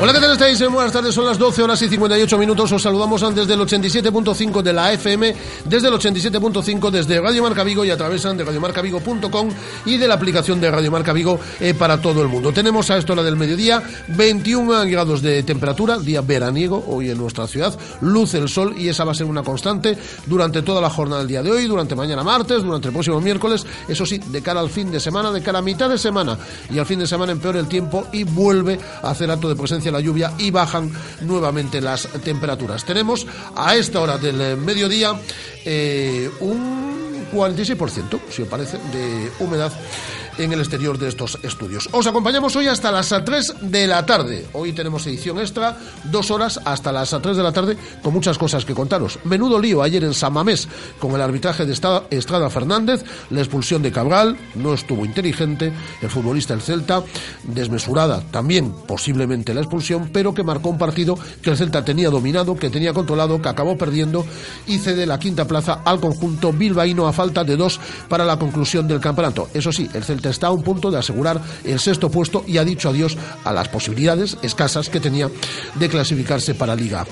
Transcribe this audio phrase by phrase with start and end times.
[0.00, 0.60] Hola, ¿qué tal estáis?
[0.70, 2.70] Buenas tardes, son las 12 horas y 58 minutos.
[2.72, 5.34] Os saludamos desde el 87.5 de la FM,
[5.66, 9.48] desde el 87.5 desde Radio Marca Vigo y a través de radiomarcavigo.com
[9.86, 12.52] y de la aplicación de Radio Marca Vigo eh, para todo el mundo.
[12.52, 17.46] Tenemos a esto la del mediodía, 21 grados de temperatura, día veraniego hoy en nuestra
[17.46, 19.96] ciudad, luce el sol y esa va a ser una constante
[20.26, 23.64] durante toda la jornada del día de hoy, durante mañana martes, durante el próximo miércoles,
[23.86, 26.36] eso sí, de cara al fin de semana, de cara a mitad de semana
[26.68, 29.83] y al fin de semana empeora el tiempo y vuelve a hacer acto de presencia
[29.90, 32.84] la lluvia y bajan nuevamente las temperaturas.
[32.84, 35.14] Tenemos a esta hora del eh, mediodía
[35.64, 39.72] eh, un 46%, si os parece, de humedad
[40.38, 41.88] en el exterior de estos estudios.
[41.92, 44.46] Os acompañamos hoy hasta las 3 de la tarde.
[44.52, 48.64] Hoy tenemos edición extra, dos horas hasta las 3 de la tarde, con muchas cosas
[48.64, 49.18] que contaros.
[49.24, 50.68] Menudo lío ayer en San Mamés
[50.98, 56.54] con el arbitraje de Estrada Fernández, la expulsión de Cabral, no estuvo inteligente, el futbolista
[56.54, 57.02] del Celta,
[57.44, 62.56] desmesurada también posiblemente la expulsión, pero que marcó un partido que el Celta tenía dominado,
[62.56, 64.24] que tenía controlado, que acabó perdiendo
[64.66, 68.88] y cede la quinta plaza al conjunto bilbaíno a falta de dos para la conclusión
[68.88, 69.48] del campeonato.
[69.54, 72.64] Eso sí, el Celta está a un punto de asegurar el sexto puesto y ha
[72.64, 75.30] dicho adiós a las posibilidades escasas que tenía
[75.74, 77.06] de clasificarse para Liga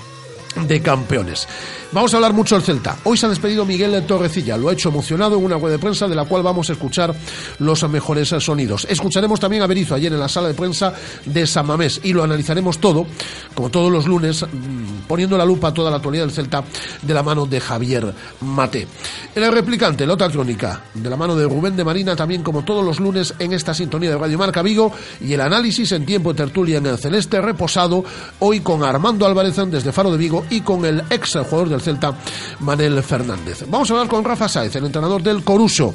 [0.56, 1.48] de campeones.
[1.92, 2.96] Vamos a hablar mucho del Celta.
[3.04, 6.08] Hoy se ha despedido Miguel Torrecilla, lo ha hecho emocionado en una web de prensa
[6.08, 7.14] de la cual vamos a escuchar
[7.58, 8.86] los mejores sonidos.
[8.88, 10.94] Escucharemos también a Berizo ayer en la sala de prensa
[11.26, 13.06] de San Mamés y lo analizaremos todo,
[13.54, 16.64] como todos los lunes, mm, poniendo la lupa toda la actualidad del Celta
[17.02, 18.88] de la mano de Javier Mate.
[19.34, 22.82] El replicante, la otra crónica, de la mano de Rubén de Marina, también como todos
[22.82, 26.38] los lunes en esta sintonía de Radio Marca Vigo y el análisis en tiempo de
[26.38, 28.02] tertulia en el celeste reposado,
[28.38, 32.14] hoy con Armando Álvarez desde Faro de Vigo y con el ex jugador del Celta,
[32.60, 33.64] Manel Fernández.
[33.68, 35.94] Vamos a hablar con Rafa Sáez, el entrenador del Coruso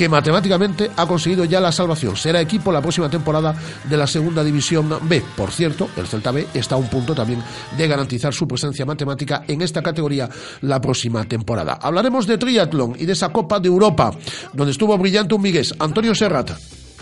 [0.00, 2.16] que matemáticamente ha conseguido ya la salvación.
[2.16, 5.22] Será equipo la próxima temporada de la Segunda División B.
[5.36, 7.42] Por cierto, el Celta B está a un punto también
[7.76, 10.26] de garantizar su presencia matemática en esta categoría
[10.62, 11.74] la próxima temporada.
[11.82, 14.10] Hablaremos de triatlón y de esa Copa de Europa,
[14.54, 16.52] donde estuvo brillante un Miguel, Antonio Serrat.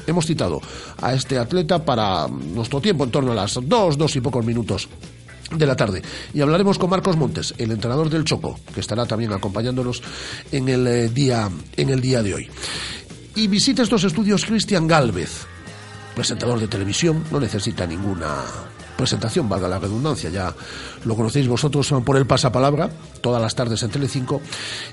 [0.05, 0.61] Hemos citado
[1.01, 4.89] a este atleta para nuestro tiempo, en torno a las dos, dos y pocos minutos
[5.51, 6.03] de la tarde.
[6.35, 10.03] Y hablaremos con Marcos Montes, el entrenador del Choco, que estará también acompañándonos
[10.53, 12.51] en el, eh, día, en el día de hoy.
[13.35, 15.47] Y visita estos estudios Cristian Galvez,
[16.15, 18.45] presentador de televisión, no necesita ninguna
[18.97, 20.53] presentación, valga la redundancia, ya
[21.05, 24.43] lo conocéis vosotros por el pasapalabra, todas las tardes en Telecinco,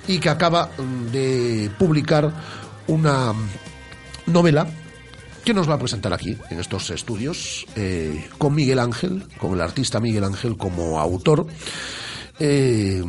[0.08, 2.32] y que acaba mm, de publicar
[2.88, 3.34] una
[4.28, 4.68] novela
[5.46, 9.62] que nos va a presentar aquí, en estos estudios, eh, con Miguel Ángel, con el
[9.62, 11.46] artista Miguel Ángel como autor,
[12.40, 13.04] eh,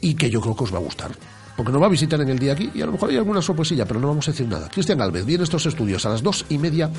[0.00, 1.12] y que yo creo que os va a gustar.
[1.56, 3.40] Porque nos va a visitar en el día aquí y a lo mejor hay alguna
[3.40, 4.68] sorpresilla, pero no vamos a decir nada.
[4.68, 6.90] Cristian Galvez viene a estos estudios a las dos y media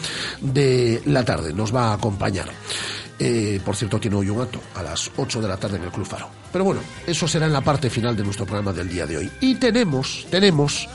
[0.41, 1.53] de la tarde.
[1.53, 2.49] Nos va a acompañar.
[3.19, 5.91] Eh, por cierto, tiene hoy un acto a las 8 de la tarde en el
[5.91, 6.29] Club Faro.
[6.51, 9.31] Pero bueno, eso será en la parte final de nuestro programa del día de hoy.
[9.41, 10.87] Y tenemos, tenemos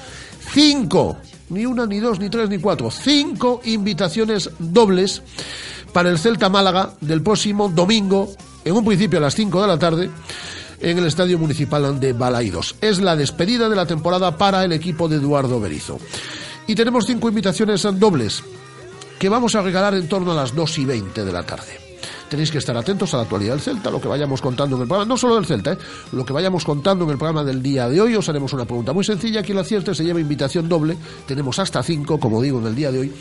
[0.51, 1.19] cinco
[1.51, 5.23] ni una, ni dos, ni tres, ni cuatro, cinco invitaciones dobles
[5.93, 9.79] para el Celta Málaga del próximo domingo, en un principio a las cinco de la
[9.79, 10.11] tarde,
[10.81, 12.77] en el Estadio Municipal de Balaidos.
[12.81, 15.99] Es la despedida de la temporada para el equipo de Eduardo Berizo.
[16.67, 18.43] Y tenemos cinco invitaciones dobles
[19.19, 21.92] que vamos a regalar en torno a las dos y veinte de la tarde
[22.33, 24.89] tenéis que estar atentos a la actualidad del Celta, lo que vayamos contando en el
[24.89, 25.79] programa, no solo del Celta, ¿eh?
[26.13, 28.15] lo que vayamos contando en el programa del día de hoy.
[28.15, 30.97] Os haremos una pregunta muy sencilla, quien la acierte se lleva invitación doble,
[31.27, 33.13] tenemos hasta cinco, como digo, en el día de hoy,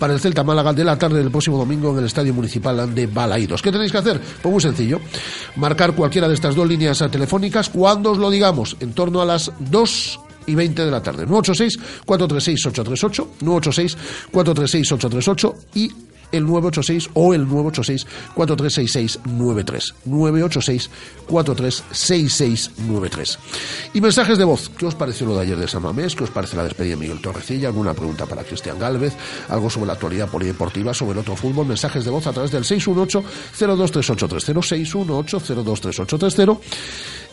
[0.00, 3.06] para el Celta Málaga de la tarde del próximo domingo en el Estadio Municipal de
[3.06, 3.62] Balaídos.
[3.62, 4.20] ¿Qué tenéis que hacer?
[4.42, 4.98] Pues muy sencillo,
[5.54, 9.52] marcar cualquiera de estas dos líneas telefónicas cuando os lo digamos, en torno a las
[9.60, 11.24] dos y 20 de la tarde.
[11.28, 13.26] 986-436-838,
[14.32, 15.92] 986-436-838 y
[16.32, 20.90] el 986 o el 986 436693 986
[21.26, 23.38] 436693
[23.94, 26.14] y mensajes de voz ¿qué os pareció lo de ayer de San Mamés?
[26.14, 27.68] ¿qué os parece la despedida de Miguel Torrecilla?
[27.68, 29.14] ¿alguna pregunta para Cristian Galvez?
[29.48, 30.94] ¿algo sobre la actualidad polideportiva?
[30.94, 31.66] ¿sobre el otro fútbol?
[31.66, 33.24] mensajes de voz a través del 618
[33.58, 36.60] 023830 618 023830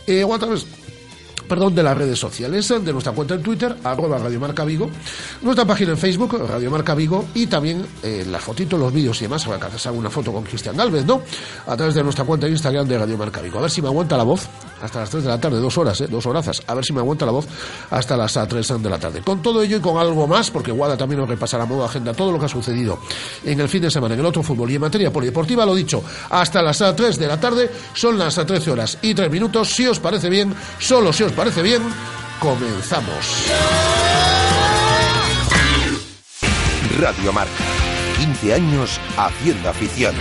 [0.05, 0.65] eh, o a través
[1.53, 4.89] perdón, de las redes sociales, de nuestra cuenta en Twitter, arroba Radio Marca Vigo,
[5.43, 9.25] nuestra página en Facebook, Radio Marca Vigo, y también eh, las fotitos, los vídeos y
[9.25, 11.21] demás, haga una foto con Cristian Galvez, ¿no?
[11.67, 13.59] A través de nuestra cuenta en Instagram de Radio Marca Vigo.
[13.59, 14.49] A ver si me aguanta la voz,
[14.81, 16.07] hasta las 3 de la tarde, dos horas, ¿eh?
[16.09, 16.63] dos horazas.
[16.65, 17.45] A ver si me aguanta la voz
[17.91, 19.21] hasta las 3 de la tarde.
[19.21, 22.31] Con todo ello y con algo más, porque Guada también nos repasará modo agenda todo
[22.31, 22.97] lo que ha sucedido
[23.45, 26.03] en el fin de semana en el otro fútbol y en materia polideportiva, lo dicho,
[26.31, 29.69] hasta las 3 de la tarde, son las 13 horas y 3 minutos.
[29.69, 31.81] Si os parece bien, solo si os parece bien,
[32.39, 33.51] comenzamos.
[36.97, 37.51] Radio Marca.
[38.17, 40.15] 15 años haciendo afición.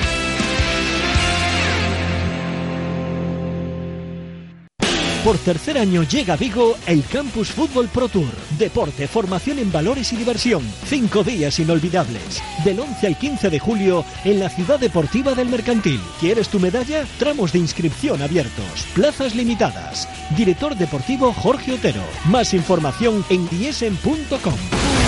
[5.24, 8.32] Por tercer año llega a Vigo el Campus Fútbol Pro Tour.
[8.58, 10.62] Deporte, formación en valores y diversión.
[10.84, 12.42] Cinco días inolvidables.
[12.64, 16.00] Del 11 al 15 de julio en la Ciudad Deportiva del Mercantil.
[16.18, 17.06] ¿Quieres tu medalla?
[17.20, 18.84] Tramos de inscripción abiertos.
[18.96, 20.08] Plazas limitadas.
[20.36, 22.02] Director deportivo Jorge Otero.
[22.24, 25.01] Más información en diesen.com.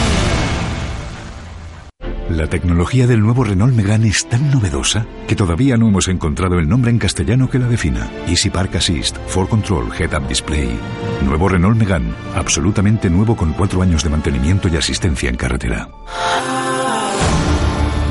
[2.35, 6.69] La tecnología del nuevo Renault Megane es tan novedosa que todavía no hemos encontrado el
[6.69, 8.11] nombre en castellano que la defina.
[8.27, 10.77] Easy Park Assist, For Control, Head Up Display.
[11.25, 15.89] Nuevo Renault Megane, absolutamente nuevo con cuatro años de mantenimiento y asistencia en carretera.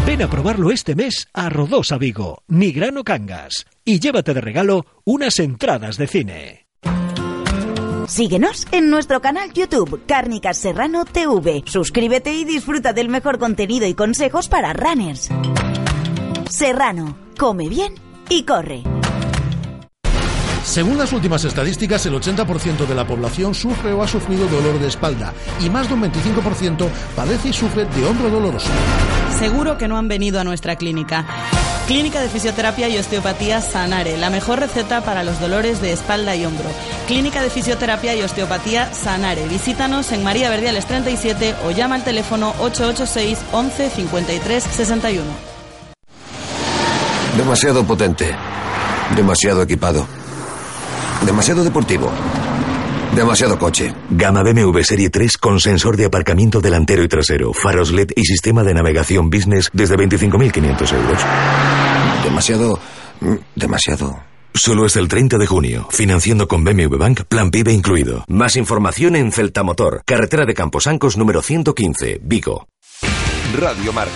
[0.07, 5.37] Ven a probarlo este mes a Rodosa Vigo, Nigrano Cangas, y llévate de regalo unas
[5.39, 6.62] entradas de cine.
[8.07, 11.63] Síguenos en nuestro canal YouTube Cárnicas Serrano TV.
[11.65, 15.29] Suscríbete y disfruta del mejor contenido y consejos para runners.
[16.49, 17.95] Serrano, come bien
[18.29, 18.83] y corre.
[20.63, 24.87] Según las últimas estadísticas, el 80% de la población sufre o ha sufrido dolor de
[24.87, 28.69] espalda y más de un 25% padece y sufre de hombro doloroso.
[29.37, 31.25] Seguro que no han venido a nuestra clínica.
[31.87, 36.45] Clínica de Fisioterapia y Osteopatía Sanare, la mejor receta para los dolores de espalda y
[36.45, 36.69] hombro.
[37.07, 39.45] Clínica de Fisioterapia y Osteopatía Sanare.
[39.49, 45.23] Visítanos en María Verdiales 37 o llama al teléfono 886 11 53 61.
[47.37, 48.33] Demasiado potente.
[49.15, 50.07] Demasiado equipado.
[51.25, 52.11] Demasiado deportivo.
[53.15, 53.93] Demasiado coche.
[54.09, 58.63] Gama BMW Serie 3 con sensor de aparcamiento delantero y trasero, faros LED y sistema
[58.63, 61.19] de navegación business desde 25.500 euros.
[62.23, 62.79] Demasiado...
[63.21, 64.19] mm, Demasiado...
[64.55, 65.87] Solo es el 30 de junio.
[65.89, 68.23] Financiando con BMW Bank, plan PIB incluido.
[68.27, 72.67] Más información en Celta Motor, carretera de Camposancos número 115, Vigo.
[73.59, 74.11] Radio Marca.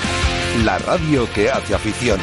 [0.63, 2.19] La radio que hace afición.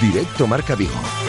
[0.00, 1.25] Directo Marca Vigo.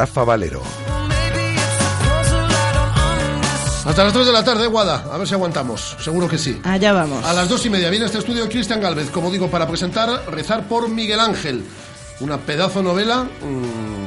[0.00, 0.62] Rafa Valero.
[3.84, 5.04] Hasta las 3 de la tarde, Guada.
[5.12, 5.94] A ver si aguantamos.
[6.00, 6.58] Seguro que sí.
[6.64, 7.22] Allá vamos.
[7.22, 10.66] A las dos y media viene este estudio Cristian Galvez, como digo, para presentar Rezar
[10.66, 11.62] por Miguel Ángel.
[12.20, 13.99] Una pedazo novela mm,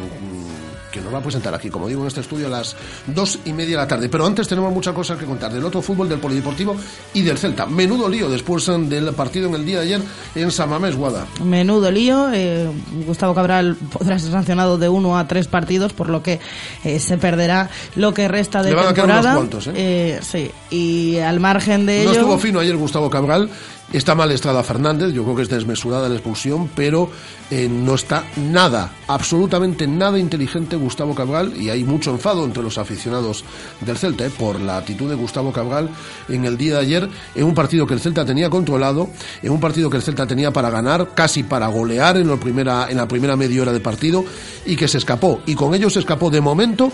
[1.13, 2.75] va a presentar aquí, como digo, en este estudio a las
[3.07, 4.09] dos y media de la tarde.
[4.09, 6.75] Pero antes tenemos muchas cosas que contar del otro fútbol, del polideportivo
[7.13, 7.65] y del Celta.
[7.65, 10.01] Menudo lío después eh, del partido en el día de ayer
[10.35, 11.25] en Samamés, Guada.
[11.43, 12.29] Menudo lío.
[12.33, 12.69] eh,
[13.05, 16.39] Gustavo Cabral podrá ser sancionado de uno a tres partidos, por lo que
[16.83, 19.29] eh, se perderá lo que resta de Le van a quedar temporada.
[19.37, 19.71] unos cuantos, ¿eh?
[19.75, 22.19] Eh, sí, y al margen de No ello.
[22.21, 23.49] estuvo fino ayer Gustavo Cabral.
[23.91, 27.11] Está mal Estrada Fernández, yo creo que es desmesurada la expulsión, pero
[27.51, 32.79] eh, no está nada, absolutamente nada inteligente Gustavo Cabral y hay mucho enfado entre los
[32.79, 33.43] aficionados
[33.81, 35.89] del Celta eh, por la actitud de Gustavo Cabral
[36.27, 39.09] en el día de ayer en un partido que el Celta tenía controlado,
[39.43, 42.97] en un partido que el Celta tenía para ganar, casi para golear en primera, en
[42.97, 44.25] la primera media hora de partido
[44.65, 45.41] y que se escapó.
[45.45, 46.91] Y con ello se escapó de momento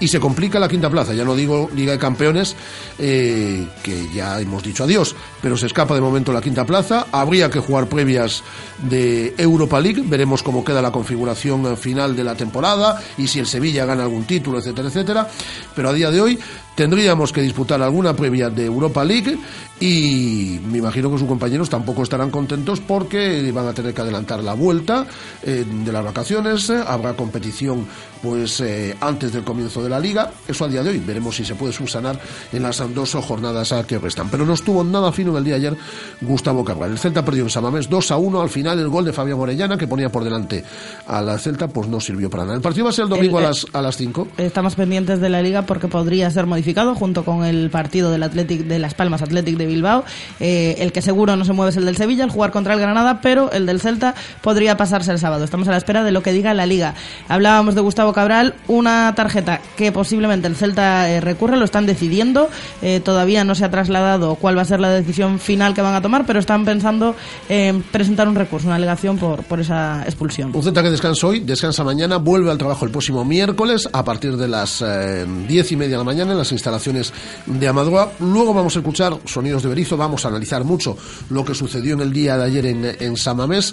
[0.00, 1.14] y se complica la quinta plaza.
[1.14, 2.56] Ya no digo Liga de Campeones,
[2.98, 7.06] eh, que ya hemos dicho adiós, pero se escapa de momento la quinta plaza.
[7.12, 8.42] Habría que jugar previas
[8.82, 13.46] de Europa League, veremos cómo queda la configuración final de la temporada y si el
[13.46, 15.28] Sevilla gana algún título, etcétera, etcétera.
[15.76, 16.38] Pero a día de hoy
[16.74, 19.38] tendríamos que disputar alguna previa de Europa League
[19.80, 24.42] y me imagino que sus compañeros tampoco estarán contentos porque van a tener que adelantar
[24.42, 25.06] la vuelta
[25.42, 27.86] eh, de las vacaciones, habrá competición
[28.22, 31.44] pues eh, antes del comienzo de la liga, eso a día de hoy, veremos si
[31.44, 32.18] se puede subsanar
[32.52, 35.66] en las dos jornadas que restan, pero no estuvo nada fino en el día de
[35.66, 35.76] ayer
[36.20, 39.12] Gustavo Cabral, el Celta perdió en Samamés 2 a 1, al final el gol de
[39.12, 40.64] Fabián Orellana que ponía por delante
[41.06, 43.38] a la Celta pues no sirvió para nada, el partido va a ser el domingo
[43.38, 44.28] a las a las 5.
[44.38, 48.62] Estamos pendientes de la liga porque podría ser modificado junto con el partido del Athletic
[48.62, 50.04] de Las Palmas Athletic de Bilbao,
[50.38, 52.80] eh, el que seguro no se mueve es el del Sevilla, el jugar contra el
[52.80, 56.22] Granada, pero el del Celta podría pasarse el sábado, estamos a la espera de lo
[56.22, 56.94] que diga la liga.
[57.28, 62.50] Hablábamos de Gustavo Cabral, una tarjeta que posiblemente el Celta eh, lo están decidiendo,
[62.82, 65.94] eh, todavía no se ha trasladado cuál va a ser la decisión final que van
[65.94, 67.16] a tomar, pero están pensando
[67.48, 70.50] en presentar un recurso, una alegación por, por esa expulsión.
[70.54, 74.36] Un Celta que descansa hoy, descansa mañana, vuelve al trabajo el próximo miércoles a partir
[74.36, 77.12] de las eh, diez y media de la mañana en las instalaciones
[77.46, 78.12] de Amadroa.
[78.20, 80.96] Luego vamos a escuchar sonidos de Berizo, vamos a analizar mucho
[81.30, 83.72] lo que sucedió en el día de ayer en, en Samamés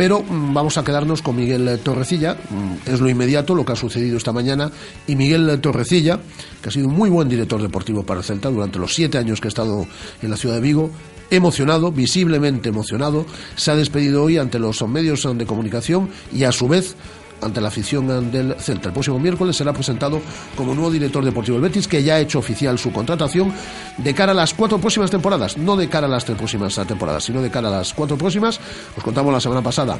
[0.00, 3.76] pero mm, vamos a quedarnos con Miguel Torrecilla, mm, es lo inmediato, lo que ha
[3.76, 4.70] sucedido esta mañana,
[5.06, 6.20] y Miguel Torrecilla,
[6.62, 9.40] que ha sido un muy buen director deportivo para el Celta durante los siete años
[9.40, 9.86] que ha estado
[10.22, 10.90] en la ciudad de Vigo,
[11.30, 16.68] emocionado, visiblemente emocionado, se ha despedido hoy ante los medios de comunicación y a su
[16.68, 16.96] vez
[17.42, 18.88] ante la afición del Celta.
[18.88, 20.20] El próximo miércoles será presentado
[20.56, 23.52] como nuevo director deportivo del Betis, que ya ha hecho oficial su contratación
[23.96, 27.24] de cara a las cuatro próximas temporadas, no de cara a las tres próximas temporadas,
[27.24, 28.60] sino de cara a las cuatro próximas.
[28.96, 29.98] Os contamos la semana pasada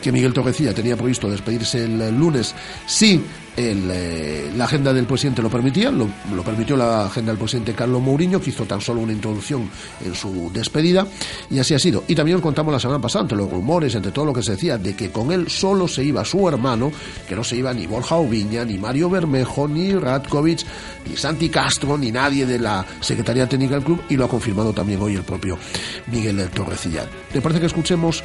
[0.00, 2.54] que Miguel Torrecilla tenía previsto despedirse el lunes
[2.86, 3.22] si
[3.58, 6.08] el, eh, la agenda del presidente lo permitía, lo,
[6.44, 9.68] permitió la agenda del presidente Carlos Mourinho, que hizo tan solo una introducción
[10.04, 11.06] en su despedida,
[11.50, 12.04] y así ha sido.
[12.06, 14.78] Y también contamos la semana pasada, entre los rumores, entre todo lo que se decía,
[14.78, 16.92] de que con él solo se iba su hermano,
[17.28, 20.64] que no se iba ni Borja Oviña, ni Mario Bermejo, ni Radkovic,
[21.08, 24.72] ni Santi Castro, ni nadie de la Secretaría Técnica del club, y lo ha confirmado
[24.72, 25.58] también hoy el propio
[26.06, 27.06] Miguel Torrecilla.
[27.32, 28.22] ¿Te parece que escuchemos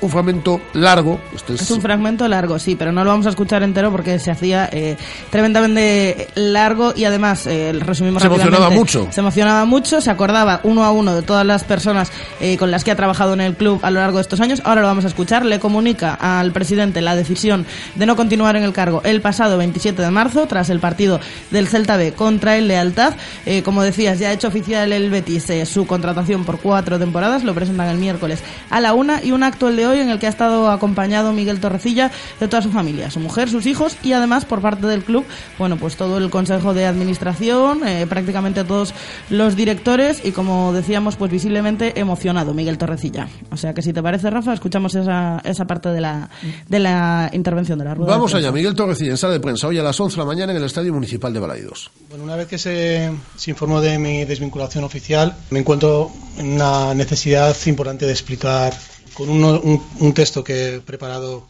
[0.00, 1.20] un fragmento largo.
[1.34, 1.62] Este es...
[1.62, 1.70] es...
[1.70, 4.96] un fragmento largo, sí, pero no lo vamos a escuchar entero porque se hacía eh,
[5.30, 9.08] tremendamente largo y además, eh, resumimos Se emocionaba mucho.
[9.10, 12.10] Se emocionaba mucho, se acordaba uno a uno de todas las personas
[12.40, 14.62] eh, con las que ha trabajado en el club a lo largo de estos años.
[14.64, 15.44] Ahora lo vamos a escuchar.
[15.44, 20.00] Le comunica al presidente la decisión de no continuar en el cargo el pasado 27
[20.02, 23.14] de marzo, tras el partido del Celta B contra el Lealtad.
[23.44, 27.44] Eh, como decías, ya ha hecho oficial el Betis eh, su contratación por cuatro temporadas.
[27.44, 30.18] Lo presentan el miércoles a la una y un acto el de hoy en el
[30.18, 34.12] que ha estado acompañado Miguel Torrecilla de toda su familia, su mujer, sus hijos y
[34.12, 35.24] además por parte del club,
[35.58, 38.94] bueno, pues todo el consejo de administración, eh, prácticamente todos
[39.30, 43.28] los directores y como decíamos, pues visiblemente emocionado Miguel Torrecilla.
[43.50, 46.30] O sea que si te parece, Rafa, escuchamos esa, esa parte de la,
[46.68, 48.12] de la intervención de la rueda.
[48.12, 50.52] Vamos allá, Miguel Torrecilla en sala de prensa hoy a las 11 de la mañana
[50.52, 51.90] en el Estadio Municipal de Balaidos.
[52.08, 56.94] Bueno, una vez que se, se informó de mi desvinculación oficial, me encuentro en una
[56.94, 58.74] necesidad importante de explicar
[59.16, 61.46] con un, texto que he preparado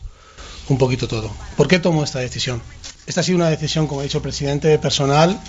[0.68, 1.32] un poquito todo.
[1.56, 2.62] ¿Por qué tomo esta decisión?
[3.06, 5.40] Esta ha sido una decisión, como ha dicho el presidente, personal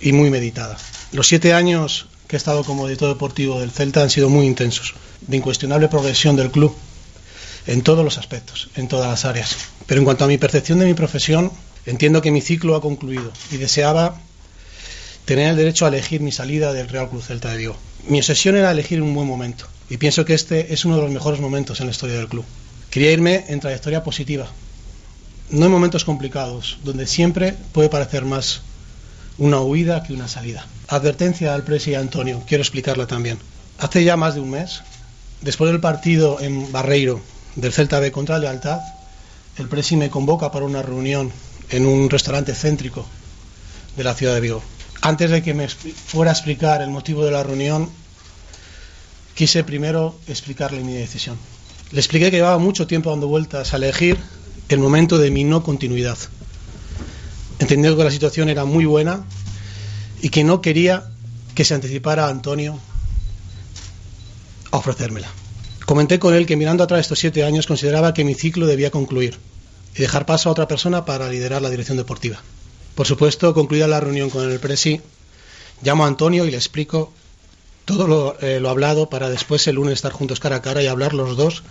[0.00, 0.76] y muy meditada.
[1.12, 4.94] Los siete años que he estado como editor deportivo del Celta han sido muy intensos,
[5.22, 6.74] de incuestionable progresión del club
[7.66, 9.56] en todos los aspectos, en todas las áreas.
[9.86, 11.50] Pero en cuanto a mi percepción de mi profesión,
[11.86, 14.20] entiendo que mi ciclo ha concluido y deseaba
[15.24, 17.76] tener el derecho a elegir mi salida del Real Club Celta de Vigo.
[18.08, 21.10] Mi obsesión era elegir un buen momento y pienso que este es uno de los
[21.10, 22.46] mejores momentos en la historia del club.
[22.88, 24.46] Quería irme en trayectoria positiva,
[25.50, 28.62] no en momentos complicados, donde siempre puede parecer más
[29.36, 30.66] una huida que una salida.
[30.88, 33.36] Advertencia al presi Antonio, quiero explicarla también.
[33.80, 34.80] Hace ya más de un mes,
[35.42, 37.20] después del partido en Barreiro
[37.56, 38.80] del Celta B contra Lealtad,
[39.58, 41.30] el presi me convoca para una reunión
[41.68, 43.04] en un restaurante céntrico
[43.98, 44.62] de la ciudad de Vigo.
[45.02, 47.90] Antes de que me fuera a explicar el motivo de la reunión,
[49.34, 51.36] quise primero explicarle mi decisión.
[51.90, 54.18] Le expliqué que llevaba mucho tiempo dando vueltas a elegir
[54.68, 56.18] el momento de mi no continuidad.
[57.58, 59.24] Entendiendo que la situación era muy buena
[60.20, 61.10] y que no quería
[61.54, 62.78] que se anticipara a Antonio
[64.70, 65.28] a ofrecérmela.
[65.84, 69.38] Comenté con él que mirando atrás estos siete años consideraba que mi ciclo debía concluir
[69.94, 72.40] y dejar paso a otra persona para liderar la dirección deportiva.
[72.94, 75.00] Por supuesto, concluida la reunión con el presi,
[75.82, 77.12] llamo a Antonio y le explico
[77.92, 80.86] todo lo, eh, lo, hablado para después el lunes estar juntos cara a cara y
[80.86, 81.62] hablar los dos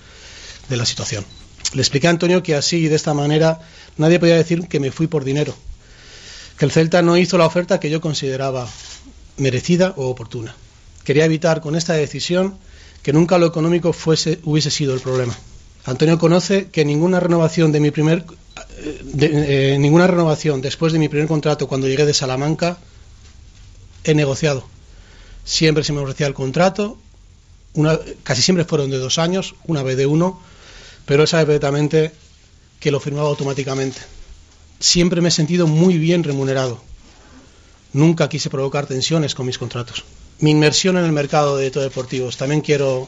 [0.70, 1.26] de la situación.
[1.74, 3.60] Le expliqué a Antonio que así y de esta manera
[3.98, 5.56] nadie podía decir que me fui por dinero,
[6.58, 8.68] que el Celta no hizo la oferta que yo consideraba
[9.38, 10.56] merecida o oportuna.
[11.04, 12.58] Quería evitar con esta decisión
[13.02, 15.36] que nunca lo económico fuese, hubiese sido el problema.
[15.86, 18.26] Antonio conoce que ninguna renovación de mi primer
[18.84, 22.78] eh, ninguna renovación después de mi primer contrato cuando llegué de Salamanca
[24.04, 24.66] he negociado.
[25.44, 26.98] Siempre se me ofrecía el contrato,
[28.24, 30.40] casi siempre fueron de dos años, una vez de uno,
[31.06, 32.12] pero él sabe perfectamente
[32.80, 34.00] que lo firmaba automáticamente.
[34.80, 36.82] Siempre me he sentido muy bien remunerado.
[37.94, 40.04] Nunca quise provocar tensiones con mis contratos.
[40.40, 43.08] Mi inmersión en el mercado de deportivos, también quiero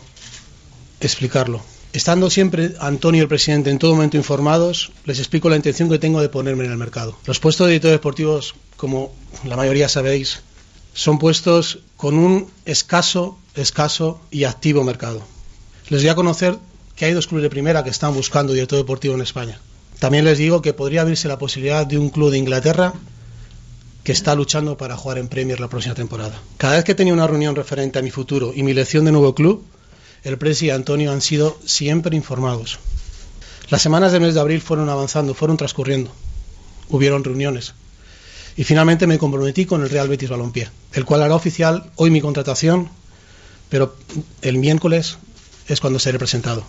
[1.00, 1.62] explicarlo.
[1.94, 6.22] Estando siempre Antonio el presidente en todo momento informados, les explico la intención que tengo
[6.22, 7.18] de ponerme en el mercado.
[7.25, 9.13] Los puestos de editores deportivos, como
[9.46, 10.42] la mayoría sabéis,
[10.94, 15.22] son puestos con un escaso, escaso y activo mercado.
[15.88, 16.57] Les voy a conocer
[16.98, 19.57] que hay dos clubes de primera que están buscando director deportivo en España.
[20.00, 22.93] También les digo que podría abrirse la posibilidad de un club de Inglaterra
[24.03, 26.38] que está luchando para jugar en Premier la próxima temporada.
[26.57, 29.33] Cada vez que tenía una reunión referente a mi futuro y mi elección de nuevo
[29.33, 29.63] club,
[30.25, 32.79] el Presi y Antonio han sido siempre informados.
[33.69, 36.12] Las semanas del mes de abril fueron avanzando, fueron transcurriendo.
[36.89, 37.75] Hubieron reuniones.
[38.55, 42.22] Y finalmente me comprometí con el Real Betis Balompié, el cual hará oficial hoy mi
[42.22, 42.89] contratación,
[43.69, 43.95] pero
[44.41, 45.17] el miércoles
[45.67, 46.63] es cuando seré presentado.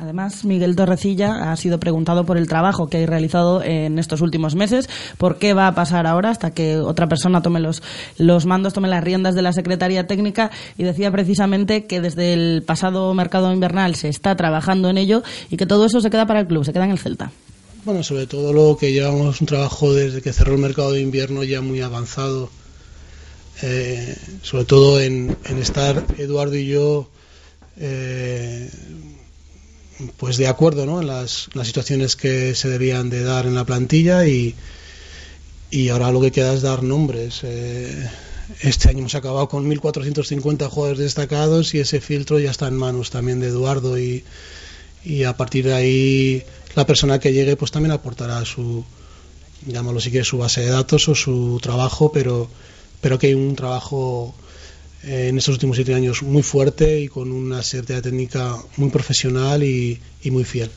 [0.00, 4.54] Además, Miguel Torrecilla ha sido preguntado por el trabajo que ha realizado en estos últimos
[4.54, 7.82] meses, por qué va a pasar ahora hasta que otra persona tome los,
[8.16, 12.62] los mandos, tome las riendas de la Secretaría Técnica y decía precisamente que desde el
[12.62, 16.40] pasado mercado invernal se está trabajando en ello y que todo eso se queda para
[16.40, 17.30] el club, se queda en el Celta.
[17.82, 21.44] Bueno, sobre todo lo que llevamos un trabajo desde que cerró el mercado de invierno
[21.44, 22.50] ya muy avanzado,
[23.62, 27.08] eh, sobre todo en, estar Eduardo y yo
[27.78, 28.68] eh,
[30.18, 31.00] pues de acuerdo ¿no?
[31.00, 34.54] en las, situaciones que se debían de dar en la plantilla y,
[35.70, 37.40] y ahora lo que queda es dar nombres.
[37.44, 38.10] Eh,
[38.60, 43.08] este año hemos acabado con 1.450 jugadores destacados y ese filtro ya está en manos
[43.08, 44.22] también de Eduardo y,
[45.02, 48.84] y a partir de ahí la persona que llegue pues también aportará su,
[49.66, 52.48] llámalo si quiere, su base de datos o su trabajo, pero,
[53.00, 54.34] pero que hay un trabajo
[55.04, 59.62] eh, en estos últimos siete años muy fuerte y con una serie técnica muy profesional
[59.62, 60.70] y, y muy fiel.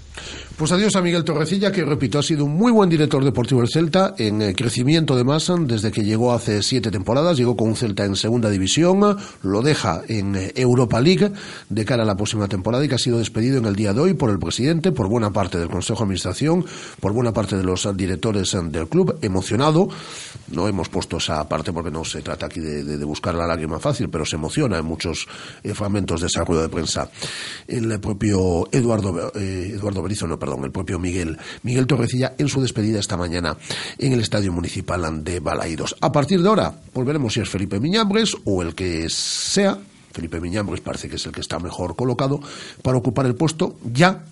[0.57, 3.69] Pues adiós a Miguel Torrecilla, que repito, ha sido un muy buen director deportivo del
[3.69, 7.75] Celta, en eh, crecimiento de masa desde que llegó hace siete temporadas, llegó con un
[7.75, 11.31] Celta en segunda división, lo deja en eh, Europa League
[11.69, 14.01] de cara a la próxima temporada y que ha sido despedido en el día de
[14.01, 16.65] hoy por el presidente, por buena parte del Consejo de Administración,
[16.99, 19.89] por buena parte de los directores del club, emocionado,
[20.49, 24.09] no hemos puesto esa parte porque no se trata aquí de, buscar la lágrima fácil,
[24.09, 25.27] pero se emociona en muchos
[25.63, 27.09] eh, fragmentos de esa rueda de prensa.
[27.67, 33.17] El propio Eduardo, Eduardo no, perdón, el propio Miguel, Miguel Torrecilla en su despedida esta
[33.17, 33.57] mañana
[33.97, 35.95] en el Estadio Municipal de Balaidos.
[36.01, 39.77] A partir de ahora volveremos si es Felipe Miñambres o el que sea.
[40.11, 42.39] Felipe Miñambres parece que es el que está mejor colocado
[42.81, 44.23] para ocupar el puesto ya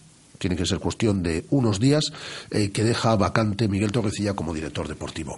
[0.42, 2.12] tiene que ser cuestión de unos días
[2.50, 5.36] eh, que deja vacante Miguel Torrecilla como director deportivo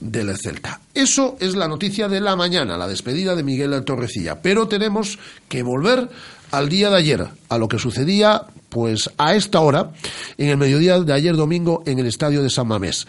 [0.00, 0.80] del Celta.
[0.94, 4.40] Eso es la noticia de la mañana, la despedida de Miguel Torrecilla.
[4.40, 5.18] Pero tenemos
[5.50, 6.08] que volver
[6.50, 9.92] al día de ayer, a lo que sucedía pues a esta hora,
[10.36, 13.06] en el mediodía de ayer domingo, en el estadio de San Mamés.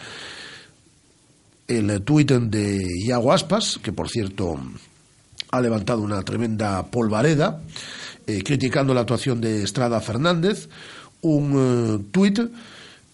[1.68, 4.58] El tuit de Iago Aspas, que por cierto
[5.50, 7.60] ha levantado una tremenda polvareda,
[8.26, 10.68] eh, criticando la actuación de Estrada Fernández,
[11.22, 12.40] un uh, tuit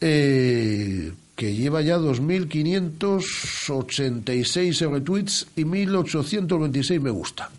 [0.01, 7.51] eh, que lleva ya 2.586 retweets y 1.826 me gusta.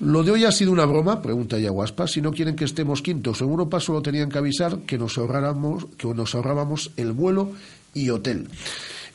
[0.00, 2.06] Lo de hoy ha sido una broma, pregunta Yaguaspa.
[2.06, 5.86] Si no quieren que estemos quintos en Europa, solo tenían que avisar que nos ahorráramos,
[5.98, 7.52] que nos ahorrábamos el vuelo
[7.92, 8.48] y hotel.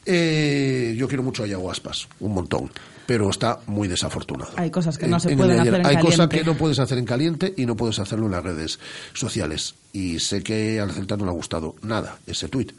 [0.06, 2.70] Eh, yo quiero mucho a Yaguaspas, un montón,
[3.08, 4.52] pero está muy desafortunado.
[4.58, 7.06] Hay cosas que no se pueden hacer en Hay cosas que no puedes hacer en
[7.06, 8.80] caliente y no puedes hacerlo en las redes
[9.14, 9.74] sociales.
[9.92, 12.74] Y sé que al Celta no le ha gustado nada ese tuit.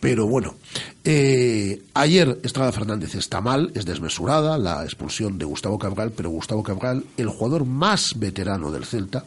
[0.00, 0.54] Pero bueno,
[1.04, 6.62] eh, ayer Estrada Fernández está mal, es desmesurada la expulsión de Gustavo Cabral, pero Gustavo
[6.62, 9.24] Cabral, el jugador más veterano del Celta,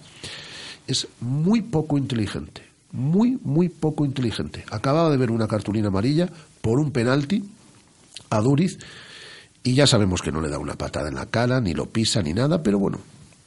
[0.88, 4.64] es muy poco inteligente, muy, muy poco inteligente.
[4.72, 6.30] Acababa de ver una cartulina amarilla
[6.62, 7.44] por un penalti
[8.30, 8.80] a Duriz
[9.64, 12.22] y ya sabemos que no le da una patada en la cara, ni lo pisa,
[12.22, 13.00] ni nada, pero bueno,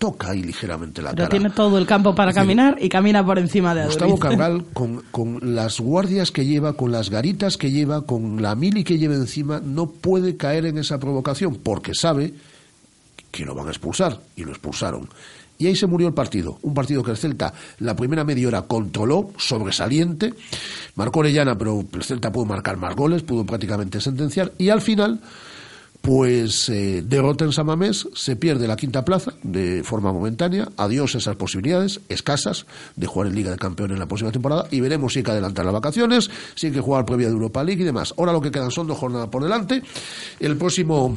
[0.04, 3.74] toca ahí ligeramente la Pero tiene todo el campo para caminar y camina por encima
[3.74, 8.42] de Gustavo Cabral, con, con, las guardias que lleva, con las garitas que lleva, con
[8.42, 12.34] la mili que lleva encima, no puede caer en esa provocación porque sabe
[13.30, 15.08] que lo van a expulsar, y lo expulsaron.
[15.56, 16.58] Y ahí se murió el partido.
[16.60, 20.34] Un partido que el Celta la primera media hora controló, sobresaliente.
[20.96, 24.52] Marcó Orellana, pero el Celta pudo marcar más goles, pudo prácticamente sentenciar.
[24.58, 25.20] Y al final,
[26.04, 30.68] pues eh, derrota en Samamés, se pierde la quinta plaza de forma momentánea.
[30.76, 34.66] Adiós esas posibilidades escasas de jugar en Liga de Campeones en la próxima temporada.
[34.70, 37.64] Y veremos si hay que adelantar las vacaciones, si hay que jugar previa de Europa
[37.64, 38.12] League y demás.
[38.18, 39.82] Ahora lo que quedan son dos jornadas por delante.
[40.40, 41.16] El próximo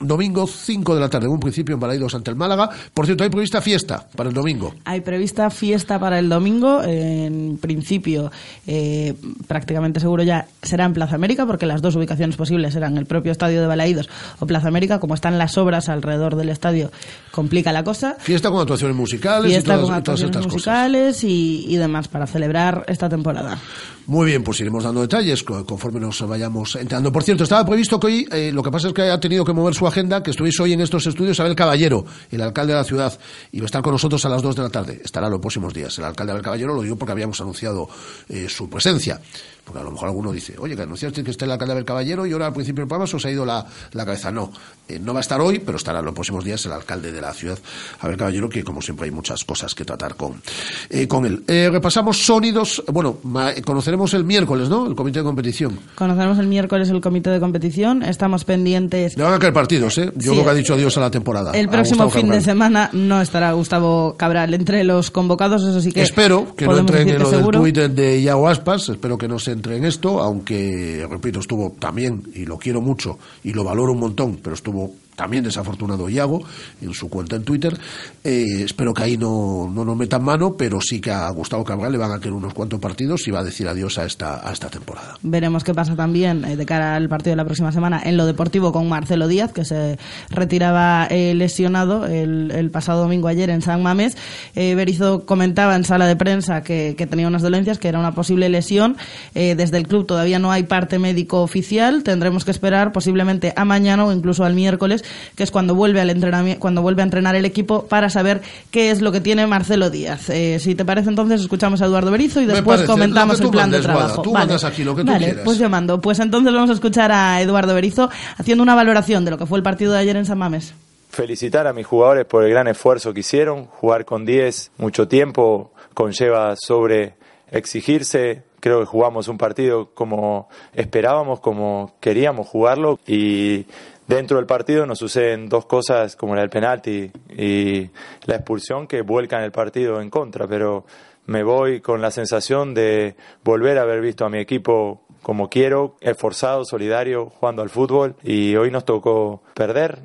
[0.00, 2.70] Domingo, 5 de la tarde, en un principio en Balaidos ante el Málaga.
[2.94, 4.74] Por cierto, hay prevista fiesta para el domingo.
[4.84, 6.82] Hay prevista fiesta para el domingo.
[6.82, 8.30] En principio,
[8.66, 9.14] eh,
[9.46, 13.32] prácticamente seguro ya será en Plaza América, porque las dos ubicaciones posibles serán el propio
[13.32, 14.08] estadio de Balaidos
[14.38, 15.00] o Plaza América.
[15.00, 16.90] Como están las obras alrededor del estadio,
[17.30, 18.16] complica la cosa.
[18.20, 22.08] Fiesta con actuaciones musicales fiesta y todas, con todas actuaciones estas musicales y, y demás
[22.08, 23.58] para celebrar esta temporada.
[24.06, 27.12] Muy bien, pues iremos dando detalles co- conforme nos vayamos entrando.
[27.12, 29.52] Por cierto, estaba previsto que hoy, eh, lo que pasa es que ha tenido que
[29.52, 32.84] mover su agenda, que estuviese hoy en estos estudios Abel Caballero, el alcalde de la
[32.84, 33.18] ciudad,
[33.52, 35.00] y va a estar con nosotros a las 2 de la tarde.
[35.04, 35.98] Estará los próximos días.
[35.98, 37.88] El alcalde Abel Caballero lo digo porque habíamos anunciado
[38.28, 39.20] eh, su presencia.
[39.68, 42.24] Porque a lo mejor alguno dice, oye, que anunciaste que está el alcalde Abel Caballero
[42.24, 44.32] y ahora al principio del programa se os ha ido la, la cabeza.
[44.32, 44.50] No,
[44.88, 47.34] eh, no va a estar hoy, pero estará los próximos días el alcalde de la
[47.34, 47.58] ciudad,
[48.00, 50.40] Abel Caballero, que como siempre hay muchas cosas que tratar con,
[50.88, 51.44] eh, con él.
[51.46, 53.18] Eh, repasamos sonidos, bueno,
[53.64, 54.86] conoceremos el miércoles, ¿no?
[54.86, 55.78] El comité de competición.
[55.94, 58.02] Conoceremos el miércoles el comité de competición.
[58.02, 59.16] Estamos pendientes.
[59.18, 60.10] Le van a caer partidos, ¿eh?
[60.16, 60.30] Yo Sí.
[60.30, 61.52] creo que ha dicho adiós a la temporada.
[61.52, 66.02] El próximo fin de semana no estará Gustavo Cabral entre los convocados, eso sí que
[66.02, 67.48] Espero que no podemos entre en lo del.
[67.50, 72.22] Twitter de Iago Aspas, espero que no se entre en esto, aunque, repito, estuvo también,
[72.32, 76.40] y lo quiero mucho, y lo valoro un montón, pero estuvo también desafortunado Iago
[76.80, 77.76] en su cuenta en Twitter.
[78.22, 81.90] Eh, espero que ahí no, no nos metan mano, pero sí que a Gustavo Cabral
[81.90, 84.52] le van a querer unos cuantos partidos y va a decir adiós a esta, a
[84.52, 85.16] esta temporada.
[85.22, 88.26] Veremos qué pasa también eh, de cara al partido de la próxima semana en lo
[88.26, 89.98] deportivo con Marcelo Díaz, que se
[90.30, 94.16] retiraba eh, lesionado el, pasado domingo ayer en San Mamés.
[94.54, 98.96] Berizzo comentaba en sala de prensa que, tenía unas dolencias, que era una posible lesión.
[99.34, 102.02] Desde el club todavía no hay parte médico oficial.
[102.02, 105.02] Tendremos que esperar posiblemente a mañana o incluso al miércoles,
[105.34, 108.90] que es cuando vuelve al entrenamiento, cuando vuelve a entrenar el equipo para saber qué
[108.90, 110.30] es lo que tiene Marcelo Díaz.
[110.30, 113.70] Eh, si te parece, entonces escuchamos a Eduardo Berizzo y después parece, comentamos el plan
[113.70, 114.22] de mandes, trabajo.
[114.22, 115.42] Tú mandas aquí lo que tú Vale, quieras.
[115.44, 116.00] Pues yo mando.
[116.00, 119.58] Pues entonces vamos a escuchar a Eduardo Berizzo haciendo una valoración de lo que fue
[119.58, 120.74] el partido de ayer en San Mames.
[121.10, 123.66] felicitar a mis jugadores por el gran esfuerzo que hicieron.
[123.66, 127.14] Jugar con 10 mucho tiempo conlleva sobre
[127.50, 128.42] exigirse.
[128.60, 133.66] Creo que jugamos un partido como esperábamos, como queríamos jugarlo y
[134.08, 137.88] dentro del partido nos suceden dos cosas como la del penalti y
[138.24, 140.84] la expulsión que vuelcan el partido en contra, pero
[141.26, 145.96] me voy con la sensación de volver a haber visto a mi equipo como quiero,
[146.00, 149.98] esforzado, solidario, jugando al fútbol y hoy nos tocó perder.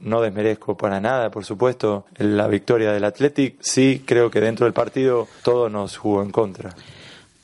[0.00, 3.56] No desmerezco para nada, por supuesto, la victoria del Athletic.
[3.60, 6.74] Sí, creo que dentro del partido todo nos jugó en contra.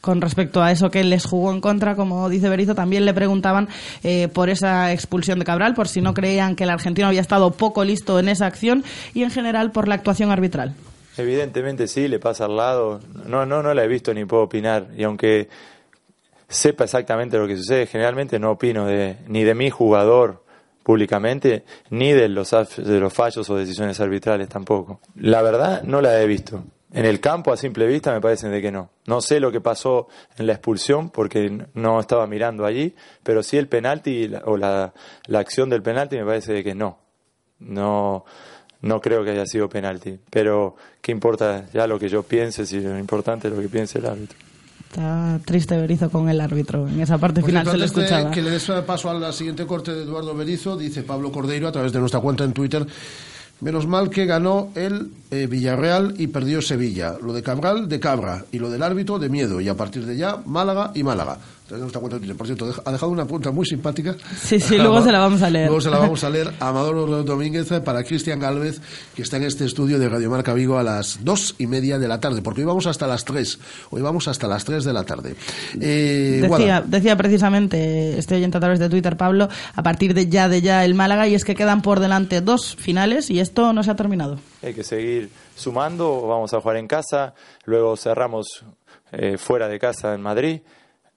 [0.06, 3.68] Con respecto a eso que les jugó en contra, como dice Berizzo, también le preguntaban
[4.04, 7.50] eh, por esa expulsión de Cabral, por si no creían que el argentino había estado
[7.50, 10.76] poco listo en esa acción y en general por la actuación arbitral.
[11.16, 13.00] Evidentemente sí, le pasa al lado.
[13.26, 14.86] No, no, no la he visto ni puedo opinar.
[14.96, 15.48] Y aunque
[16.48, 20.44] sepa exactamente lo que sucede, generalmente no opino de, ni de mi jugador
[20.84, 25.00] públicamente, ni de los, de los fallos o decisiones arbitrales tampoco.
[25.16, 26.62] La verdad, no la he visto.
[26.96, 28.88] En el campo, a simple vista, me parece de que no.
[29.06, 33.58] No sé lo que pasó en la expulsión porque no estaba mirando allí, pero sí
[33.58, 34.94] el penalti o la,
[35.26, 36.98] la acción del penalti me parece de que no.
[37.58, 38.24] No,
[38.80, 40.18] no creo que haya sido penalti.
[40.30, 43.98] Pero, ¿qué importa ya lo que yo piense si lo importante es lo que piense
[43.98, 44.38] el árbitro?
[44.88, 46.88] Está triste Berizzo con el árbitro.
[46.88, 48.30] En esa parte Por final se de escuchaba.
[48.30, 51.72] que le des paso a la siguiente corte de Eduardo Berizo, dice Pablo Cordeiro a
[51.72, 52.86] través de nuestra cuenta en Twitter.
[53.60, 57.16] Menos mal que ganó el eh, Villarreal y perdió Sevilla.
[57.22, 58.44] Lo de Cabral, de cabra.
[58.52, 59.60] Y lo del árbitro, de miedo.
[59.62, 61.38] Y a partir de ya, Málaga y Málaga.
[61.68, 62.34] Cuenta.
[62.36, 64.14] Por cierto, ha dejado una pregunta muy simpática.
[64.40, 65.66] Sí, sí, luego se la vamos a leer.
[65.66, 68.80] Luego se la vamos a leer a Amador Domínguez para Cristian Galvez,
[69.14, 72.06] que está en este estudio de Radio Marca Vigo a las dos y media de
[72.08, 72.42] la tarde.
[72.42, 73.58] Porque hoy vamos hasta las tres.
[73.90, 75.34] Hoy vamos hasta las tres de la tarde.
[75.80, 80.48] Eh, Decía, decía precisamente este oyente a través de Twitter, Pablo, a partir de ya
[80.48, 83.82] de ya el Málaga, y es que quedan por delante dos finales y esto no
[83.82, 84.38] se ha terminado.
[84.62, 88.64] Hay que seguir sumando, vamos a jugar en casa, luego cerramos
[89.12, 90.60] eh, fuera de casa en Madrid.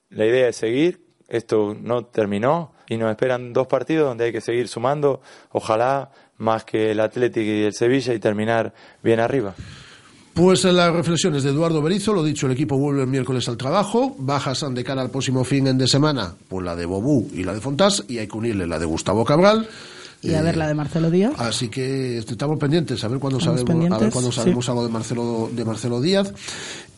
[0.10, 4.42] La idea es seguir, esto no terminó y nos esperan dos partidos donde hay que
[4.42, 9.54] seguir sumando, ojalá más que el Atlético y el Sevilla y terminar bien arriba.
[10.34, 13.58] Pues en las reflexiones de Eduardo Berizo, lo dicho, el equipo vuelve el miércoles al
[13.58, 17.54] trabajo, bajas de cara al próximo fin de semana, pues la de Bobú y la
[17.54, 19.68] de Fontás, y hay que unirle la de Gustavo Cabral.
[20.22, 21.34] Y a ver la de Marcelo Díaz.
[21.38, 25.50] Así que estamos pendientes, a ver cuándo sabemos, a ver cuándo sabemos algo de Marcelo,
[25.54, 26.34] de Marcelo Díaz.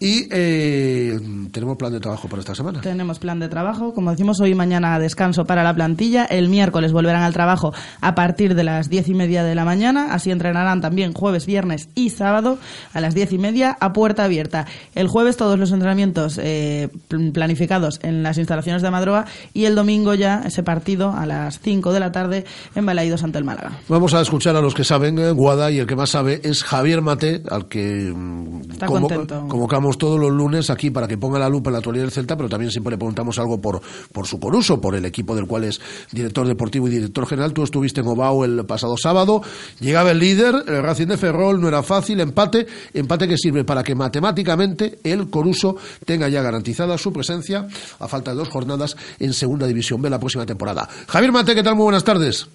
[0.02, 1.20] Y eh,
[1.52, 2.82] tenemos plan de trabajo para esta semana.
[2.82, 3.94] Tenemos plan de trabajo.
[3.94, 6.26] Como decimos, hoy y mañana descanso para la plantilla.
[6.26, 10.12] El miércoles volverán al trabajo a partir de las diez y media de la mañana.
[10.12, 12.58] Así entrenarán también jueves, viernes y sábado
[12.94, 14.66] a las diez y media a puerta abierta.
[14.96, 16.90] El jueves todos los entrenamientos eh,
[17.32, 21.94] planificados en las instalaciones de Madroa y el domingo ya ese partido a las cinco
[21.94, 22.86] de la tarde en
[23.24, 23.80] Ante el Málaga.
[23.90, 26.64] Vamos a escuchar a los que saben eh, Guada y el que más sabe es
[26.64, 29.48] Javier Mate, al que mm, contento.
[29.48, 32.38] convocamos todos los lunes aquí para que ponga la lupa en la actualidad del Celta,
[32.38, 35.66] pero también siempre le preguntamos algo por, por su coruso, por el equipo del cual
[35.66, 37.54] es director deportivo y director general.
[37.54, 39.42] Tú estuviste en Obao el pasado sábado,
[39.80, 43.84] llegaba el líder, el Racing de Ferrol, no era fácil, empate, empate que sirve para
[43.84, 47.68] que matemáticamente el coruso tenga ya garantizada su presencia
[48.00, 50.88] a falta de dos jornadas en Segunda División B la próxima temporada.
[51.08, 51.76] Javier Mate, ¿qué tal?
[51.76, 52.48] Muy buenas tardes.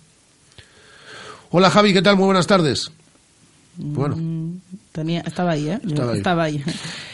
[1.50, 2.16] Hola Javi, ¿qué tal?
[2.16, 2.90] Muy buenas tardes.
[3.78, 4.16] Bueno.
[4.16, 4.61] Mm,
[4.92, 5.78] tenía, estaba ahí, ¿eh?
[6.14, 6.64] Estaba ahí.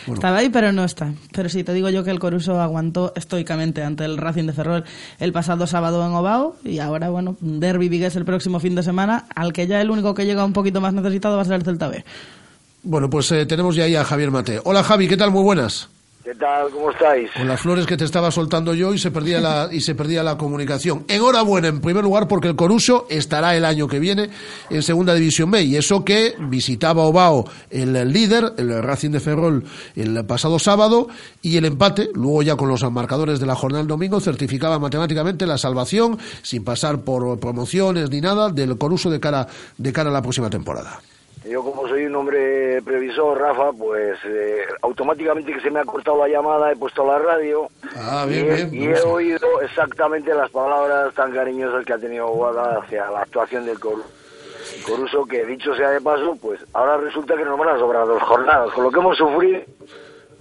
[0.06, 0.48] Estaba ahí.
[0.48, 1.12] pero no está.
[1.32, 4.84] Pero sí, te digo yo que el Coruso aguantó estoicamente ante el Racing de Ferrol
[5.18, 9.26] el pasado sábado en Obao y ahora, bueno, Derby Vigues el próximo fin de semana,
[9.34, 11.64] al que ya el único que llega un poquito más necesitado va a ser el
[11.64, 12.04] Celta B.
[12.84, 14.60] Bueno, pues eh, tenemos ya ahí a Javier Mate.
[14.64, 15.30] Hola Javi, ¿qué tal?
[15.30, 15.88] Muy buenas.
[16.24, 16.70] ¿Qué tal?
[16.70, 17.32] ¿Cómo estáis?
[17.32, 20.22] Con las flores que te estaba soltando yo y se perdía la, y se perdía
[20.22, 21.04] la comunicación.
[21.08, 24.30] Enhorabuena, en primer lugar, porque el Coruso estará el año que viene
[24.70, 25.64] en Segunda División B.
[25.64, 29.64] Y eso que visitaba Obao el líder, el Racing de Ferrol,
[29.96, 31.08] el pasado sábado,
[31.40, 35.44] y el empate, luego ya con los marcadores de la jornada del domingo, certificaba matemáticamente
[35.44, 40.12] la salvación, sin pasar por promociones ni nada, del Coruso de cara, de cara a
[40.12, 41.00] la próxima temporada.
[41.44, 46.18] Yo como soy un hombre previsor, Rafa, pues eh, automáticamente que se me ha cortado
[46.18, 47.68] la llamada he puesto la radio.
[47.96, 53.22] Ah, y, he, oído exactamente las palabras tan cariñosas que ha tenido Guada hacia la
[53.22, 57.78] actuación del Coruso, que dicho sea de paso, pues ahora resulta que nos van a
[57.78, 59.62] sobrar dos jornadas, con lo que hemos sufrido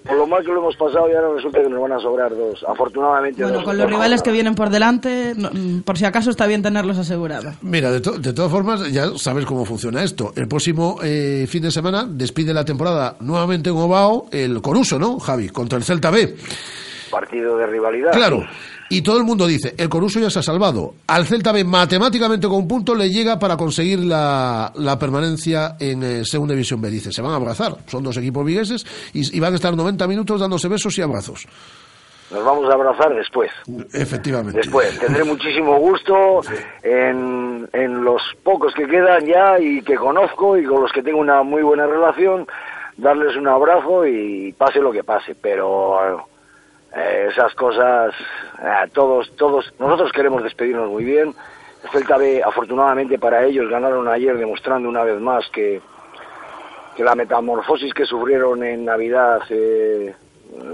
[0.03, 2.35] por lo mal que lo hemos pasado y ahora resulta que nos van a sobrar
[2.35, 2.63] dos.
[2.67, 3.43] Afortunadamente.
[3.43, 6.97] Bueno, con los rivales que vienen por delante, mm, por si acaso está bien tenerlos
[6.97, 7.55] asegurados.
[7.61, 10.33] Mira, de, de todas formas, ya sabes cómo funciona esto.
[10.35, 15.19] El próximo eh, fin de semana despide la temporada nuevamente en Obao el Coruso, ¿no,
[15.19, 15.49] Javi?
[15.49, 16.35] Contra el Celta B.
[17.09, 18.11] Partido de rivalidad.
[18.11, 18.43] Claro.
[18.91, 20.95] Y todo el mundo dice, el Coruso ya se ha salvado.
[21.07, 26.03] Al Celta B, matemáticamente con un punto, le llega para conseguir la, la permanencia en
[26.03, 26.89] eh, Segunda División B.
[26.89, 27.77] Dice, se van a abrazar.
[27.87, 31.47] Son dos equipos vigueses y, van a estar 90 minutos dándose besos y abrazos.
[32.31, 33.49] Nos vamos a abrazar después.
[33.93, 34.57] Efectivamente.
[34.57, 34.99] Después.
[34.99, 36.41] Tendré muchísimo gusto
[36.83, 41.19] en, en los pocos que quedan ya y que conozco y con los que tengo
[41.19, 42.45] una muy buena relación,
[42.97, 45.33] darles un abrazo y pase lo que pase.
[45.41, 46.27] Pero
[46.95, 48.13] eh, esas cosas,
[48.61, 51.33] eh, todos, todos, nosotros queremos despedirnos muy bien.
[51.83, 55.81] El Celta B, afortunadamente para ellos, ganaron ayer demostrando una vez más que,
[56.95, 60.13] que la metamorfosis que sufrieron en Navidad, eh,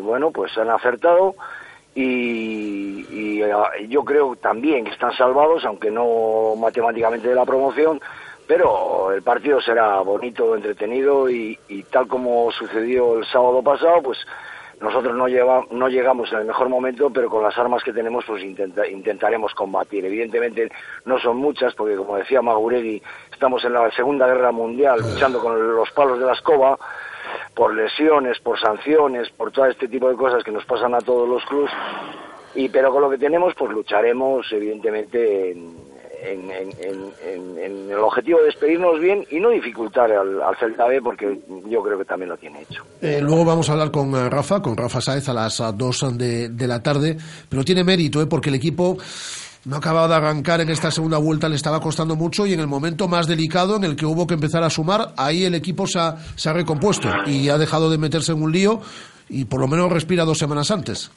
[0.02, 1.36] bueno, pues han acertado
[1.94, 3.44] y, y,
[3.88, 8.02] yo creo también que están salvados, aunque no matemáticamente de la promoción,
[8.48, 14.18] pero el partido será bonito, entretenido y, y tal como sucedió el sábado pasado, pues
[14.80, 18.26] nosotros no, lleva, no llegamos en el mejor momento, pero con las armas que tenemos
[18.26, 20.06] pues intentaremos combatir.
[20.06, 20.70] Evidentemente
[21.06, 25.76] no son muchas, porque como decía Maguregui, estamos en la Segunda Guerra Mundial luchando con
[25.76, 26.78] los palos de la escoba
[27.56, 31.28] por lesiones, por sanciones, por todo este tipo de cosas que nos pasan a todos
[31.28, 31.72] los clubes.
[32.54, 35.87] Y pero con lo que tenemos, pues lucharemos evidentemente en,
[36.24, 36.50] en,
[37.60, 42.06] el objetivo de despedirnos bien y no dificultar al, Celta B porque yo creo que
[42.06, 42.84] también lo tiene hecho.
[43.02, 46.50] Eh, luego vamos a hablar con eh, Rafa, con Rafa Sáez a las 2 de,
[46.50, 47.18] de, la tarde,
[47.50, 48.26] pero tiene mérito ¿eh?
[48.26, 48.98] porque el equipo
[49.66, 52.60] no ha acabado de arrancar en esta segunda vuelta, le estaba costando mucho y en
[52.60, 55.86] el momento más delicado en el que hubo que empezar a sumar, ahí el equipo
[55.88, 58.82] se ha, se ha recompuesto y ha dejado de meterse en un lío
[59.30, 61.12] y por lo menos respira dos semanas antes.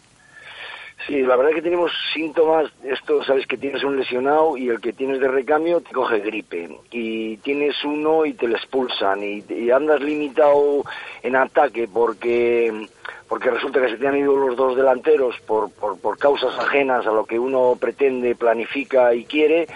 [1.06, 4.80] Sí, la verdad es que tenemos síntomas, esto sabes que tienes un lesionado y el
[4.80, 9.70] que tienes de recambio te coge gripe y tienes uno y te lo expulsan y,
[9.70, 10.84] andas limitado
[11.22, 12.86] en ataque porque
[13.28, 17.06] porque resulta que se te han ido los dos delanteros por, por, por causas ajenas
[17.06, 19.68] a lo que uno pretende, planifica y quiere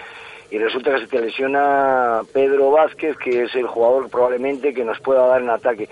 [0.51, 4.99] y resulta que se te lesiona Pedro Vázquez que es el jugador probablemente que nos
[4.99, 5.89] pueda dar en ataque.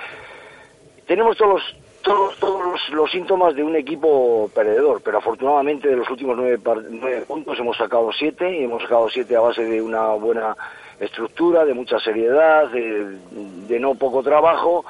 [1.08, 6.10] Tenemos todos los todos, todos los, síntomas de un equipo perdedor, pero afortunadamente de los
[6.10, 10.56] últimos nueve, puntos hemos sacado siete y hemos sacado siete a base de una buena
[11.00, 14.86] estructura, de mucha seriedad, de, no poco trabajo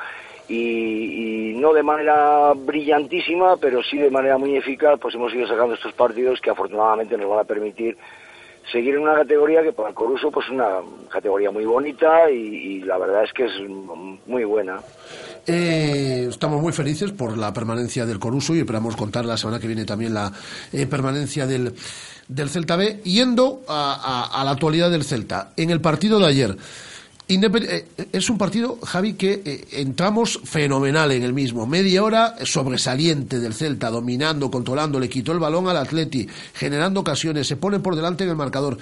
[0.49, 5.76] y, no de manera brillantísima, pero sí de manera muy eficaz, pues hemos ido sacando
[5.76, 7.95] estos partidos que afortunadamente nos van a permitir
[8.71, 12.97] seguir en una categoría que para el Coruso pues una categoría muy bonita y, la
[12.97, 13.54] verdad es que es
[14.26, 14.80] muy buena.
[15.45, 19.67] Eh, estamos muy felices por la permanencia del Coruso y esperamos contar la semana que
[19.67, 20.32] viene también la
[20.71, 21.73] eh, permanencia del,
[22.27, 23.01] del Celta B.
[23.03, 26.58] Yendo a la actualidad del Celta, en el partido de ayer.
[27.25, 31.65] Eh, es un partido, Javi, que eh, entramos fenomenal en el mismo.
[31.65, 37.47] Media hora sobresaliente del Celta, dominando, controlando, le quitó el balón al Atleti, generando ocasiones,
[37.47, 38.77] se pone por delante en el marcador.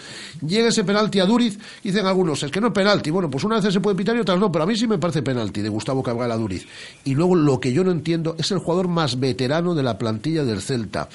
[0.45, 3.11] Llega ese penalti a Duriz, dicen algunos, es que no es penalti.
[3.11, 4.97] Bueno, pues una vez se puede pitar y otras no, pero a mí sí me
[4.97, 6.65] parece penalti de Gustavo Cabral a Duriz.
[7.03, 10.43] Y luego lo que yo no entiendo es el jugador más veterano de la plantilla
[10.43, 11.09] del Celta.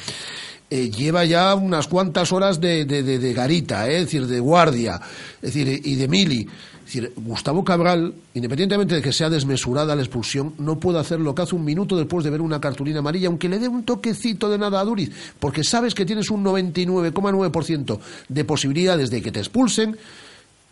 [0.68, 5.00] Eh, lleva ya unas cuantas horas de, de, garita, es decir, de guardia,
[5.42, 6.48] es decir, y de mili.
[6.86, 11.34] Es decir, Gustavo Cabral, independientemente de que sea desmesurada la expulsión, no puede hacer lo
[11.34, 14.48] que hace un minuto después de ver una cartulina amarilla, aunque le dé un toquecito
[14.48, 19.40] de nada a Duriz, porque sabes que tienes un 99,9% de posibilidades de que te
[19.40, 19.96] expulsen,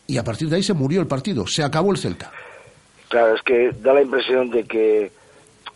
[0.07, 2.31] y a partir de ahí se murió el partido, se acabó el Celta.
[3.09, 5.11] Claro, es que da la impresión de que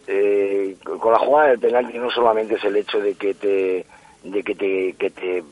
[0.07, 3.87] eh, con la jugada del penalti no solamente es el hecho de que te
[4.23, 5.43] que te, que te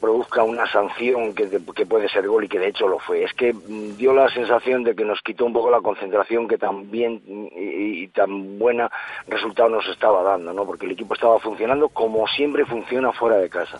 [0.00, 3.24] produzca una sanción que, que, puede ser gol y que de hecho lo fue.
[3.24, 3.54] Es que
[3.96, 7.20] dio la sensación de que nos quitó un poco la concentración que tan bien
[7.54, 8.90] y, tan buena
[9.26, 10.64] resultado nos estaba dando, ¿no?
[10.64, 13.78] Porque el equipo estaba funcionando como siempre funciona fuera de casa,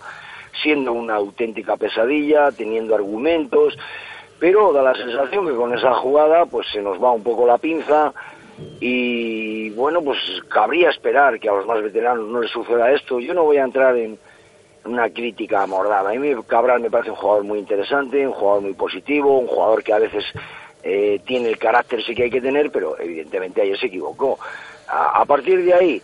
[0.62, 3.78] siendo una auténtica pesadilla, teniendo argumentos,
[4.38, 7.58] pero da la sensación que con esa jugada pues se nos va un poco la
[7.58, 8.12] pinza
[8.80, 13.20] y bueno, pues cabría esperar que a los más veteranos no les suceda esto.
[13.20, 14.18] Yo no voy a entrar en
[14.88, 16.10] una crítica mordada.
[16.10, 19.82] A mí Cabral me parece un jugador muy interesante, un jugador muy positivo, un jugador
[19.82, 20.24] que a veces
[20.82, 24.38] eh, tiene el carácter sí que hay que tener, pero evidentemente ayer se equivocó.
[24.88, 26.02] A, partir de ahí,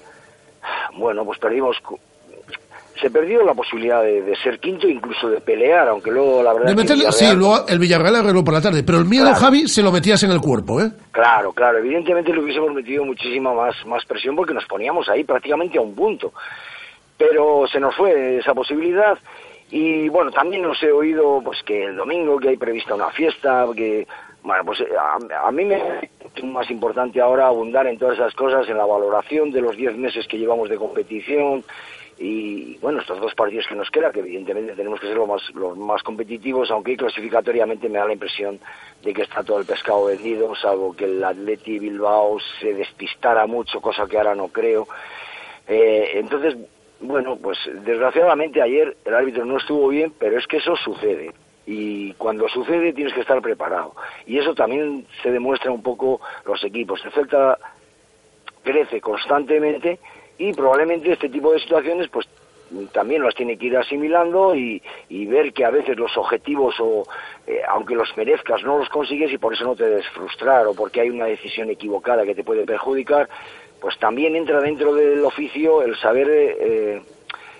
[0.95, 1.77] bueno, pues perdimos
[3.01, 7.11] se perdió la posibilidad de, ser quinto, incluso de pelear, aunque luego la verdad.
[7.11, 10.23] sí, luego el Villarreal arregló por la tarde, pero el miedo, Javi, se lo metías
[10.23, 10.91] en el cuerpo, ¿eh?
[11.11, 15.79] Claro, claro, evidentemente le hubiésemos metido muchísima más, más presión porque nos poníamos ahí prácticamente
[15.79, 16.33] a un punto
[17.29, 19.19] pero se nos fue esa posibilidad
[19.71, 23.67] y bueno, también nos he oído pues que el domingo que hay prevista una fiesta,
[23.75, 24.07] que
[24.43, 28.77] bueno, pues a, mí me es más importante ahora abundar en todas esas cosas, en
[28.77, 31.65] la valoración de los 10 meses que llevamos de competición
[32.19, 35.43] y bueno, estos dos partidos que nos quedan, que evidentemente tenemos que ser los más,
[35.55, 38.61] los más competitivos, aunque clasificatoriamente me da la impresión
[39.03, 43.81] de que está todo el pescado vendido, salvo que el Atleti Bilbao se despistara mucho,
[43.81, 44.87] cosa que ahora no creo.
[45.67, 46.57] Eh, entonces,
[47.03, 51.33] bueno, pues desgraciadamente ayer el árbitro no estuvo bien, pero es que eso sucede.
[51.67, 53.95] Y cuando sucede tienes que estar preparado.
[54.27, 57.05] Y eso también se demuestra un poco los equipos.
[57.05, 57.59] El Celta
[58.63, 59.99] crece constantemente
[60.39, 62.27] y probablemente este tipo de situaciones pues
[62.93, 64.81] también las tiene que ir asimilando y,
[65.27, 67.05] ver que a veces los objetivos o
[67.47, 70.75] eh, aunque los merezcas no los consigues y por eso no te des frustrar o
[70.75, 73.29] porque hay una decisión equivocada que te puede perjudicar
[73.83, 77.03] pues también entra dentro del oficio el saber eh,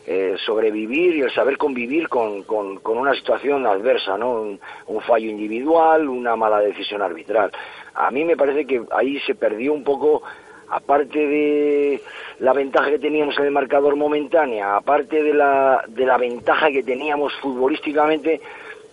[0.07, 4.59] eh, sobrevivir y el saber convivir con, con, una situación adversa, ¿no?
[4.87, 7.51] Un, fallo individual, una mala decisión arbitral.
[7.95, 10.23] A mí me parece que ahí se perdió un poco,
[10.69, 12.01] aparte de
[12.39, 16.85] la ventaja que teníamos en el marcador momentánea, aparte de la, de la ventaja que
[16.85, 18.41] teníamos futbolísticamente,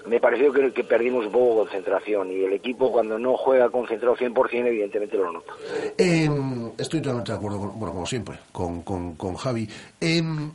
[0.10, 4.15] me pareció que, que, perdimos un poco concentración y el equipo cuando no juega concentrado
[4.15, 5.54] 100% evidentemente lo nota.
[5.98, 9.69] Em, estoy totalmente de acuerdo, bueno, como siempre, con, con, Javi.
[10.02, 10.52] Em,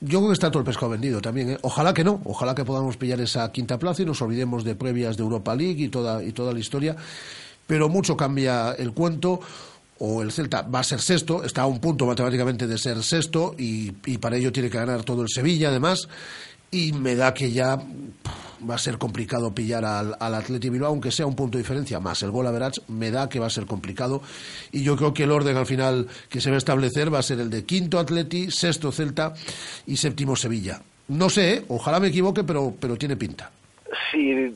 [0.00, 1.50] yo creo que está todo el pescado vendido también.
[1.50, 1.58] ¿eh?
[1.62, 5.16] Ojalá que no, ojalá que podamos pillar esa quinta plaza y nos olvidemos de previas
[5.16, 6.96] de Europa League y toda, y toda la historia.
[7.66, 9.40] Pero mucho cambia el cuento
[9.98, 13.54] o el Celta va a ser sexto, está a un punto matemáticamente de ser sexto
[13.56, 16.08] y para ello tiene que ganar todo el Sevilla además
[16.72, 17.78] y me da que ya
[18.68, 22.00] va a ser complicado pillar al, al Atleti Bilbao, aunque sea un punto de diferencia
[22.00, 22.22] más.
[22.22, 24.22] El gol a Verach me da que va a ser complicado
[24.72, 27.22] y yo creo que el orden al final que se va a establecer va a
[27.22, 29.34] ser el de quinto Atleti, sexto Celta
[29.86, 30.80] y séptimo Sevilla.
[31.08, 31.64] No sé, ¿eh?
[31.68, 33.50] ojalá me equivoque, pero, pero tiene pinta.
[34.10, 34.54] Sí,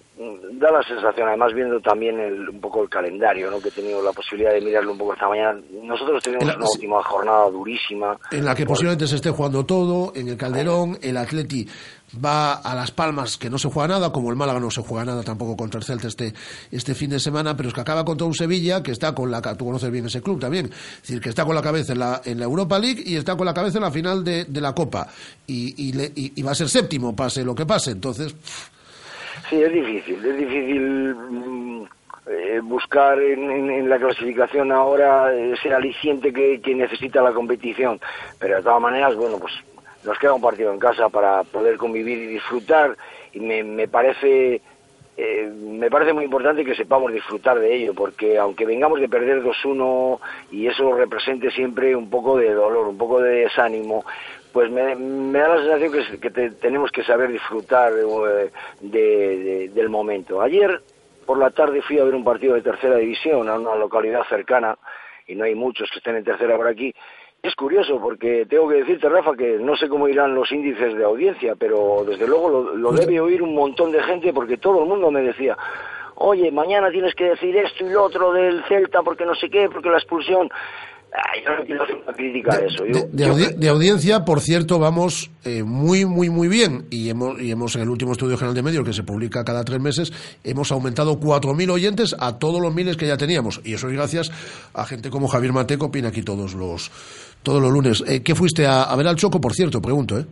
[0.53, 3.61] da la sensación, además viendo también un poco el calendario, ¿no?
[3.61, 5.61] que he tenido la posibilidad de mirarlo un poco esta mañana.
[5.83, 8.19] Nosotros tenemos una última jornada durísima.
[8.31, 11.69] En la que posiblemente se esté jugando todo, en el Calderón, el Atleti
[12.15, 15.05] va a Las Palmas, que no se juega nada, como el Málaga no se juega
[15.05, 16.33] nada tampoco contra el Celta este,
[16.71, 19.43] este fin de semana, pero es que acaba contra un Sevilla que está con la...
[19.43, 22.21] Tú conoces bien ese club también, es decir, que está con la cabeza en la,
[22.25, 24.75] en la Europa League y está con la cabeza en la final de, de la
[24.75, 25.09] Copa.
[25.47, 28.35] Y, y, va a ser séptimo, pase lo que pase, entonces...
[29.51, 31.85] Sí, es difícil, es difícil mm,
[32.29, 38.01] eh, buscar en, la clasificación ahora ese aliciente que, que necesita la competición,
[38.39, 39.53] pero de todas maneras, bueno, pues
[40.07, 42.97] nos queda un partido en casa para poder convivir y disfrutar
[43.33, 44.63] y me, parece
[45.17, 49.43] eh, me parece muy importante que sepamos disfrutar de ello, porque aunque vengamos de perder
[49.43, 50.19] 2-1
[50.53, 54.05] y eso represente siempre un poco de dolor, un poco de desánimo,
[54.53, 54.83] pues me,
[55.39, 60.41] da la sensación que, tenemos que saber disfrutar eh, del momento.
[60.41, 60.81] Ayer
[61.27, 64.79] por la tarde fui a ver un partido de tercera división a una localidad cercana,
[65.27, 66.95] y no hay muchos que estén en tercera por aquí,
[67.49, 71.05] es curioso porque tengo que decirte, Rafa, que no sé cómo irán los índices de
[71.05, 75.11] audiencia, pero desde luego lo, debe oír un montón de gente porque todo el mundo
[75.11, 75.57] me decía,
[76.17, 79.69] oye, mañana tienes que decir esto y lo otro del Celta porque no sé qué,
[79.73, 80.49] porque la expulsión
[81.45, 82.85] yo no quiero hacer una crítica a eso.
[82.85, 86.87] de, audiencia, por cierto, vamos eh, muy, muy, muy bien.
[86.91, 89.65] Y hemos, y hemos, en el último estudio general de medios, que se publica cada
[89.65, 90.13] tres meses,
[90.45, 93.61] hemos aumentado 4.000 oyentes a todos los miles que ya teníamos.
[93.65, 94.31] Y eso es gracias
[94.75, 96.91] a gente como Javier Mateco, opina aquí todos los,
[97.47, 98.03] todos los lunes.
[98.09, 99.81] Eh, ¿Qué fuiste a, ver al Choco, por cierto?
[99.81, 100.25] Pregunto, ¿eh?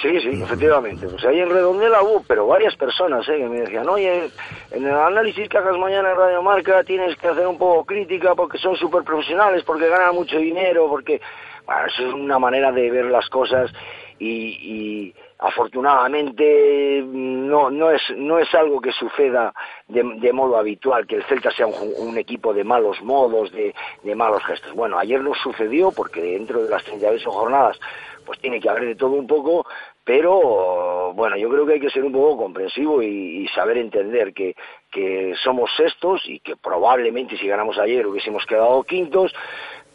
[0.00, 1.06] Sí, sí, efectivamente.
[1.06, 3.36] Pues ahí en Redondela hubo, pero varias personas ¿eh?
[3.36, 4.30] que me decían, oye,
[4.70, 8.34] en el análisis que hagas mañana en Radio Marca tienes que hacer un poco crítica
[8.34, 11.20] porque son súper profesionales, porque ganan mucho dinero, porque...
[11.66, 13.70] Bueno, eso es una manera de ver las cosas
[14.18, 19.54] y, afortunadamente no, no, es, no es algo que suceda
[19.86, 24.44] de, modo habitual, que el Celta sea un, equipo de malos modos, de, de, malos
[24.44, 24.74] gestos.
[24.74, 27.78] Bueno, ayer no sucedió porque dentro de las 38 jornadas
[28.26, 29.64] pues tiene que haber de todo un poco,
[30.04, 34.54] pero bueno, yo creo que hay que ser un poco comprensivo y, saber entender que,
[34.90, 39.34] que somos sextos y que probablemente si ganamos ayer hubiésemos quedado quintos,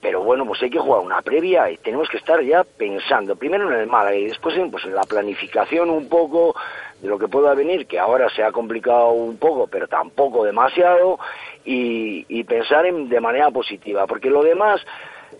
[0.03, 3.71] pero bueno, pues hay que jugar una previa y tenemos que estar ya pensando, primero
[3.71, 6.53] en el Málaga y después en, pues, la planificación un poco
[7.01, 11.19] de lo que pueda venir, que ahora se ha complicado un poco, pero tampoco demasiado,
[11.63, 14.85] y, y pensar en, de manera positiva, porque lo demás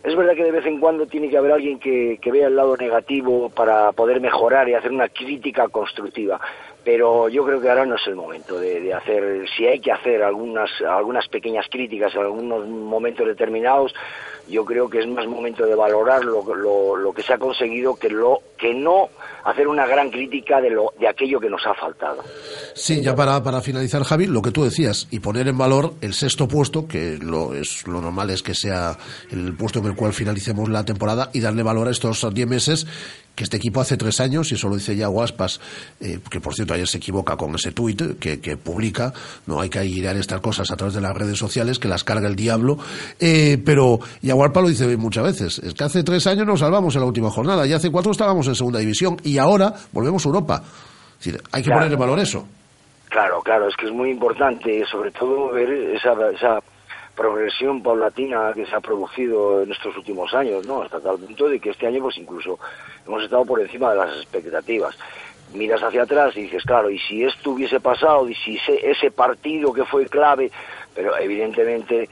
[0.03, 2.76] es verdad que de vez en cuando tiene que haber alguien que, vea el lado
[2.76, 6.39] negativo para poder mejorar y hacer una crítica constructiva
[6.84, 10.22] pero yo creo que ahora no es el momento de, hacer, si hay que hacer
[10.22, 13.94] algunas, algunas pequeñas críticas en algunos momentos determinados,
[14.48, 16.44] yo creo que es más momento de valorar lo,
[16.98, 19.08] lo, que se ha conseguido que, lo, que no
[19.46, 22.22] hacer una gran crítica de, lo, de aquello que nos ha faltado.
[22.74, 26.14] Sí, ya para, para finalizar, Javi, lo que tú decías, y poner en valor el
[26.14, 28.98] sexto puesto, que lo, es, lo normal es que sea
[29.32, 32.86] el puesto en el cual finalicemos la temporada, y darle valor a estos diez meses
[33.36, 35.60] que este equipo hace tres años, y eso lo dice ya Guaspas,
[36.00, 39.14] eh, que por cierto ayer se equivoca con ese tuit que, que, publica,
[39.48, 42.28] no hay que airear estas cosas a través de las redes sociales, que las carga
[42.28, 42.78] el diablo,
[43.20, 47.02] eh, pero Yaguarpa lo dice muchas veces, es que hace tres años nos salvamos en
[47.02, 50.64] la última jornada, y hace cuatro estábamos en segunda división, y ahora volvemos a Europa.
[51.52, 52.48] hay que poner en valor eso.
[53.10, 56.60] Claro, claro, es que es muy importante, sobre todo ver esa, esa
[57.16, 60.82] progresión paulatina que se ha producido en estos últimos años, ¿no?
[60.82, 62.59] Hasta tal punto de que este año, pues incluso
[63.05, 64.97] hemos estado por encima de las expectativas.
[65.53, 69.11] Miras hacia atrás y dices, claro, y si esto hubiese pasado, y si ese, ese
[69.11, 70.51] partido que fue clave,
[70.95, 72.09] pero evidentemente,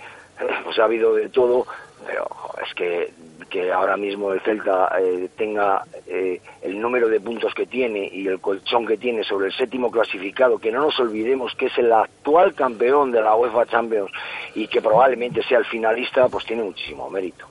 [0.64, 1.66] pues ha habido de todo,
[2.06, 2.28] pero
[2.64, 3.12] es que
[3.52, 8.26] que ahora mismo el Celta eh, tenga eh, el número de puntos que tiene y
[8.26, 11.92] el colchón que tiene sobre el séptimo clasificado, que no nos olvidemos que es el
[11.92, 14.10] actual campeón de la UEFA Champions
[14.56, 17.46] y que probablemente sea el finalista, pues tiene muchísimo mérito.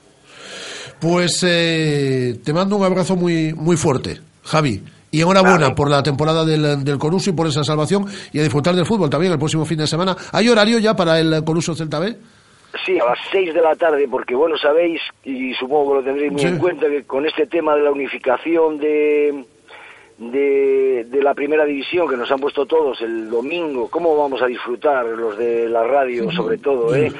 [0.99, 4.83] Pues eh, te mando un abrazo muy, muy fuerte, Javi.
[5.13, 8.73] Y enhorabuena por la temporada del, del Coruso y por esa salvación y a disfrutar
[8.73, 10.15] del fútbol también el próximo fin de semana.
[10.31, 12.15] ¿Hay horario ya para el Coruso Celta B?
[12.85, 16.31] Sí, a las seis de la tarde, porque bueno, sabéis, y supongo que lo tendréis
[16.31, 19.43] muy en cuenta, que con este tema de la unificación de,
[20.17, 24.47] de, de, la primera división que nos han puesto todos el domingo, ¿cómo vamos a
[24.47, 27.11] disfrutar los de la radio, sobre todo, eh?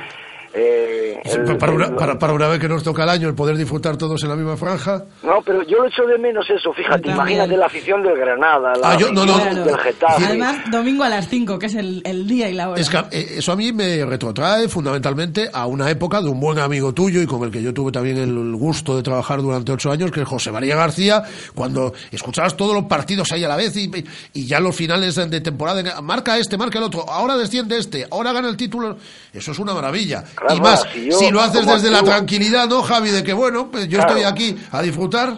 [0.53, 1.17] Eh,
[1.57, 4.29] para, una, para, una, vez que nos toca el año, el poder disfrutar todos en
[4.29, 5.05] la misma franja.
[5.23, 8.91] No, pero yo lo echo de menos eso, fíjate, imagínate la afición del Granada, la
[8.91, 10.25] ah, del Getafe.
[10.25, 12.81] Además, domingo a las 5, que es el, el, día y la hora.
[12.81, 16.59] Es que, eh, eso a mí me retrotrae fundamentalmente a una época de un buen
[16.59, 19.89] amigo tuyo y con el que yo tuve también el gusto de trabajar durante ocho
[19.89, 21.23] años, que es José María García,
[21.55, 23.89] cuando escuchabas todos los partidos ahí a la vez y,
[24.33, 28.33] y ya los finales de temporada, marca este, marca el otro, ahora desciende este, ahora
[28.33, 28.97] gana el título,
[29.33, 33.09] eso es una maravilla y más, si, lo haces desde la tranquilidad, ¿no, Javi?
[33.09, 35.35] De que, bueno, pues yo estoy aquí a disfrutar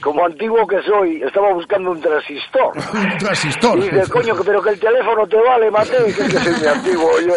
[0.00, 2.72] como antiguo que soy, estaba buscando un transistor.
[2.94, 3.78] un transistor.
[3.78, 6.66] Y dice, coño, pero que el teléfono te vale, Mateo, que es que soy muy
[6.66, 7.34] antiguo yo.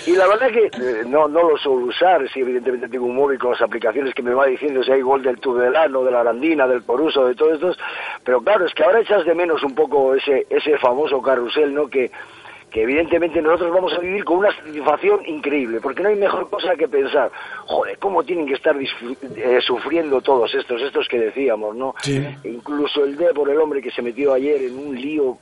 [0.05, 3.15] Y, la verdad es que eh, no, no lo suelo usar, si evidentemente tengo un
[3.15, 6.19] móvil con las aplicaciones que me va diciendo si hay gol del Tudelano, de la
[6.19, 7.77] Arandina, del Poruso, de todos estos,
[8.23, 11.87] pero claro, es que ahora echas de menos un poco ese, ese famoso carrusel, ¿no?
[11.87, 12.11] Que,
[12.73, 16.75] que evidentemente nosotros vamos a vivir con una satisfacción increíble, porque no hay mejor cosa
[16.75, 17.31] que pensar,
[17.67, 21.93] joder, cómo tienen que estar eh, sufriendo todos estos, estos que decíamos, ¿no?
[22.43, 25.37] incluso el D por el hombre que se metió ayer en un lío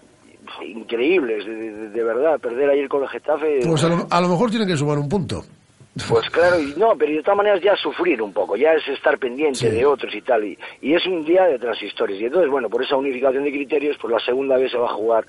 [0.62, 3.60] increíble, de, verdad, perder ayer con el Getafe.
[3.66, 5.42] Pues a lo, mejor tienen que sumar un punto.
[6.10, 9.18] Pues claro, y no, pero de todas maneras ya sufrir un poco, ya es estar
[9.18, 12.20] pendiente de otros y tal, y, y es un día de transistores.
[12.20, 14.94] Y entonces, bueno, por esa unificación de criterios, pues la segunda vez se va a
[14.94, 15.26] jugar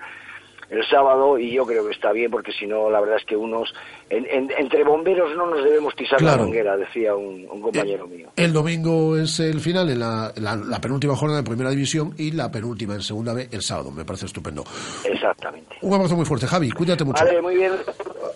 [0.73, 3.37] el sábado y yo creo que está bien porque si no la verdad es que
[3.37, 3.73] unos
[4.09, 8.31] entre bomberos no nos debemos pisar la manguera decía un, compañero mío.
[8.35, 12.51] el domingo es el final en la, la, penúltima jornada de primera división y la
[12.51, 13.91] penúltima en segunda B el sábado.
[13.91, 14.65] Me parece estupendo.
[15.05, 15.77] Exactamente.
[15.83, 17.23] Un abrazo muy fuerte Javi cuídate mucho.
[17.23, 17.73] Vale muy bien.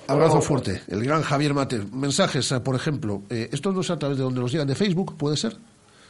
[0.07, 1.81] Abrazo fuerte el gran Javier Mate.
[1.93, 5.39] Mensajes por ejemplo eh, estos no a través de donde nos llegan de Facebook puede
[5.39, 5.57] ser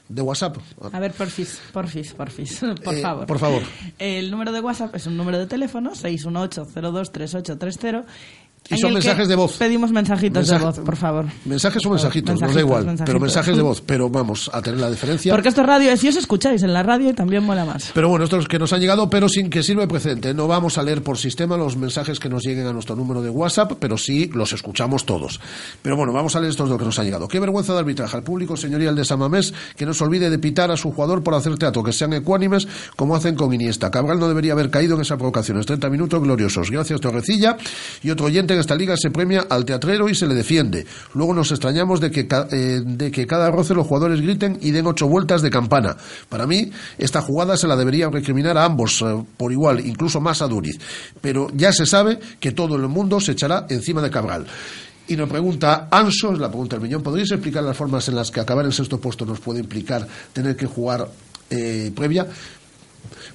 [0.09, 0.57] de WhatsApp.
[0.93, 3.27] A ver, porfis, porfis, porfis, por eh, favor.
[3.27, 3.63] Por favor.
[3.99, 8.05] El número de WhatsApp es un número de teléfono, 618-023830.
[8.71, 9.57] Y son mensajes de voz.
[9.57, 11.27] Pedimos mensajitos de voz, por favor.
[11.45, 12.97] Mensajes o mensajitos, nos da igual.
[13.05, 15.33] Pero mensajes de voz, pero vamos a tener la diferencia.
[15.33, 17.91] Porque esto es radio, si os escucháis en la radio también mola más.
[17.95, 20.35] Pero bueno, estos que nos han llegado, pero sin que sirva de precedente.
[20.35, 23.31] No vamos a leer por sistema los mensajes que nos lleguen a nuestro número de
[23.31, 25.41] WhatsApp, pero sí los escuchamos todos.
[25.83, 27.29] Pero bueno, vamos a leer estos de los que nos han llegado.
[27.29, 30.71] Qué vergüenza de arbitraje al público señorial de Samamés que no se olvide de pitar
[30.71, 33.91] a su jugador por hacer teatro, que sean ecuánimes como hacen con Iniesta.
[33.91, 35.57] Cabral no debería haber caído en esa provocación.
[35.65, 36.71] 30 minutos gloriosos.
[36.71, 37.57] Gracias, Torrecilla.
[38.03, 40.87] Y otro oyente esta liga se premia al teatrero y se le defiende.
[41.15, 44.87] Luego nos extrañamos de que, eh, de que cada roce los jugadores griten y den
[44.87, 45.97] ocho vueltas de campana.
[46.29, 50.43] Para mí, esta jugada se la debería recriminar a ambos eh, por igual, incluso más
[50.43, 50.79] a Duriz.
[51.21, 54.47] Pero ya se sabe que todo el mundo se echará encima de Cabral.
[55.09, 58.31] Y nos pregunta Anso, es la pregunta del millón, ¿podríais explicar las formas en las
[58.31, 61.09] que acabar en sexto puesto nos puede implicar tener que jugar
[61.49, 62.27] eh, previa?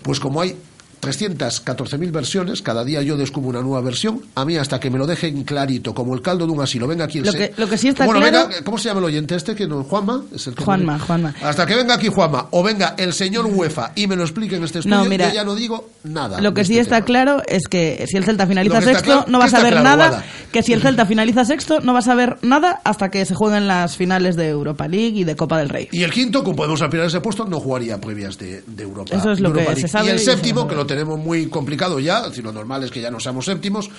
[0.01, 0.55] Pues como hay
[1.02, 5.08] 314.000 versiones, cada día yo descubro una nueva versión, a mí hasta que me lo
[5.08, 7.78] dejen clarito, como el caldo de un asilo, venga aquí el lo que, lo que
[7.78, 9.56] sí está bueno, venga, ¿cómo se llama el oyente este?
[9.56, 10.24] que no, ¿Juanma?
[10.34, 11.34] Es el Juanma, Juanma.
[11.41, 14.64] Hasta que venga aquí Juanma, o venga el señor UEFA y me lo explique en
[14.64, 16.39] este estudio, yo ya no digo nada.
[16.39, 19.54] Lo que sí este está claro es que si el Celta finaliza sexto, no vas
[19.54, 23.10] a ver nada, que si el Celta finaliza sexto, no vas a ver nada hasta
[23.10, 25.89] que se jueguen las finales de Europa League y de Copa del Rey.
[25.91, 29.16] Y el quinto, como podemos aspirar a ese puesto, no jugaría previas de, Europa.
[29.16, 30.08] Eso es lo que se sabe.
[30.08, 33.10] Y el séptimo, que lo tenemos muy complicado, ya, si lo normal es que ya
[33.10, 33.89] no seamos séptimos,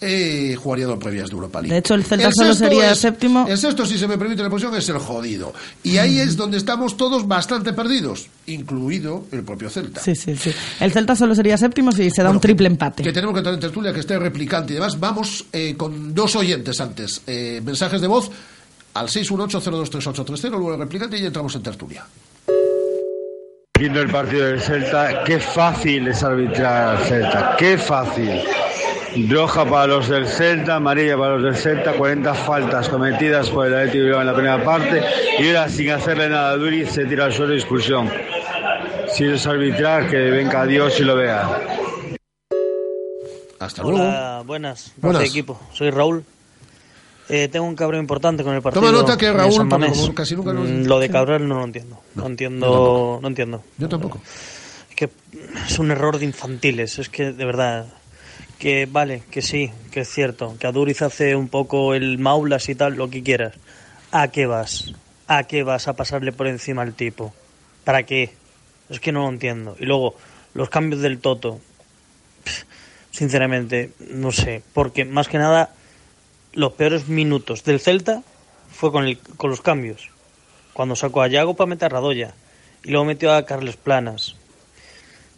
[0.00, 1.72] eh, jugaría dos previas de Europa League.
[1.72, 3.46] De hecho, el Celta solo sería séptimo.
[3.48, 5.54] El sexto, si se me permite la posición, es el jodido.
[5.84, 10.00] Y ahí es donde estamos todos bastante perdidos, incluido el propio Celta.
[10.00, 10.50] Sí, sí, sí.
[10.80, 13.04] El Celta solo sería séptimo si se da un triple empate.
[13.04, 14.98] Que tenemos que tener en tertulia, que esté replicante y demás.
[14.98, 17.22] Vamos eh, con dos oyentes antes.
[17.28, 18.28] Eh, mensajes de voz
[18.94, 22.04] al 618-023830, luego el replicante y entramos en tertulia
[23.82, 28.40] viendo el partido del Celta, qué fácil es arbitrar al Celta, qué fácil.
[29.28, 33.74] Roja para los del Celta, amarilla para los del Celta, 40 faltas cometidas por el
[33.74, 35.02] Atlético Bilbao en la primera parte
[35.36, 38.08] y ahora sin hacerle nada a Duri se tira al suelo expulsión.
[39.12, 41.50] Si es arbitrar, que venga Dios y lo vea.
[43.58, 43.98] Hasta luego.
[43.98, 45.24] Hola, buenas, buenas.
[45.24, 45.60] equipo.
[45.72, 46.24] Soy Raúl.
[47.28, 48.82] Eh, tengo un cabrón importante con el partido.
[48.82, 52.00] Toma nota que Raúl, casi nunca mm, Lo de Cabral no lo entiendo.
[52.14, 53.18] No, entiendo.
[53.22, 53.62] No entiendo.
[53.78, 54.20] Yo tampoco.
[54.90, 55.10] Es que
[55.66, 56.98] es un error de infantiles.
[56.98, 57.86] Es que, de verdad.
[58.58, 60.56] Que vale, que sí, que es cierto.
[60.58, 63.54] Que Aduriz hace un poco el maulas y tal, lo que quieras.
[64.12, 64.92] ¿A qué vas?
[65.26, 67.32] ¿A qué vas a pasarle por encima al tipo?
[67.82, 68.34] ¿Para qué?
[68.88, 69.76] Es que no lo entiendo.
[69.80, 70.14] Y luego,
[70.54, 71.60] los cambios del Toto.
[73.10, 74.62] Sinceramente, no sé.
[74.72, 75.70] Porque más que nada
[76.52, 78.22] los peores minutos del Celta
[78.70, 80.10] fue con, el, con los cambios.
[80.72, 82.34] Cuando sacó a Yago para meter a Radoya
[82.84, 84.36] y luego metió a Carles Planas.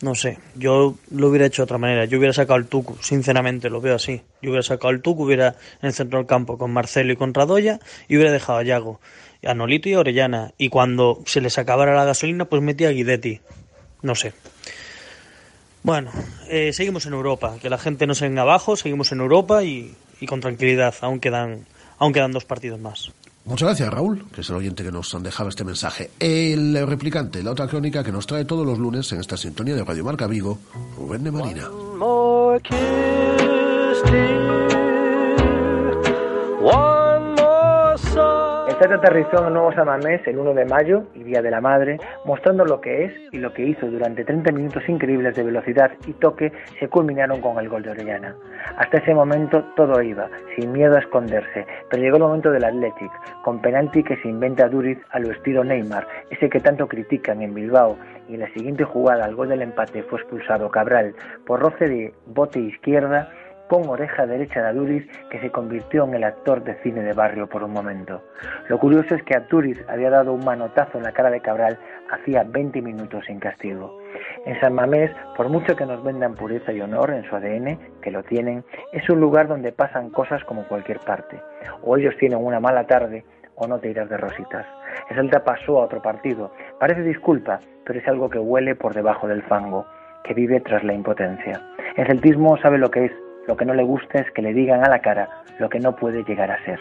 [0.00, 2.04] No sé, yo lo hubiera hecho de otra manera.
[2.04, 4.20] Yo hubiera sacado al Tucu, sinceramente, lo veo así.
[4.42, 7.32] Yo hubiera sacado al Tucu, hubiera en el centro del campo con Marcelo y con
[7.32, 9.00] Radoya y hubiera dejado a Yago,
[9.44, 10.52] a Nolito y a Orellana.
[10.58, 13.40] Y cuando se les acabara la gasolina, pues metía a Guidetti.
[14.02, 14.34] No sé.
[15.82, 16.10] Bueno,
[16.48, 17.56] eh, seguimos en Europa.
[17.60, 20.94] Que la gente no se venga abajo, seguimos en Europa y y con tranquilidad.
[21.00, 21.66] Aún quedan,
[21.98, 23.12] aún quedan dos partidos más.
[23.44, 26.10] Muchas gracias, Raúl, que es el oyente que nos han dejado este mensaje.
[26.18, 29.84] El replicante, la otra crónica que nos trae todos los lunes en esta sintonía de
[29.84, 30.58] Radio Marca Vigo,
[30.96, 31.68] Rubén de Marina.
[38.80, 42.64] El aterrizó en Nuevo Samamés el 1 de mayo y Día de la Madre, mostrando
[42.64, 46.52] lo que es y lo que hizo durante 30 minutos increíbles de velocidad y toque
[46.80, 48.34] se culminaron con el gol de Orellana.
[48.76, 53.10] Hasta ese momento todo iba, sin miedo a esconderse, pero llegó el momento del Athletic,
[53.42, 57.54] con penalti que se inventa Duriz a lo estilo Neymar, ese que tanto critican en
[57.54, 57.96] Bilbao,
[58.28, 61.14] y en la siguiente jugada al gol del empate fue expulsado Cabral
[61.46, 63.30] por roce de bote izquierda
[63.68, 67.48] con oreja derecha de Aduriz que se convirtió en el actor de cine de barrio
[67.48, 68.22] por un momento.
[68.68, 71.78] Lo curioso es que Aduriz había dado un manotazo en la cara de Cabral
[72.10, 73.98] hacía 20 minutos sin castigo.
[74.46, 78.10] En San Mamés, por mucho que nos vendan pureza y honor en su ADN, que
[78.10, 81.40] lo tienen, es un lugar donde pasan cosas como cualquier parte.
[81.82, 83.24] O ellos tienen una mala tarde
[83.56, 84.66] o no te irás de rositas.
[85.10, 86.52] El Celta pasó a otro partido.
[86.78, 89.86] Parece disculpa, pero es algo que huele por debajo del fango,
[90.24, 91.60] que vive tras la impotencia.
[91.96, 93.12] El celtismo sabe lo que es,
[93.46, 95.28] lo que no le gusta es que le digan a la cara
[95.58, 96.80] lo que no puede llegar a ser.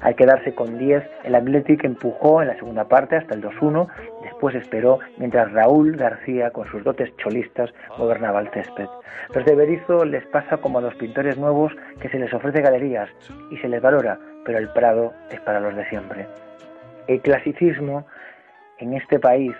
[0.00, 3.88] Al quedarse con 10, el Athletic empujó en la segunda parte hasta el 2-1,
[4.22, 8.86] después esperó mientras Raúl García, con sus dotes cholistas, gobernaba el césped.
[9.34, 13.08] Los de Berizo les pasa como a los pintores nuevos que se les ofrece galerías
[13.50, 16.26] y se les valora, pero el Prado es para los de siempre.
[17.08, 18.06] El clasicismo
[18.78, 19.52] en este país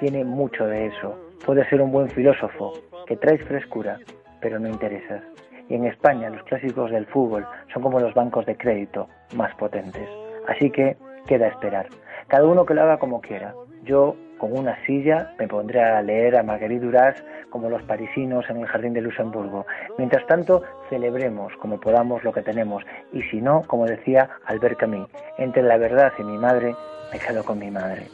[0.00, 1.18] tiene mucho de eso.
[1.44, 2.72] Puede ser un buen filósofo,
[3.06, 3.98] que traes frescura,
[4.40, 5.22] pero no interesas.
[5.68, 10.08] Y en España los clásicos del fútbol son como los bancos de crédito más potentes.
[10.48, 10.96] Así que
[11.26, 11.86] queda esperar.
[12.28, 13.54] Cada uno que lo haga como quiera.
[13.84, 18.56] Yo con una silla me pondré a leer a Marguerite Duras como los parisinos en
[18.56, 19.66] el jardín de Luxemburgo.
[19.98, 22.82] Mientras tanto, celebremos como podamos lo que tenemos
[23.12, 25.08] y si no, como decía Albert Camus,
[25.38, 26.74] entre la verdad y mi madre,
[27.12, 28.08] me quedo con mi madre.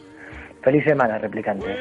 [0.63, 1.79] Feliz semana, replicantes.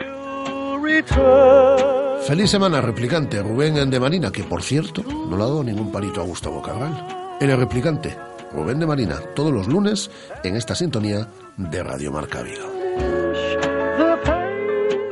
[2.26, 6.22] Feliz semana, replicante Rubén de Marina, que por cierto no le ha dado ningún palito
[6.22, 7.38] a Gustavo Cabral.
[7.40, 8.18] En el replicante,
[8.52, 10.10] Rubén de Marina, todos los lunes
[10.44, 12.66] en esta sintonía de Radio Marca Vigo.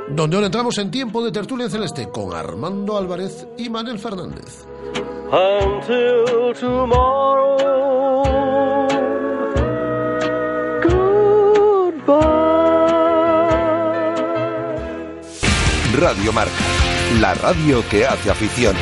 [0.10, 4.66] Donde ahora entramos en tiempo de tertulia celeste con Armando Álvarez y Manuel Fernández.
[5.32, 7.56] Until tomorrow.
[15.97, 16.51] Radio Marca,
[17.20, 18.76] la radio que hace afición.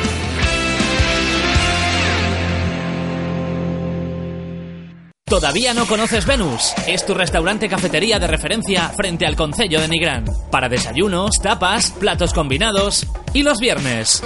[5.24, 6.74] ¿Todavía no conoces Venus?
[6.86, 10.26] Es tu restaurante cafetería de referencia frente al Concello de Nigrán.
[10.50, 14.22] Para desayunos, tapas, platos combinados y los viernes.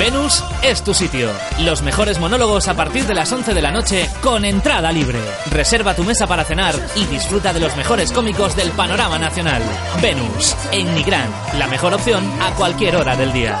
[0.00, 1.28] Venus es tu sitio.
[1.58, 5.18] Los mejores monólogos a partir de las 11 de la noche con entrada libre.
[5.50, 9.62] Reserva tu mesa para cenar y disfruta de los mejores cómicos del panorama nacional.
[10.00, 13.60] Venus, en Nigrán, la mejor opción a cualquier hora del día.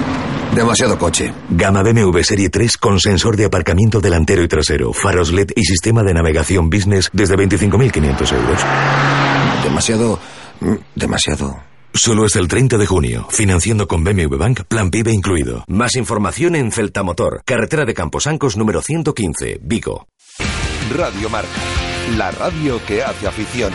[0.55, 1.33] Demasiado coche.
[1.49, 6.03] Gama BMW Serie 3 con sensor de aparcamiento delantero y trasero, faros LED y sistema
[6.03, 8.59] de navegación business desde 25.500 euros.
[9.63, 10.19] Demasiado...
[10.59, 11.59] mm, Demasiado...
[11.93, 15.65] Solo es el 30 de junio, financiando con BMW Bank, plan PIB incluido.
[15.67, 20.07] Más información en Celta Motor, carretera de Camposancos número 115, Vigo.
[20.95, 21.49] Radio Marca,
[22.17, 23.73] la radio que hace afición.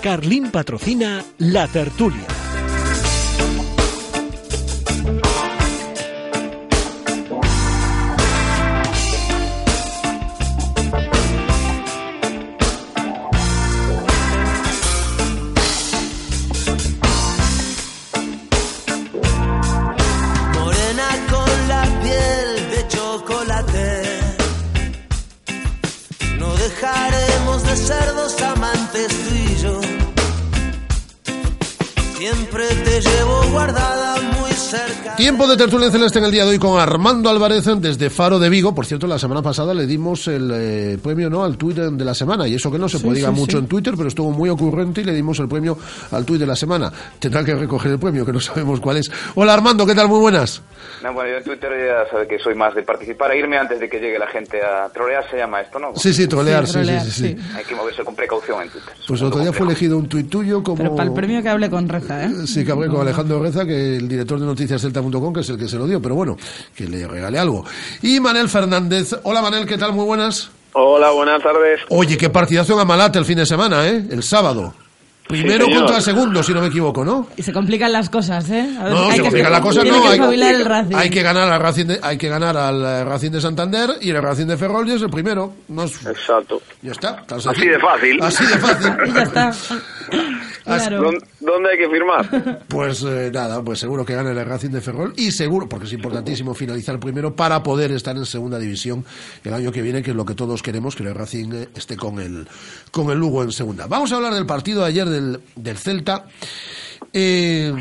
[0.00, 2.39] Carlín patrocina La Tertulia.
[32.32, 34.19] Siempre te llevo guardada.
[35.16, 38.48] Tiempo de tertulia celeste en el día de hoy con Armando Álvarez desde Faro de
[38.48, 38.74] Vigo.
[38.74, 42.14] Por cierto, la semana pasada le dimos el eh, premio no al tuit de la
[42.14, 42.46] semana.
[42.46, 43.62] Y eso que no se Sí, podía sí, mucho sí.
[43.64, 45.76] en Twitter, pero estuvo muy ocurrente y le dimos el premio
[46.12, 46.92] al tuit de la semana.
[47.18, 49.10] Tendrá que recoger el premio, que no sabemos cuál es.
[49.34, 50.08] Hola Armando, ¿qué tal?
[50.08, 50.62] Muy buenas.
[51.02, 53.80] No, bueno, yo en Twitter ya sabe que soy más de participar, a irme antes
[53.80, 55.92] de que llegue la gente a trolear, se llama esto, ¿no?
[55.96, 57.36] Sí, sí, trolear, sí, sí, sí, sí.
[57.56, 58.92] Hay que moverse con precaución en Twitter.
[59.08, 60.76] Pues el otro día fue elegido un tuit tuyo como...
[60.76, 62.30] Pero para el premio que hable con Reza, ¿eh?
[62.46, 65.68] Sí, que hablé con Alejandro Reza, que el director de noticiascelta.com, que es el que
[65.68, 66.36] se lo dio, pero bueno,
[66.74, 67.64] que le regale algo.
[68.02, 69.14] Y Manel Fernández.
[69.22, 69.92] Hola Manel, ¿qué tal?
[69.92, 70.50] Muy buenas.
[70.72, 71.80] Hola, buenas tardes.
[71.88, 74.04] Oye, qué partidazo en Amalate el fin de semana, ¿eh?
[74.10, 74.74] El sábado.
[75.30, 75.80] Primero señor.
[75.80, 77.28] contra segundo, si no me equivoco, ¿no?
[77.36, 78.76] Y se complican las cosas, ¿eh?
[78.78, 80.02] A ver, No, hay se que- complica la cosa, tiene no.
[80.02, 80.94] que Hay, espabilar el Racing.
[80.96, 84.10] hay que ganar al Racing, de, hay que ganar al eh, Racing de Santander y
[84.10, 85.54] el Racing de Ferrol y es el primero.
[85.68, 86.60] No es- Exacto.
[86.82, 87.24] ya está.
[87.28, 87.72] Así sencillo.
[87.72, 88.22] de fácil.
[88.22, 88.92] Así de fácil.
[89.06, 89.52] Y ya está.
[90.90, 92.64] ¿Dónde, dónde hay que firmar?
[92.68, 95.92] Pues eh, nada, pues seguro que gane el Racing de Ferrol y seguro, porque es
[95.92, 99.04] importantísimo finalizar primero para poder estar en segunda división
[99.42, 101.96] el año que viene, que es lo que todos queremos, que el Racing eh, esté
[101.96, 102.46] con el,
[102.90, 103.86] con el Lugo en segunda.
[103.86, 106.26] Vamos a hablar del partido de ayer del, Celta.
[107.12, 107.72] Eh,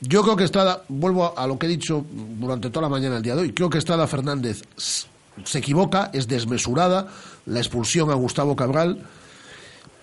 [0.00, 3.22] yo creo que Estrada, vuelvo a lo que he dicho durante toda la mañana el
[3.22, 7.08] día de hoy, creo que Estrada Fernández se equivoca, es desmesurada
[7.46, 9.04] la expulsión a Gustavo Cabral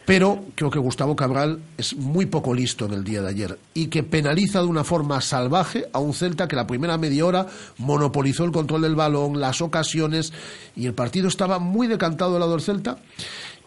[0.05, 3.87] pero creo que Gustavo Cabral es muy poco listo en el día de ayer y
[3.87, 7.47] que penaliza de una forma salvaje a un Celta que la primera media hora
[7.77, 10.33] monopolizó el control del balón, las ocasiones
[10.75, 12.97] y el partido estaba muy decantado del lado del Celta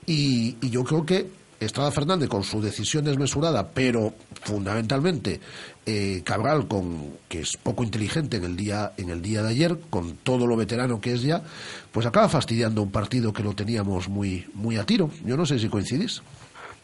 [0.07, 1.29] y yo creo que
[1.61, 5.41] Estrada Fernández con su decisión desmesurada, pero fundamentalmente
[5.87, 9.77] eh, Cabral con que es poco inteligente en el día en el día de ayer,
[9.89, 11.43] con todo lo veterano que es ya,
[11.93, 15.11] pues acaba fastidiando un partido que lo teníamos muy muy a tiro.
[15.25, 16.23] Yo no sé si coincidís.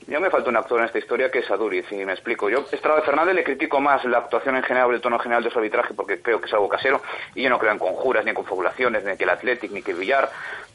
[0.08, 2.50] Yo me falta un actor en esta historia que es Aduriz, y me explico.
[2.50, 5.58] Yo, Estrada Fernández, le critico más la actuación en general, el tono general de su
[5.58, 7.02] arbitraje, porque creo que es algo casero,
[7.34, 9.92] y yo no creo en conjuras, ni en confabulaciones, ni que el Athletic, ni que
[9.92, 10.28] el Villar.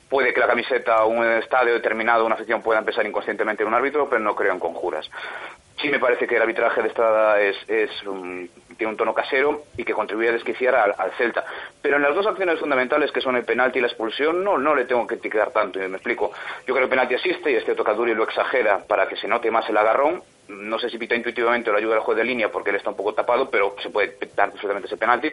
[0.09, 4.07] Puede que la camiseta un estadio determinado, una afición pueda empezar inconscientemente en un árbitro,
[4.09, 5.09] pero no creo en conjuras.
[5.81, 9.63] Sí me parece que el arbitraje de Estrada es, es un- tiene un tono casero
[9.75, 11.43] y que contribuye a desquiciar al, al Celta.
[11.81, 14.73] Pero en las dos acciones fundamentales, que son el penalti y la expulsión, no, no
[14.75, 16.31] le tengo que criticar tanto, y me explico.
[16.65, 19.51] Yo creo que el penalti existe y este tocaduri lo exagera para que se note
[19.51, 20.23] más el agarrón.
[20.49, 22.89] No sé si pita intuitivamente o le ayuda al juez de línea porque él está
[22.89, 25.31] un poco tapado, pero se puede pitar perfectamente ese penalti.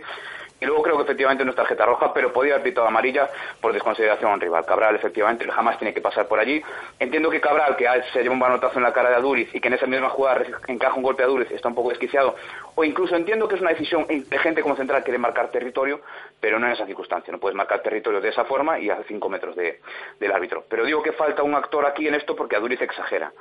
[0.60, 3.28] Y luego creo que efectivamente no es tarjeta roja, pero podía haber pitado amarilla
[3.60, 4.64] por desconsideración a un rival.
[4.64, 6.62] Cabral, efectivamente, jamás tiene que pasar por allí.
[6.98, 9.68] Entiendo que Cabral, que se lleva un manotazo en la cara de Aduriz y que
[9.68, 12.36] en esa misma jugada encaja un golpe a Aduriz, está un poco desquiciado.
[12.76, 16.00] O incluso entiendo que es una decisión de gente como central quiere marcar territorio,
[16.40, 17.32] pero no en esa circunstancia.
[17.32, 19.80] No puedes marcar territorio de esa forma y a cinco metros de-
[20.20, 20.64] del árbitro.
[20.68, 23.32] Pero digo que falta un actor aquí en esto porque Aduriz exagera.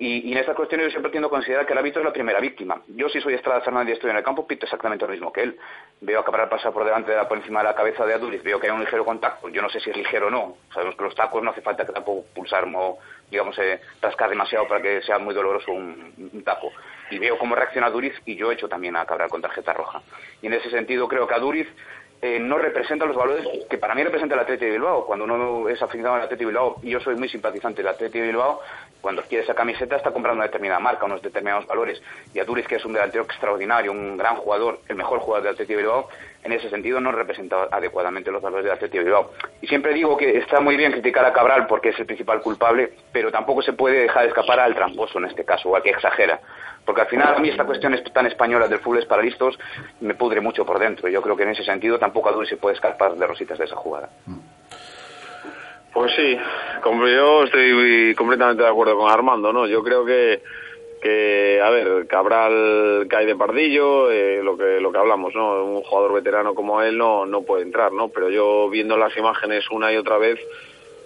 [0.00, 2.38] Y, en estas cuestiones yo siempre tiendo a considerar que el árbitro es la primera
[2.38, 2.80] víctima.
[2.88, 5.42] Yo si soy Estrada Fernández y estoy en el campo, pito exactamente lo mismo que
[5.42, 5.58] él.
[6.00, 8.42] Veo a Cabral pasar por delante, de la, por encima de la cabeza de Aduriz,
[8.44, 9.48] veo que hay un ligero contacto.
[9.48, 10.56] Yo no sé si es ligero o no.
[10.72, 14.68] Sabemos que los tacos no hace falta que tampoco pulsar o, digamos, eh, rascar demasiado
[14.68, 16.70] para que sea muy doloroso un, un taco.
[17.10, 20.00] Y veo cómo reacciona Aduriz y yo he hecho también a Cabral con tarjeta roja.
[20.42, 21.66] Y en ese sentido creo que Aduriz
[22.20, 25.06] eh, no representa los valores que para mí representa el Atleti de Bilbao.
[25.06, 28.18] Cuando uno es aficionado al Atleti de Bilbao, y yo soy muy simpatizante del Atleti
[28.18, 28.60] de Bilbao,
[29.00, 32.02] cuando quiere esa camiseta está comprando una determinada marca, unos determinados valores.
[32.34, 35.74] Y Aduriz, que es un delantero extraordinario, un gran jugador, el mejor jugador del Atleti
[35.74, 36.08] de Bilbao,
[36.42, 39.32] en ese sentido no representa adecuadamente los valores del Atleti de Bilbao.
[39.60, 42.92] Y siempre digo que está muy bien criticar a Cabral porque es el principal culpable,
[43.12, 46.40] pero tampoco se puede dejar escapar al tramposo en este caso, o al que exagera.
[46.84, 49.58] Porque al final a mí esta cuestión es tan española del fútbol es para listos
[50.00, 51.08] me pudre mucho por dentro.
[51.08, 53.76] Yo creo que en ese sentido tampoco Aduriz se puede escapar de rositas de esa
[53.76, 54.08] jugada.
[55.92, 56.36] Pues sí,
[56.84, 59.66] yo estoy completamente de acuerdo con Armando, ¿no?
[59.66, 60.40] Yo creo que,
[61.00, 65.64] que a ver, Cabral cae de pardillo, eh, lo que lo que hablamos, ¿no?
[65.64, 68.08] Un jugador veterano como él no no puede entrar, ¿no?
[68.08, 70.38] Pero yo viendo las imágenes una y otra vez,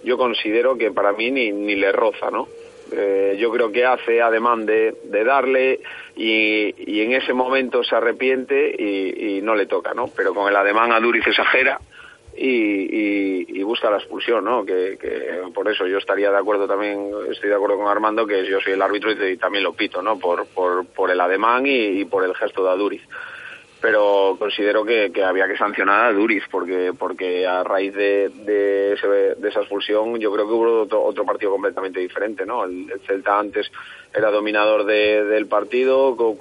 [0.03, 2.49] yo considero que para mí ni, ni le roza, ¿no?
[2.95, 5.81] Eh, yo creo que hace ademán de, de darle
[6.17, 10.11] y, y en ese momento se arrepiente y, y no le toca, ¿no?
[10.15, 11.81] Pero con el ademán a Duriz exagera
[12.37, 14.65] y, y- y busca la expulsión, ¿no?
[14.65, 18.47] Que, que por eso yo estaría de acuerdo también, estoy de acuerdo con Armando que
[18.47, 20.19] yo soy el árbitro y, también lo pito, ¿no?
[20.19, 23.03] Por, por, por el ademán y, y por el gesto de Aduriz.
[23.81, 28.93] Pero considero que, que había que sancionar a Aduriz porque porque a raíz de, de,
[28.93, 32.65] ese- de esa expulsión yo creo que hubo otro, otro partido completamente diferente, ¿no?
[32.65, 33.71] El, el Celta antes
[34.15, 36.37] era dominador de- del partido con,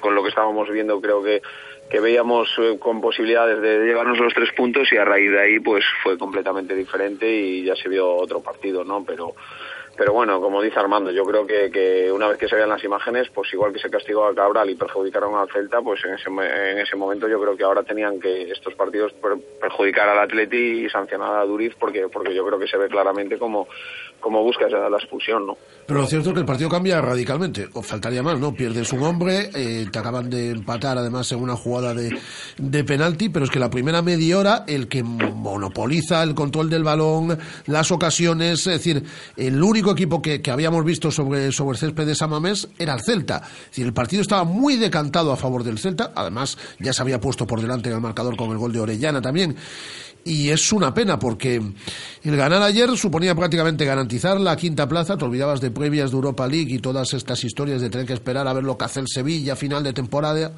[0.00, 1.40] con lo que estábamos viendo creo que
[1.88, 5.60] que veíamos eh, con posibilidades de llevarnos los tres puntos y a raíz de ahí
[5.60, 9.04] pues fue completamente diferente y ya se vio otro partido, ¿no?
[9.04, 9.34] Pero
[9.96, 12.82] pero bueno, como dice Armando, yo creo que, que una vez que se vean las
[12.84, 16.28] imágenes, pues igual que se castigó a Cabral y perjudicaron al Celta, pues en ese,
[16.28, 20.84] en ese momento yo creo que ahora tenían que estos partidos per- perjudicar al Atleti
[20.86, 23.66] y sancionar a Duriz porque porque yo creo que se ve claramente como,
[24.20, 25.56] como busca esa- la expulsión, ¿no?
[25.86, 28.54] Pero lo cierto es que el partido cambia radicalmente, o faltaría más, ¿no?
[28.54, 32.18] Pierdes un hombre, eh, te acaban de empatar además en una jugada de,
[32.56, 36.84] de penalti, pero es que la primera media hora el que monopoliza el control del
[36.84, 39.02] balón, las ocasiones, es decir,
[39.36, 42.94] el único único equipo que, que habíamos visto sobre, sobre el césped de Samamés era
[42.94, 43.42] el Celta.
[43.44, 47.20] Es decir, el partido estaba muy decantado a favor del Celta, además ya se había
[47.20, 49.56] puesto por delante en el marcador con el gol de Orellana también.
[50.24, 51.56] Y es una pena porque
[52.22, 55.18] el ganar ayer suponía prácticamente garantizar la quinta plaza.
[55.18, 58.48] Te olvidabas de previas de Europa League y todas estas historias de tener que esperar
[58.48, 60.52] a ver lo que hace el Sevilla final de temporada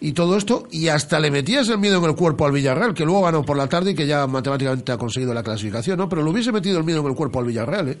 [0.00, 0.66] y todo esto.
[0.72, 3.56] Y hasta le metías el miedo en el cuerpo al Villarreal, que luego ganó por
[3.56, 6.08] la tarde y que ya matemáticamente ha conseguido la clasificación, ¿no?
[6.08, 7.98] Pero le hubiese metido el miedo en el cuerpo al Villarreal, ¿eh?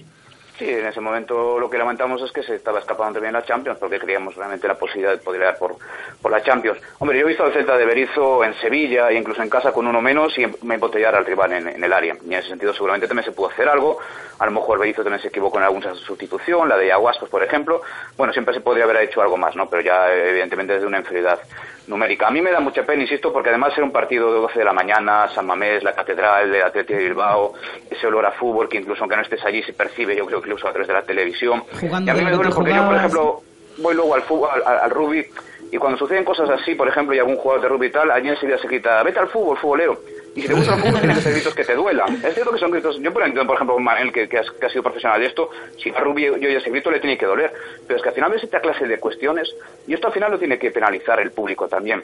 [0.58, 3.78] Sí, en ese momento lo que lamentamos es que se estaba escapando también la Champions,
[3.78, 5.76] porque creíamos realmente la posibilidad de poder por,
[6.20, 6.80] por la Champions.
[6.98, 9.86] Hombre, yo he visto al Celta de Berizzo en Sevilla e incluso en casa con
[9.86, 12.16] uno menos y me embotellar al rival en, el área.
[12.24, 13.98] Y en ese sentido seguramente también se pudo hacer algo.
[14.40, 17.82] A lo mejor Berizzo también se equivocó en alguna sustitución, la de Aguascos, por ejemplo.
[18.16, 19.70] Bueno, siempre se podría haber hecho algo más, ¿no?
[19.70, 21.38] Pero ya evidentemente desde una inferioridad
[21.88, 22.28] numérica.
[22.28, 24.64] A mí me da mucha pena, insisto, porque además era un partido de 12 de
[24.64, 27.54] la mañana, San Mamés, la Catedral, de Atlético de Bilbao,
[27.90, 30.48] ese olor a fútbol que incluso aunque no estés allí se percibe, yo creo que
[30.48, 31.64] incluso a través de la televisión.
[31.80, 33.42] Jugando y a mí me duele porque yo, por ejemplo,
[33.78, 35.26] voy luego al fútbol, al, al rugby,
[35.70, 38.28] y cuando suceden cosas así, por ejemplo, y algún jugador de rugby y tal, allí
[38.28, 40.00] enseguida se grita, vete al fútbol, futbolero.
[40.34, 42.14] Y si te gusta el fútbol, tienes que ser gritos que te duelan.
[42.24, 42.98] Es cierto que son gritos.
[43.00, 45.50] Yo, por ejemplo, por ejemplo Manel, que, que, que ha sido profesional de esto,
[45.82, 47.52] si a Rubio yo ya ese grito le tiene que doler.
[47.86, 49.54] Pero es que al final ves esta clase de cuestiones
[49.86, 52.02] y esto al final lo tiene que penalizar el público también.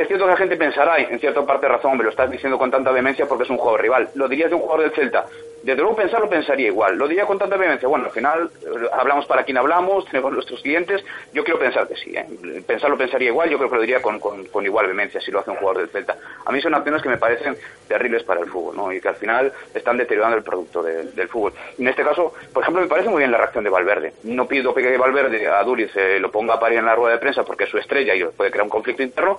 [0.00, 2.70] Es cierto que la gente pensará, en cierta parte razón, me lo estás diciendo con
[2.70, 4.08] tanta vehemencia porque es un jugador rival.
[4.14, 5.24] Lo dirías de un jugador del Celta.
[5.62, 6.96] Desde luego pensarlo pensaría igual.
[6.96, 7.88] Lo diría con tanta vehemencia.
[7.88, 11.04] Bueno, al final eh, hablamos para quien hablamos, tenemos nuestros clientes.
[11.32, 12.14] Yo quiero pensar que sí.
[12.16, 12.26] ¿eh?
[12.64, 13.50] Pensarlo pensaría igual.
[13.50, 14.20] Yo creo que lo diría con,
[14.64, 16.16] igual vehemencia si lo hace un jugador del Celta.
[16.46, 17.56] A mí son acciones que me parecen
[17.88, 18.92] terribles para el fútbol, ¿no?
[18.92, 21.52] Y que al final están deteriorando el producto de- del fútbol.
[21.76, 24.12] En este caso, por ejemplo, me parece muy bien la reacción de Valverde.
[24.22, 27.20] No pido que Valverde a Duriz eh, lo ponga a parir en la rueda de
[27.20, 29.38] prensa porque es su estrella y puede crear un conflicto interno,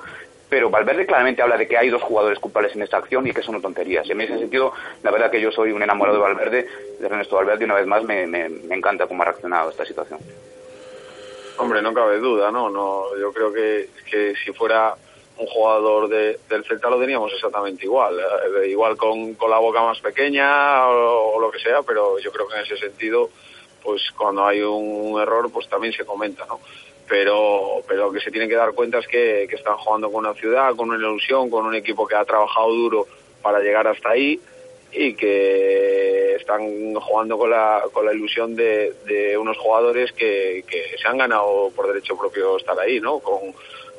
[0.50, 3.44] pero Valverde claramente habla de que hay dos jugadores culpables en esta acción y que
[3.44, 4.08] son tonterías.
[4.08, 4.74] Y en ese sentido,
[5.04, 6.68] la verdad que yo soy un enamorado de Valverde,
[7.00, 10.20] de Ernesto Valverde, y una vez más me, encanta cómo ha reaccionado a esta situación.
[11.58, 12.70] Hombre, no cabe duda, ¿no?
[12.70, 14.96] no yo creo que, que si fuera
[15.38, 18.20] un jugador de- del Celta lo teníamos exactamente igual.
[18.20, 22.48] eh, igual con, con la boca más pequeña o lo que sea, pero yo creo
[22.48, 23.30] que en ese sentido,
[23.84, 26.60] pues cuando hay un error, pues también se comenta, ¿no?
[27.10, 30.36] Pero, pero que se tienen que dar cuenta es que, que están jugando con una
[30.36, 33.08] ciudad, con una ilusión, con un equipo que ha trabajado duro
[33.42, 34.40] para llegar hasta ahí
[34.92, 40.98] y que están jugando con la, con la ilusión de, de unos jugadores que, que
[40.98, 43.20] se han ganado por derecho propio estar ahí, ¿no?
[43.20, 43.54] Con,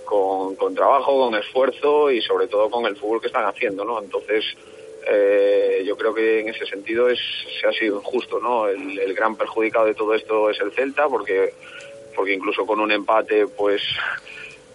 [0.04, 4.00] con, con trabajo, con esfuerzo y sobre todo con el fútbol que están haciendo, ¿no?
[4.00, 4.44] Entonces,
[5.06, 7.18] eh, yo creo que en ese sentido es,
[7.60, 8.68] se ha sido injusto, ¿no?
[8.68, 11.54] El, el gran perjudicado de todo esto es el Celta porque,
[12.14, 13.82] porque incluso con un empate, pues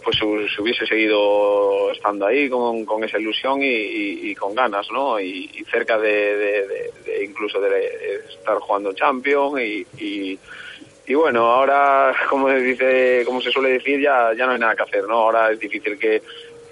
[0.06, 5.20] pues se se hubiese seguido estando ahí con, con esa ilusión y, con ganas, ¿no?
[5.20, 6.92] Y, cerca de,
[7.24, 10.38] incluso de estar jugando Champions y,
[11.08, 14.76] y, bueno, ahora, como se dice, como se suele decir, ya, ya no hay nada
[14.76, 15.16] que hacer, ¿no?
[15.16, 16.22] Ahora es difícil que,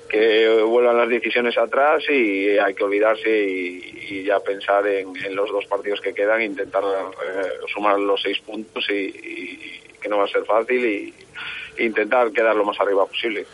[0.07, 5.66] que vuelvan las decisiones atrás y hay que olvidarse y, ya pensar en, los dos
[5.66, 10.43] partidos que quedan, intentar eh, sumar los seis puntos y que no va a ser
[10.45, 11.14] fácil y
[11.84, 13.45] intentar quedar lo más arriba posible.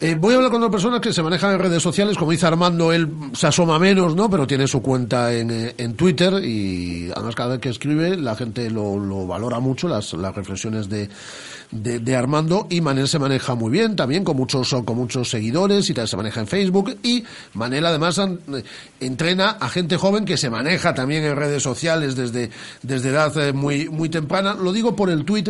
[0.00, 2.44] Eh, voy a hablar con dos personas que se manejan en redes sociales, como dice
[2.44, 4.28] Armando, él se asoma menos, ¿no?
[4.28, 8.34] Pero tiene su cuenta en, eh, en Twitter y además cada vez que escribe la
[8.34, 11.08] gente lo, lo valora mucho, las, las reflexiones de,
[11.72, 15.88] de, de Armando y Manel se maneja muy bien también, con muchos, con muchos seguidores
[15.90, 18.62] y también se maneja en Facebook y Manel además eh,
[19.00, 22.50] entrena a gente joven que se maneja también en redes sociales desde,
[22.82, 24.54] desde edad eh, muy, muy temprana.
[24.54, 25.48] Lo digo por el tuit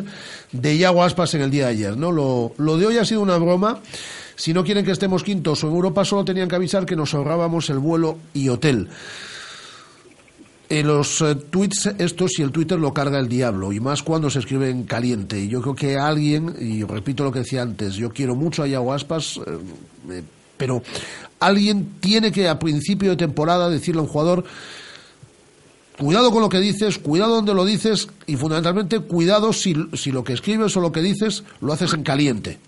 [0.52, 2.12] de Iago Aspas en el día de ayer, ¿no?
[2.12, 3.80] Lo, lo de hoy ha sido una broma.
[4.36, 7.14] Si no quieren que estemos quintos o en Europa, solo tenían que avisar que nos
[7.14, 8.88] ahorrábamos el vuelo y hotel.
[10.72, 14.30] En los eh, tweets estos y el Twitter lo carga el diablo, y más cuando
[14.30, 15.46] se escribe en caliente.
[15.46, 18.94] Yo creo que alguien, y repito lo que decía antes, yo quiero mucho a Iago
[18.94, 19.58] Aspas, eh,
[20.08, 20.22] eh,
[20.56, 20.82] pero
[21.40, 24.44] alguien tiene que a principio de temporada decirle a un jugador
[25.98, 30.24] cuidado con lo que dices, cuidado donde lo dices y fundamentalmente cuidado si, si lo
[30.24, 32.58] que escribes o lo que dices lo haces en caliente.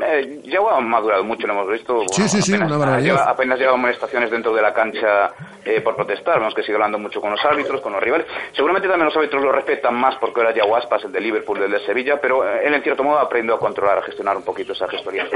[0.00, 2.02] Eh, ya ha madurado mucho, lo hemos visto.
[2.10, 3.14] Sí, sí, sí, apenas, una barbaridad.
[3.14, 5.30] Lleva, apenas lleva amonestaciones dentro de la cancha
[5.64, 6.38] eh, por protestar.
[6.38, 8.26] Vemos que sigue hablando mucho con los árbitros, con los rivales.
[8.52, 11.70] Seguramente también los árbitros lo respetan más porque ahora ya Aspas, el de Liverpool, el
[11.70, 14.72] de Sevilla, pero eh, él en cierto modo aprendió a controlar, a gestionar un poquito
[14.72, 15.26] esa gestoría.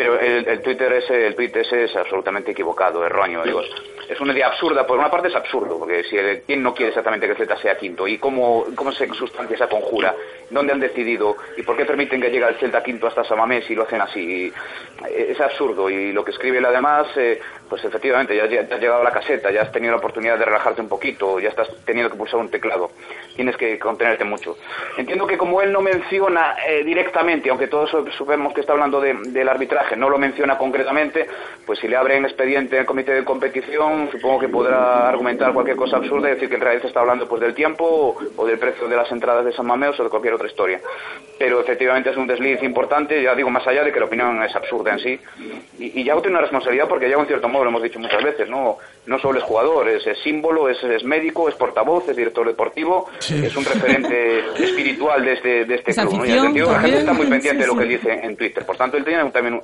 [0.00, 3.42] Pero el, Twitter ese, el tweet es absolutamente equivocado, erróneo.
[3.42, 3.60] Digo,
[4.08, 4.86] es una idea absurda.
[4.86, 7.54] Por una parte es absurdo, porque si el, quién no quiere exactamente que el Z
[7.58, 10.14] sea quinto y cómo, cómo se sustancia esa conjura,
[10.48, 13.74] dónde han decidido y por qué permiten que llegue el Celta quinto hasta Samamés y
[13.74, 14.50] lo hacen así.
[15.06, 17.38] Eh, Es absurdo y lo que escribe él además, eh,
[17.70, 20.44] pues efectivamente ya, ya, has llegado a la caseta, ya has tenido la oportunidad de
[20.44, 22.90] relajarte un poquito, ya estás teniendo que pulsar un teclado,
[23.36, 24.58] tienes que contenerte mucho.
[24.98, 29.48] Entiendo que como él no menciona eh, directamente, aunque todos sabemos que está hablando del
[29.48, 31.28] arbitraje, no lo menciona concretamente,
[31.64, 35.76] pues si le abren expediente en el comité de competición, supongo que podrá argumentar cualquier
[35.76, 38.88] cosa absurda y decir que en realidad está hablando pues del tiempo o, del precio
[38.88, 40.80] de las entradas de San Mamés o de cualquier otra historia.
[41.38, 44.54] Pero efectivamente es un desliz importante, ya digo, más allá de que la opinión es
[44.56, 45.20] absurda en sí.
[45.78, 48.22] Y, y Yago tiene una responsabilidad porque ya en cierto modo lo hemos dicho muchas
[48.22, 53.08] veces, no, no solo es jugador, es, símbolo, es, médico, es portavoz, es director deportivo,
[53.28, 56.24] es un referente espiritual de este, de este club.
[56.66, 58.64] la gente está muy pendiente de lo que dice en Twitter.
[58.64, 59.60] Por tanto, él tiene también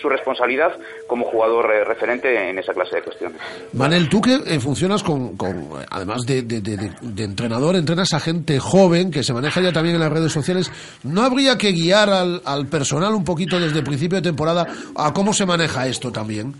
[0.00, 0.72] su responsabilidad
[1.06, 3.40] como jugador eh, referente en esa clase de cuestiones.
[3.72, 9.10] Manel, tú que eh, funcionas con, con además de, de, entrenador, entrenas a gente joven
[9.10, 10.70] que se maneja ya también en las redes sociales,
[11.02, 14.66] ¿no habría que guiar al, al personal un poquito desde el principio de temporada
[14.96, 16.54] a cómo se maneja esto también?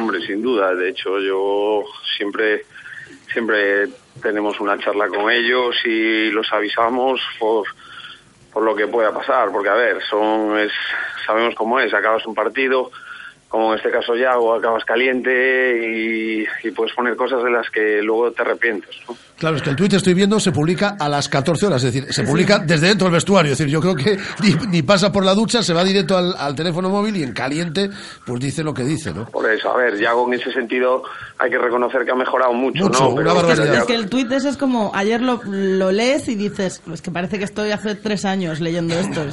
[0.00, 0.74] Hombre, sin duda.
[0.74, 1.84] De hecho, yo
[2.16, 2.64] siempre,
[3.30, 3.86] siempre
[4.22, 7.66] tenemos una charla con ellos y los avisamos por,
[8.50, 9.50] por lo que pueda pasar.
[9.52, 10.72] Porque, a ver, son, es,
[11.26, 11.92] sabemos cómo es.
[11.92, 12.90] Acabas un partido,
[13.48, 17.68] como en este caso ya, o acabas caliente y, y puedes poner cosas de las
[17.68, 18.96] que luego te arrepientes.
[19.06, 19.14] ¿no?
[19.40, 22.12] Claro, es que el tuit estoy viendo se publica a las 14 horas, es decir,
[22.12, 23.52] se publica desde dentro del vestuario.
[23.52, 24.18] Es decir, yo creo que
[24.68, 27.88] ni, pasa por la ducha, se va directo al, teléfono móvil y en caliente,
[28.26, 29.24] pues dice lo que dice, ¿no?
[29.24, 31.04] Por eso, a ver, Yago en ese sentido
[31.38, 33.18] hay que reconocer que ha mejorado mucho, ¿no?
[33.50, 35.40] es, que, el tuit es como, ayer lo,
[35.90, 39.24] lees y dices, pues que parece que estoy hace tres años leyendo esto,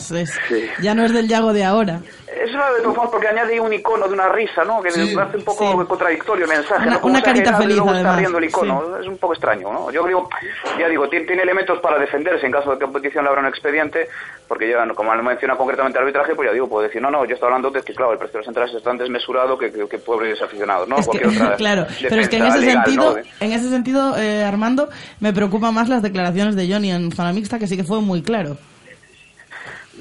[0.82, 2.00] ya no es del Yago de ahora.
[2.28, 4.82] Es una de todas porque añade un icono de una risa, ¿no?
[4.82, 6.88] Que me hace un poco contradictorio el mensaje.
[6.88, 7.98] Una, una carita feliz, además.
[7.98, 8.98] Está riendo el icono.
[9.02, 9.92] Es un poco extraño, ¿no?
[9.98, 10.30] Yo digo,
[10.78, 14.08] ya digo, tiene, elementos para defenderse en caso de que competición le abra un expediente,
[14.48, 17.34] porque ya, como menciona concretamente el arbitraje, pues ya digo, puedo decir, no, no, yo
[17.34, 19.88] estoy hablando de que, claro, el precio de las entradas es tan desmesurado que, que,
[19.88, 20.98] que pobres aficionados, ¿no?
[21.58, 24.88] claro, pero es que en ese sentido, en ese sentido, eh, Armando,
[25.20, 28.22] me preocupa más las declaraciones de Johnny en zona mixta, que sí que fue muy
[28.22, 28.58] claro.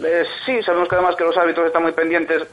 [0.05, 2.47] Eh, sí, sabemos que además que los árbitros están muy pendientes.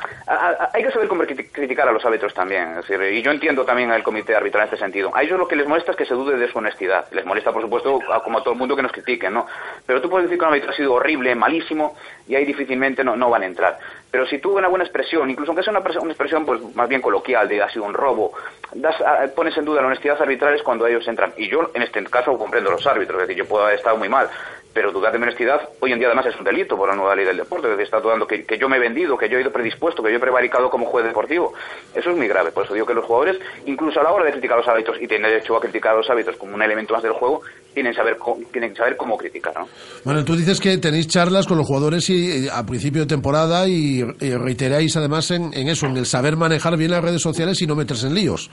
[0.73, 2.75] hay que saber cómo criticar a los árbitros también.
[2.75, 5.11] decir, y yo entiendo también al comité arbitral en este sentido.
[5.13, 7.05] A ellos lo que les molesta es que se dude de su honestidad.
[7.11, 9.47] Les molesta, por supuesto, como a todo el mundo que nos critiquen, ¿no?
[9.85, 11.95] Pero tú puedes decir que un árbitro ha sido horrible, malísimo,
[12.27, 13.79] y ahí difícilmente no, no van a entrar.
[14.13, 17.01] Pero si tuvo una buena expresión, incluso aunque sea una, una expresión pues más bien
[17.01, 18.31] coloquial de ha sido un robo,
[18.75, 18.95] das,
[19.35, 21.33] pones en duda la honestidad arbitral es cuando ellos entran.
[21.35, 24.09] Y yo en este caso comprendo los árbitros, es decir, yo puedo haber estado muy
[24.09, 24.29] mal,
[24.73, 27.15] pero dudar de mi honestidad hoy en día además es un delito por la nueva
[27.15, 29.41] ley del deporte, es decir, está dudando que, yo me he vendido, que yo he
[29.41, 31.53] ido predispuesto, que yo he prevaricado como juez deportivo.
[31.93, 34.31] Eso es muy grave, por eso digo que los jugadores, incluso a la hora de
[34.31, 37.13] criticar los hábitos, y tienen derecho a criticar los hábitos como un elemento más del
[37.13, 37.41] juego,
[37.73, 38.17] tienen, saber,
[38.51, 39.53] tienen que saber cómo criticar.
[39.55, 39.67] ¿no?
[40.03, 44.02] Bueno, tú dices que tenéis charlas con los jugadores y, a principio de temporada y,
[44.19, 47.75] reiteráis además en, en eso, en el saber manejar bien las redes sociales y no
[47.75, 48.49] meterse en líos.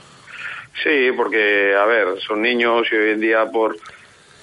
[0.83, 3.77] Sí, porque, a ver, son niños y hoy en día por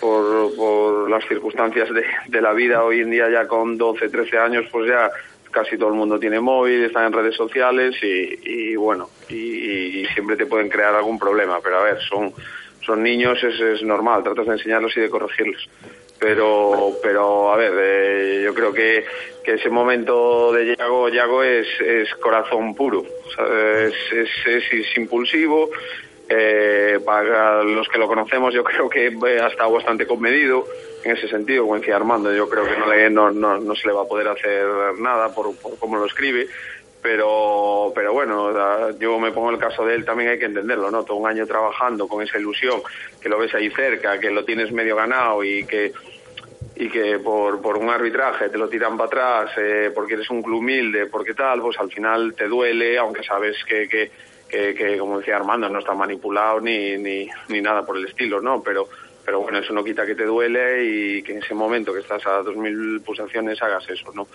[0.00, 1.88] por, las circunstancias
[2.28, 5.10] de, la vida hoy en día ya con 12, 13 años, pues ya
[5.50, 10.36] casi todo el mundo tiene móvil, está en redes sociales y, y bueno, y, siempre
[10.36, 12.32] te pueden crear algún problema, pero a ver, son,
[12.84, 15.68] son niños, es, es normal, tratas de enseñarlos y de corregirlos.
[16.18, 19.04] Pero, pero a ver, eh, yo creo que,
[19.44, 23.04] que ese momento de Yago, es, es corazón puro,
[23.38, 23.94] es,
[24.46, 25.70] es, impulsivo,
[26.28, 30.66] eh, para los que lo conocemos, yo creo que eh, ha estado bastante comedido
[31.04, 32.34] en ese sentido, decía Armando.
[32.34, 34.66] Yo creo que no, le, no, no, se le va a poder hacer
[34.98, 36.48] nada por, por cómo lo escribe.
[37.00, 41.04] Pero, pero bueno, yo me pongo el caso de él, también hay que entenderlo, ¿no?
[41.04, 42.80] Todo un año trabajando con esa ilusión,
[43.20, 45.92] que lo ves ahí cerca, que lo tienes medio ganado y que,
[46.74, 50.42] y que por, por un arbitraje te lo tiran para atrás, eh, porque eres un
[50.42, 54.10] club humilde, porque tal, pues al final te duele, aunque sabes que, que
[54.48, 58.62] que, como decía Armando, no está manipulado ni, ni, ni nada por el estilo, ¿no?
[58.62, 58.88] Pero,
[59.28, 62.26] pero bueno, eso no quita que te duele y que en ese momento que estás
[62.26, 64.26] a 2.000 pulsaciones hagas eso, ¿no?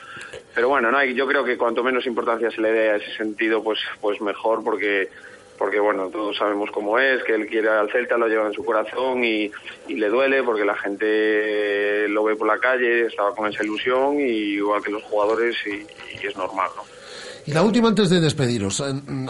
[0.54, 3.64] Pero bueno, no, yo creo que cuanto menos importancia se le dé a ese sentido,
[3.64, 5.10] pues, pues mejor porque
[5.58, 8.64] porque bueno, todos sabemos cómo es, que él quiere al Celta, lo lleva en su
[8.64, 9.52] corazón y,
[9.88, 14.58] le duele porque la gente lo ve por la calle, estaba con esa ilusión y
[14.58, 15.88] igual que los jugadores y,
[16.22, 17.03] y es normal, ¿no?
[17.46, 18.82] Y la última antes de despediros.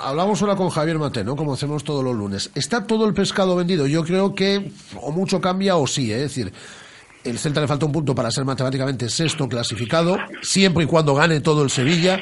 [0.02, 1.36] Hablamos ahora con Javier Mate, ¿no?
[1.36, 2.52] Como hacemos todos los lunes.
[2.54, 3.88] ¿Está todo el pescado vendido?
[3.88, 6.18] Yo creo que o mucho cambia o sí, ¿eh?
[6.18, 6.54] es decir,
[7.24, 11.42] el Celta le falta un punto para ser matemáticamente sexto clasificado, siempre y cuando gane
[11.42, 12.20] todo el Sevilla.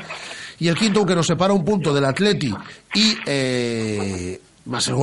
[0.59, 2.53] Y el quinto, aunque nos separa un punto del Atleti
[2.93, 4.93] y eh, más a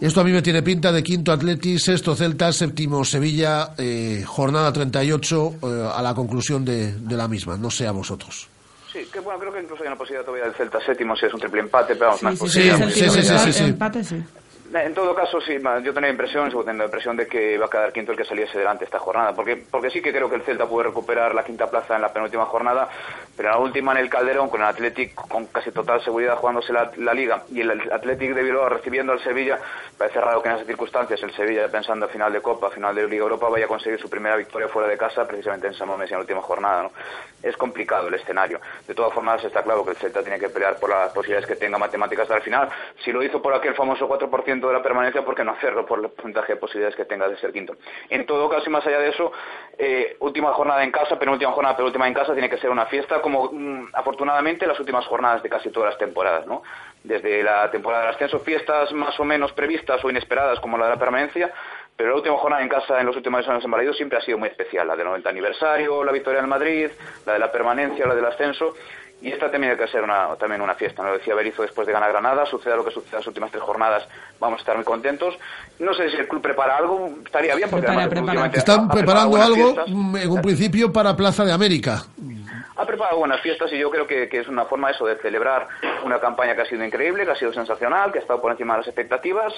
[0.00, 4.72] esto a mí me tiene pinta de quinto Atleti, sexto Celta, séptimo Sevilla, eh, jornada
[4.72, 7.58] 38 eh, a la conclusión de, de la misma.
[7.58, 8.48] No sé a vosotros.
[8.92, 11.34] Sí, que, bueno, creo que incluso hay una posibilidad todavía del Celta séptimo si es
[11.34, 12.76] un triple empate, pero vamos, Sí, más sí, posibilidad.
[12.88, 13.64] sí, sí, sí, sí, sí.
[13.64, 14.24] Empate, sí.
[14.72, 17.92] En todo caso, sí, yo tenía impresión, sigo teniendo impresión de que va a quedar
[17.92, 20.66] quinto el que saliese delante esta jornada, porque, porque sí que creo que el Celta
[20.66, 22.88] puede recuperar la quinta plaza en la penúltima jornada,
[23.36, 26.72] pero en la última en el Calderón, con el Athletic con casi total seguridad jugándose
[26.72, 29.58] la, Liga y el Athletic de Bilbao recibiendo al Sevilla,
[29.98, 33.08] parece raro que en esas circunstancias el Sevilla, pensando a final de Copa, final de
[33.08, 36.10] Liga Europa, vaya a conseguir su primera victoria fuera de casa precisamente en San Mamés
[36.12, 36.84] en la última jornada.
[36.84, 36.92] ¿no?
[37.42, 38.60] Es complicado el escenario.
[38.86, 41.56] De todas formas, está claro que el Celta tiene que pelear por las posibilidades que
[41.56, 42.68] tenga matemáticas el final.
[43.04, 45.98] Si lo hizo por aquel famoso 4% de la permanencia, ¿por qué no hacerlo por
[45.98, 47.76] el porcentaje de posibilidades que tenga de ser quinto?
[48.08, 49.32] En todo caso, y más allá de eso,
[49.78, 53.20] eh, última jornada en casa, penúltima jornada, penúltima en casa, tiene que ser una fiesta,
[53.20, 56.62] como mm, afortunadamente las últimas jornadas de casi todas las temporadas, ¿no?
[57.02, 60.90] Desde la temporada del ascenso, fiestas más o menos previstas o inesperadas, como la de
[60.90, 61.52] la permanencia,
[62.00, 64.38] pero la última jornada en casa en los últimos años en Valladolid siempre ha sido
[64.38, 66.90] muy especial, la del 90 aniversario, la victoria en Madrid,
[67.26, 68.74] la de la permanencia, la del ascenso,
[69.22, 71.02] y esta tiene que ser una, también una fiesta.
[71.02, 74.06] Lo decía Berizzo después de ganar Granada, suceda lo que suceda las últimas tres jornadas,
[74.38, 75.34] vamos a estar muy contentos.
[75.78, 79.88] No sé si el club prepara algo, estaría bien, porque además Están preparando algo fiestas.
[79.88, 82.04] en un principio para Plaza de América.
[82.80, 85.68] Ha preparado buenas fiestas y yo creo que, que es una forma eso de celebrar
[86.02, 88.72] una campaña que ha sido increíble, que ha sido sensacional, que ha estado por encima
[88.72, 89.52] de las expectativas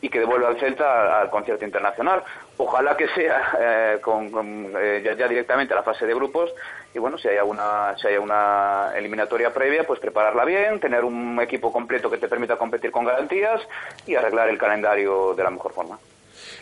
[0.00, 2.22] y que devuelve al Celta al concierto internacional.
[2.56, 6.52] Ojalá que sea eh, con, eh, ya, ya directamente a la fase de grupos
[6.94, 11.40] y bueno, si hay alguna, si hay una eliminatoria previa, pues prepararla bien, tener un
[11.40, 13.60] equipo completo que te permita competir con garantías
[14.06, 15.98] y arreglar el calendario de la mejor forma.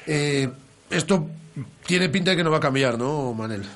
[0.06, 0.48] Eh,
[0.88, 1.26] esto
[1.84, 3.66] tiene pinta de que no va a cambiar, ¿no, Manel?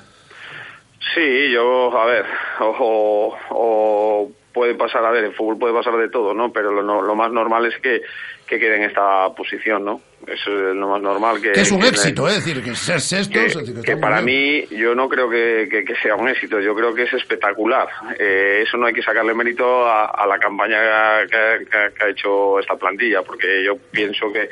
[1.15, 2.25] Sí, yo, a ver,
[2.59, 6.51] o, o puede pasar, a ver, en fútbol puede pasar de todo, ¿no?
[6.53, 8.01] Pero lo, no- lo más normal es que,
[8.45, 10.01] que quede en esta posición, ¿no?
[10.27, 11.41] Eso es lo más normal.
[11.41, 12.33] Que, Que es un que- éxito, ¿eh?
[12.37, 13.33] Es decir, que ser sextos...
[13.33, 14.67] que, es decir, que para bien.
[14.69, 17.87] mí yo no creo que, que- que sea un éxito, yo creo que es espectacular.
[18.19, 22.09] Eh, eso no hay que sacarle mérito a, a la campaña que, que- que ha
[22.09, 24.49] hecho esta plantilla, porque yo pienso que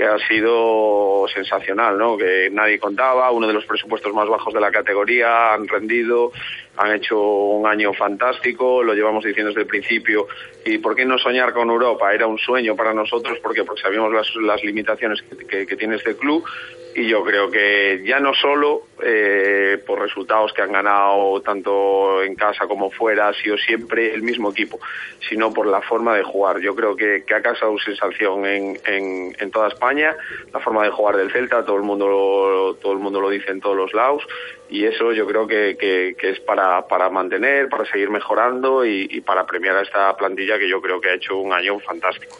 [0.00, 2.16] que ha sido sensacional, ¿no?
[2.16, 6.32] Que nadie contaba, uno de los presupuestos más bajos de la categoría, han rendido,
[6.80, 10.26] han hecho un año fantástico, lo llevamos diciendo desde el principio.
[10.64, 12.14] ¿Y por qué no soñar con Europa?
[12.14, 14.10] Era un sueño para nosotros porque, sabíamos
[14.40, 16.42] las, limitaciones que, tiene este club
[16.94, 22.34] y yo creo que ya no solo eh, por resultados que han ganado tanto en
[22.34, 24.80] casa como fuera ha sido siempre el mismo equipo,
[25.28, 26.60] sino por la forma de jugar.
[26.60, 30.16] Yo creo que, ha causado sensación en, toda España
[30.52, 33.60] la forma de jugar del Celta, todo el mundo todo el mundo lo dice en
[33.60, 34.22] todos los lados
[34.70, 39.08] y eso yo creo que, que, que es para, para mantener, para seguir mejorando y,
[39.10, 42.36] y para premiar a esta plantilla que yo creo que ha hecho un año fantástico.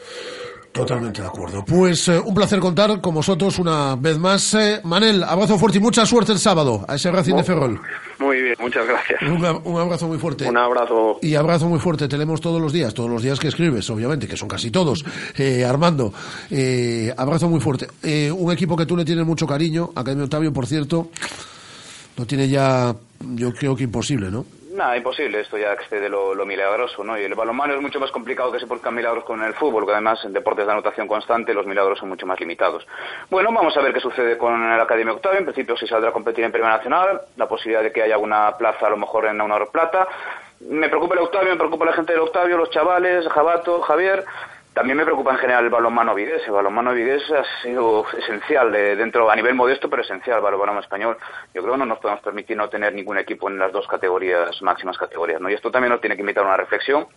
[0.72, 1.64] Totalmente de acuerdo.
[1.64, 4.54] Pues eh, un placer contar con vosotros una vez más.
[4.54, 7.80] Eh, Manel, abrazo fuerte y mucha suerte el sábado a ese Racing de Ferrol.
[8.20, 9.20] Muy bien, muchas gracias.
[9.22, 10.48] Un abrazo muy fuerte.
[10.48, 11.18] Un abrazo.
[11.22, 12.06] Y abrazo muy fuerte.
[12.06, 15.04] Te leemos todos los días, todos los días que escribes, obviamente, que son casi todos.
[15.36, 16.12] Eh, Armando,
[16.52, 17.88] eh, abrazo muy fuerte.
[18.04, 21.08] Eh, un equipo que tú le tienes mucho cariño, Academia Octavio, por cierto,
[22.20, 22.94] lo tiene ya,
[23.34, 24.44] yo creo que imposible, ¿no?
[24.74, 27.18] Nada, imposible, esto ya excede lo, milagroso, ¿no?
[27.18, 29.92] Y el balonmano es mucho más complicado que se produzcan milagros con el fútbol, que
[29.92, 32.86] además en deportes de anotación constante los milagros son mucho más limitados.
[33.30, 36.12] Bueno, vamos a ver qué sucede con el Academia Octavio, en principio si saldrá a
[36.12, 39.40] competir en Primera Nacional, la posibilidad de que haya alguna plaza a lo mejor en
[39.40, 40.06] una plata.
[40.60, 44.26] Me preocupa el Octavio, me preocupa la gente del Octavio, los chavales, Jabato, Javier.
[44.72, 46.42] También me preocupa en general el balonmano vigués.
[46.46, 50.78] El balonmano vigués ha sido esencial de- dentro, a nivel modesto, pero esencial el balonmano
[50.80, 51.18] español.
[51.52, 54.62] Yo creo que no nos podemos permitir no tener ningún equipo en las dos categorías,
[54.62, 55.50] máximas categorías, ¿no?
[55.50, 57.08] Y esto también nos tiene que invitar a una reflexión.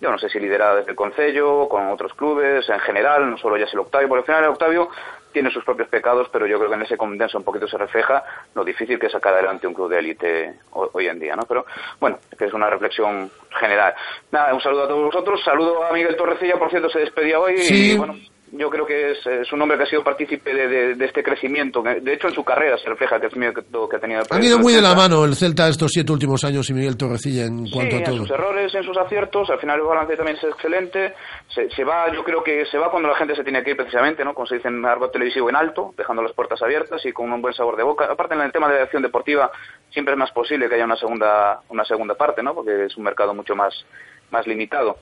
[0.00, 3.56] Yo no sé si liderada desde el Concello, con otros clubes, en general, no solo
[3.56, 4.90] ya es el Octavio, porque al final el Octavio
[5.32, 8.22] tiene sus propios pecados, pero yo creo que en ese condenso un poquito se refleja
[8.54, 11.42] lo difícil que es sacar adelante un club de élite ho- hoy en día, ¿no?
[11.48, 11.64] Pero
[12.00, 13.94] bueno, que es una reflexión general.
[14.30, 17.56] Nada, un saludo a todos vosotros, saludo a Miguel Torrecilla, por cierto, se despedía hoy
[17.58, 17.92] Sí.
[17.92, 18.14] y bueno,
[18.52, 21.22] yo creo que es, es un hombre que ha sido partícipe de, de- de este
[21.22, 24.20] crecimiento, que, de hecho en su carrera se refleja el crecimiento que ha tenido.
[24.20, 26.96] el Han ido muy de la mano el Celta estos siete últimos años y Miguel
[26.96, 28.34] Torrecilla en cuanto a en sus todo.
[28.34, 31.14] errores, en sus aciertos, al final el balance también es excelente.
[31.48, 33.76] Se, se va, yo creo que se va cuando la gente se tiene que ir
[33.76, 34.32] precisamente, ¿no?
[34.34, 37.42] Como se dice en argot televisivo en alto, dejando las puertas abiertas y con un
[37.42, 38.06] buen sabor de boca.
[38.10, 39.50] Aparte en el tema de la acción deportiva
[39.90, 42.54] siempre es más posible que haya una segunda una segunda parte, ¿no?
[42.54, 43.74] Porque es un mercado mucho más
[44.30, 44.98] más limitado.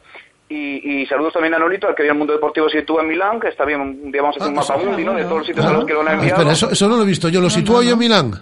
[0.48, 3.40] Y, y saludos también a Nolito, al que vio el mundo deportivo sitúa en Milán,
[3.40, 5.14] que está bien, un día vamos a hacer un mapa mundi, ¿no?
[5.14, 6.34] De todos los sitios a los que lo han Ah, enviado.
[6.36, 7.28] espera, eso, eso no lo he visto.
[7.30, 8.32] Yo lo sitúo yo en Milán.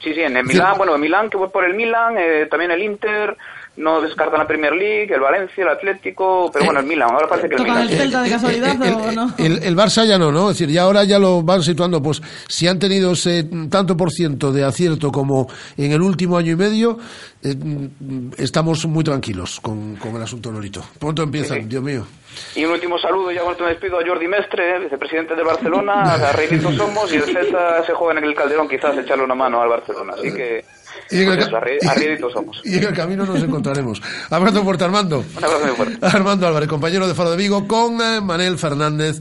[0.00, 2.70] Sí, sí, en el Milán, bueno, en Milán, que fue por el Milán, eh, también
[2.70, 3.36] el Inter,
[3.76, 7.48] no descartan la Premier League, el Valencia, el Atlético, pero bueno, el Milan, ahora parece
[7.48, 7.90] que el ¿Tocan Milan.
[7.92, 9.34] el Celta de casualidad o no?
[9.38, 10.50] El, el Barça ya no, ¿no?
[10.50, 14.10] Es decir, ya ahora ya lo van situando, pues si han tenido ese tanto por
[14.10, 15.46] ciento de acierto como
[15.78, 16.98] en el último año y medio,
[17.42, 20.84] eh, mm, estamos muy tranquilos con, con el asunto Lorito.
[20.98, 21.64] Pronto empiezan, Sí.
[21.68, 22.06] Dios mío.
[22.54, 26.32] Y un último saludo, ya cuando me despido a Jordi Mestre, vicepresidente del Barcelona, a
[26.32, 29.68] Reinitos somos y el Celta se juega en el Calderón quizás echarle una mano al
[29.68, 30.64] Barcelona, así que
[31.12, 32.60] Y en el pues somos.
[32.64, 34.00] Y en el camino nos encontraremos.
[34.30, 35.18] Abrazo fuerte, Armando.
[35.36, 36.06] Un abrazo muy fuerte.
[36.06, 39.20] Armando Álvarez, compañero de Faro de Vigo, con eh, Manel Fernández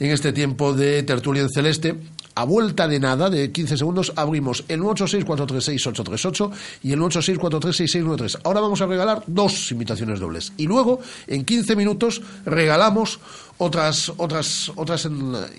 [0.00, 1.94] en este tiempo de tertulia en celeste.
[2.34, 6.50] A vuelta de nada, de 15 segundos, abrimos el 986-436-838
[6.84, 8.40] y el 986-436-693.
[8.44, 10.52] Ahora vamos a regalar dos invitaciones dobles.
[10.56, 13.18] Y luego, en 15 minutos, regalamos
[13.58, 15.08] otras, otras, otras eh,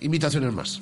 [0.02, 0.82] invitaciones más.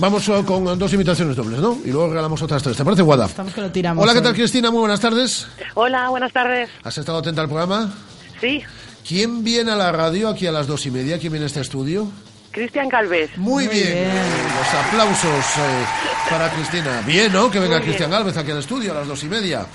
[0.00, 1.76] Vamos eh, con dos invitaciones dobles, ¿no?
[1.84, 2.74] Y luego regalamos otras tres.
[2.74, 3.26] ¿Te parece, Guada?
[3.26, 4.02] Estamos que lo tiramos.
[4.02, 4.24] Hola, ¿qué hoy.
[4.24, 4.70] tal, Cristina?
[4.70, 5.46] Muy buenas tardes.
[5.74, 6.70] Hola, buenas tardes.
[6.82, 7.92] ¿Has estado atenta al programa?
[8.40, 8.62] Sí,
[9.06, 11.18] ¿Quién viene a la radio aquí a las dos y media?
[11.18, 12.10] ¿Quién viene a este estudio?
[12.50, 13.36] Cristian Calves.
[13.36, 14.08] Muy, bien.
[14.08, 15.84] Los aplausos eh,
[16.30, 17.02] para Cristina.
[17.06, 17.50] Bien, ¿no?
[17.50, 18.20] Que venga Cristian bien.
[18.20, 19.66] Gálvez aquí al estudio a las dos y media.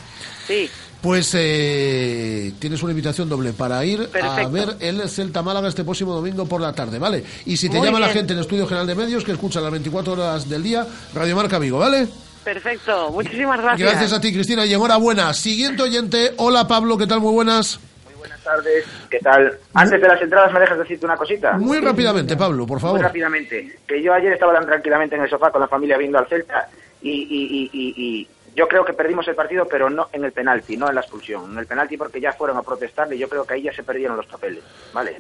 [0.48, 0.70] Sí,
[1.06, 6.16] Pues eh, tienes una invitación doble para ir a ver el Celta Málaga este próximo
[6.16, 7.24] domingo por la tarde, ¿vale?
[7.46, 9.62] Y si te Muy llama la gente en el Estudio General de Medios que escucha
[9.62, 10.84] las 24 horas del día,
[11.14, 12.08] Radio Marca Vigo, ¿vale?
[12.44, 13.12] perfecto.
[13.12, 13.88] Muchísimas gracias.
[13.88, 15.32] Gracias a ti, Cristina, y enhorabuena.
[15.36, 17.20] Siguiente oyente, hola Pablo, ¿qué tal?
[17.20, 17.80] Muy buenas.
[18.18, 19.54] Buenas tardes, ¿qué tal?
[19.76, 21.54] Antes de las entradas, ¿me dejas decirte una cosita?
[21.60, 23.02] Muy rápidamente, Pablo, por Muy favor.
[23.02, 23.78] rápidamente.
[23.88, 26.68] Que yo ayer estaba tan tranquilamente en el sofá con la familia viendo al Celta
[27.04, 30.32] y, y- y- y- y yo creo que perdimos el partido, pero no en el
[30.32, 31.52] penalti, no en la expulsión.
[31.52, 33.84] En el penalti porque ya fueron a protestar y yo creo que ahí ya se
[33.84, 34.64] perdieron los papeles,
[34.94, 35.12] ¿vale?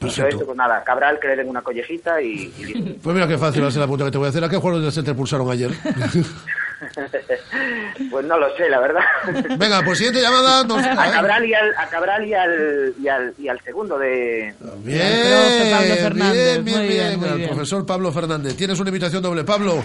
[0.00, 0.28] Dicho Perfecto.
[0.28, 2.92] esto, pues nada, Cabral que le den una collejita y, y listo.
[3.02, 4.44] Pues mira qué fácil va a ser la punta que te voy a hacer.
[4.44, 5.70] ¿A qué jugadores del Celta pulsaron ayer?
[8.10, 9.00] pues no lo sé, la verdad.
[9.58, 10.64] Venga, pues siguiente llamada.
[10.64, 14.54] nos- A Cabral y al, a Cabral y al, y al, y al segundo de...
[14.84, 17.48] Bien, Pablo Fernández, bien, bien, bien, bien, bien.
[17.50, 18.56] profesor Pablo Fernández.
[18.56, 19.82] Tienes una invitación doble, Pablo.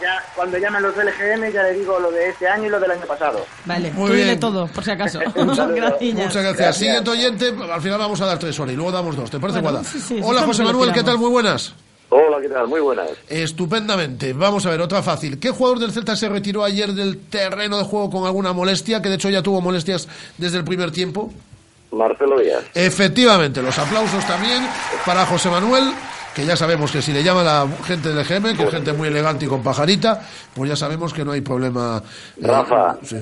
[0.00, 2.78] Ya cuando llamen los del GM ya le digo lo de este año y lo
[2.80, 3.44] del año pasado.
[3.64, 4.40] Vale, Muy tú dile bien.
[4.40, 5.20] todo, por si acaso.
[5.36, 5.70] Muchas
[6.42, 6.76] gracias.
[6.76, 9.30] Siguiente oyente, al final vamos a dar tres horas y luego damos dos.
[9.30, 9.90] ¿Te parece, Bueno, Guada?
[9.90, 11.18] sí, sí, Hola, José Manuel, ¿qué tal?
[11.18, 11.74] Muy buenas.
[12.08, 12.68] Hola, ¿qué tal?
[12.68, 13.10] Muy buenas.
[13.28, 14.32] Estupendamente.
[14.32, 15.40] Vamos a ver, otra fácil.
[15.40, 19.02] ¿Qué jugador del Celta se retiró ayer del terreno de juego con alguna molestia?
[19.02, 20.06] Que de hecho ya tuvo molestias
[20.38, 21.32] desde el primer tiempo.
[21.90, 22.62] Marcelo Díaz.
[22.74, 24.62] Efectivamente, los aplausos también
[25.04, 25.84] para José Manuel,
[26.36, 29.08] que ya sabemos que si le llama la gente del EGM, que es gente muy
[29.08, 30.20] elegante y con pajarita,
[30.52, 32.02] pues ya sabemos que no hay problema.
[32.36, 32.98] eh, Rafa.
[33.02, 33.16] sí.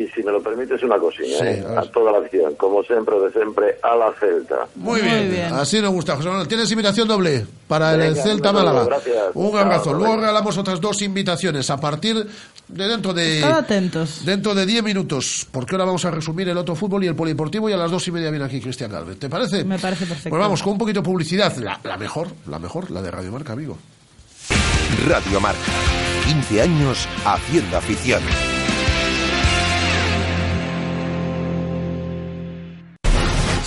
[0.00, 3.20] Y si me lo permites una cosilla, Sí, eh, a toda la acción, como siempre,
[3.20, 4.66] de siempre, a la Celta.
[4.76, 5.52] Muy, bien.
[5.52, 6.48] así nos gusta, José Manuel.
[6.48, 8.84] ¿Tienes invitación doble para el Celta Málaga?
[8.84, 9.16] gracias.
[9.34, 9.92] Un abrazo.
[9.92, 12.26] Luego regalamos otras dos invitaciones a partir
[12.68, 13.40] de dentro de...
[13.40, 14.24] Estad atentos.
[14.24, 17.68] Dentro de 10 minutos, porque ahora vamos a resumir el otro fútbol y el polideportivo
[17.68, 19.18] y a las dos y media viene aquí Cristian Galvez.
[19.18, 19.64] ¿Te parece?
[19.64, 20.30] Me parece perfecto.
[20.30, 21.54] Pues vamos, con un poquito de publicidad.
[21.56, 23.76] La, la mejor, la mejor, la de Radio Marca Vigo.
[25.06, 25.60] Radio Marca.
[26.24, 28.22] 15 años haciendo afición.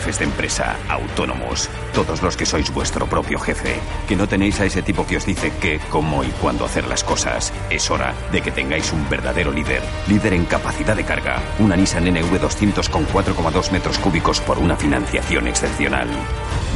[0.00, 3.76] Jefes de empresa, autónomos, todos los que sois vuestro propio jefe,
[4.08, 7.04] que no tenéis a ese tipo que os dice qué, cómo y cuándo hacer las
[7.04, 7.52] cosas.
[7.68, 9.82] Es hora de que tengáis un verdadero líder.
[10.08, 11.42] Líder en capacidad de carga.
[11.58, 16.08] Una Nissan NV200 con 4,2 metros cúbicos por una financiación excepcional.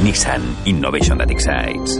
[0.03, 1.99] Nissan Innovation That Excites.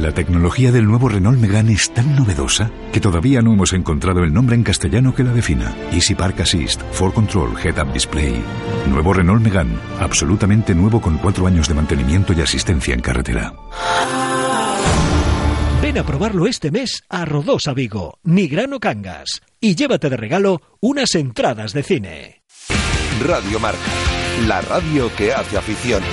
[0.00, 4.32] La tecnología del nuevo Renault Megane es tan novedosa que todavía no hemos encontrado el
[4.32, 5.74] nombre en castellano que la defina.
[5.90, 8.40] Easy Park Assist, For Control, Head Up Display.
[8.88, 13.52] Nuevo Renault Megane, absolutamente nuevo con cuatro años de mantenimiento y asistencia en carretera.
[15.82, 21.12] Ven a probarlo este mes a Rodosa Vigo, Nigrano Cangas, y llévate de regalo unas
[21.16, 22.42] entradas de cine.
[23.26, 23.80] Radio Marca,
[24.46, 26.04] la radio que hace afición.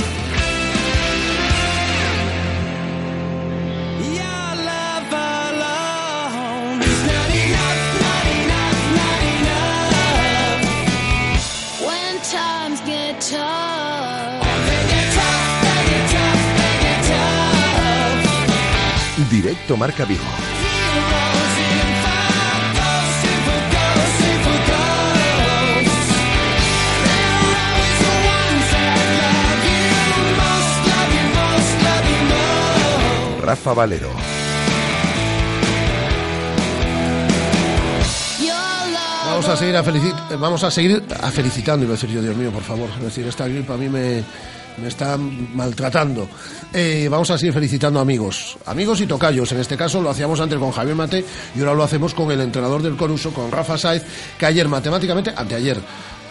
[19.45, 20.23] Directo Marca Vigo.
[33.43, 34.09] Rafa Valero.
[39.27, 42.35] Vamos a seguir a eh, vamos a seguir a felicitando, iba a decir yo, Dios
[42.35, 42.89] mío, por favor.
[42.97, 44.23] Es decir, esta gripe a mí me,
[44.77, 46.27] me está maltratando.
[46.73, 49.51] Eh, vamos a seguir felicitando amigos, amigos y tocayos.
[49.51, 51.25] En este caso lo hacíamos antes con Javier Mate
[51.55, 54.03] y ahora lo hacemos con el entrenador del Coruso, con Rafa Saiz,
[54.37, 55.79] que ayer matemáticamente, anteayer,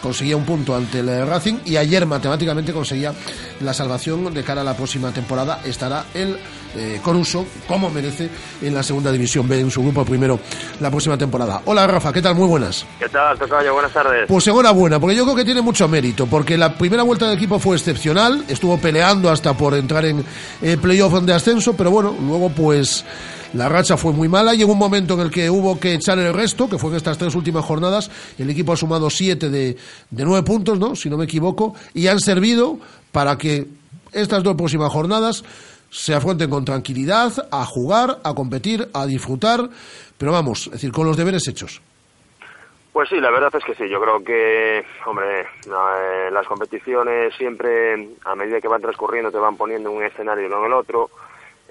[0.03, 3.13] conseguía un punto ante el Racing y ayer matemáticamente conseguía
[3.61, 5.61] la salvación de cara a la próxima temporada.
[5.65, 6.39] Estará el
[6.77, 8.29] eh, Coruso, como merece,
[8.63, 10.41] en la segunda división B, en su grupo primero,
[10.81, 11.63] la próxima temporada.
[11.67, 12.35] Hola Rafa, ¿qué tal?
[12.35, 12.85] Muy buenas.
[12.99, 13.73] ¿Qué tal, Tocayo?
[13.73, 14.27] Buenas tardes.
[14.29, 17.59] Pues enhorabuena, porque yo creo que tiene mucho mérito, porque la primera vuelta del equipo
[17.59, 20.25] fue excepcional, estuvo peleando hasta por entrar en
[20.63, 23.05] eh, playoff de ascenso, pero bueno, luego pues
[23.55, 26.19] la racha fue muy mala y en un momento en el que hubo que echar
[26.19, 29.77] el resto, que fue en estas tres últimas jornadas, el equipo ha sumado siete de,
[30.11, 30.97] nueve puntos, ¿no?
[30.97, 32.79] Si no me equivoco, y han servido
[33.13, 33.67] para que
[34.13, 35.45] estas dos próximas jornadas
[35.91, 39.69] se afronten con tranquilidad, a jugar, a competir, a disfrutar,
[40.19, 41.81] pero vamos, es decir, con los deberes hechos.
[42.93, 43.89] Pues sí, la verdad es que sí.
[43.89, 49.57] Yo creo que, hombre, eh, las competiciones siempre, a medida que van transcurriendo, te van
[49.57, 51.11] poniendo en un escenario y no en el otro,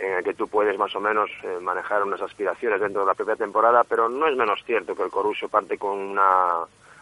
[0.04, 3.14] en el que tú puedes más o menos eh, manejar unas aspiraciones dentro de la
[3.14, 6.60] propia temporada, pero no es menos cierto que el Coruso parte con una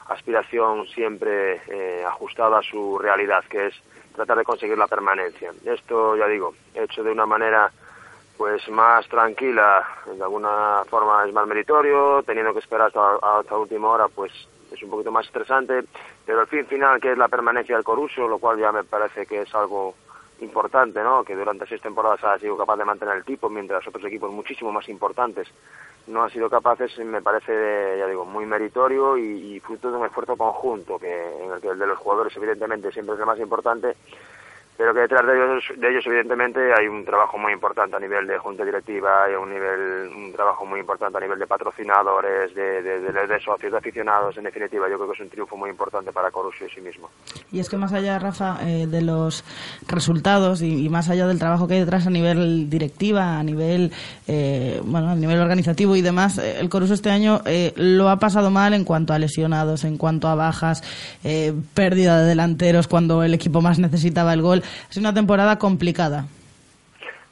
[0.07, 3.75] aspiración siempre eh, ajustada a su realidad, que es
[4.15, 5.51] tratar de conseguir la permanencia.
[5.65, 7.71] Esto, ya digo, hecho de una manera
[8.37, 13.89] pues más tranquila, de alguna forma es más meritorio, teniendo que esperar hasta, hasta última
[13.89, 14.31] hora, pues
[14.71, 15.83] es un poquito más estresante,
[16.25, 19.25] pero el fin final, que es la permanencia del Coruso, lo cual ya me parece
[19.25, 19.93] que es algo
[20.41, 21.23] importante, ¿no?
[21.23, 24.71] Que durante seis temporadas ha sido capaz de mantener el tipo, mientras otros equipos muchísimo
[24.71, 25.47] más importantes
[26.07, 30.05] no han sido capaces, me parece, ya digo, muy meritorio y, y fruto de un
[30.05, 33.39] esfuerzo conjunto, que en el que el de los jugadores evidentemente siempre es el más
[33.39, 33.95] importante,
[34.81, 38.25] pero que detrás de ellos, de ellos evidentemente hay un trabajo muy importante a nivel
[38.25, 42.81] de junta directiva, hay un nivel, un trabajo muy importante a nivel de patrocinadores, de,
[42.81, 45.69] de, de, de socios, de aficionados, en definitiva, yo creo que es un triunfo muy
[45.69, 47.11] importante para Corusio en sí mismo.
[47.51, 49.45] Y es que más allá, Rafa, eh, de los
[49.87, 53.91] resultados y, más allá del trabajo que hay detrás a nivel directiva, a nivel,
[54.27, 58.17] eh, bueno, a nivel organizativo y demás, eh, el Coruso este año eh, lo ha
[58.17, 60.81] pasado mal en cuanto a lesionados, en cuanto a bajas,
[61.23, 64.63] eh, pérdida de delanteros cuando el equipo más necesitaba el gol.
[64.89, 66.25] Sido una temporada complicada.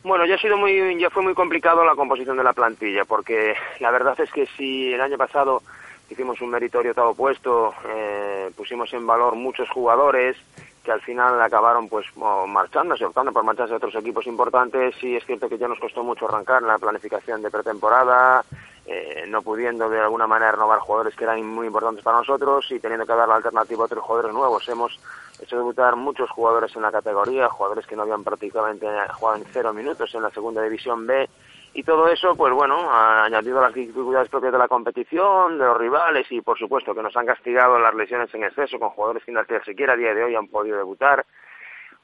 [0.04, 3.54] Bueno, ya ha sido muy, ya fue muy complicado la composición de la plantilla, porque
[3.80, 5.62] la verdad es que si el año pasado
[6.10, 10.38] hicimos un meritorio todo puesto, eh, pusimos en valor muchos jugadores
[10.84, 12.06] que al final acabaron pues
[12.48, 14.96] marchándose, optando por marcharse a otros equipos importantes.
[15.00, 18.44] Sí es cierto que ya nos costó mucho arrancar la planificación de pretemporada,
[18.86, 22.80] eh, no pudiendo de alguna manera renovar jugadores que eran muy importantes para nosotros y
[22.80, 24.68] teniendo que dar la alternativa a otros jugadores nuevos.
[24.70, 25.00] Hemos
[25.42, 29.74] hecho debutar muchos jugadores en la categoría, jugadores que no habían prácticamente jugado en cero
[29.74, 31.30] minutos en la segunda división B.
[31.74, 35.78] Y todo eso, pues bueno, ha añadido las dificultades propias de la competición, de los
[35.78, 39.32] rivales y por supuesto que nos han castigado las lesiones en exceso con jugadores que
[39.32, 41.26] ni siquiera a día de hoy han podido debutar,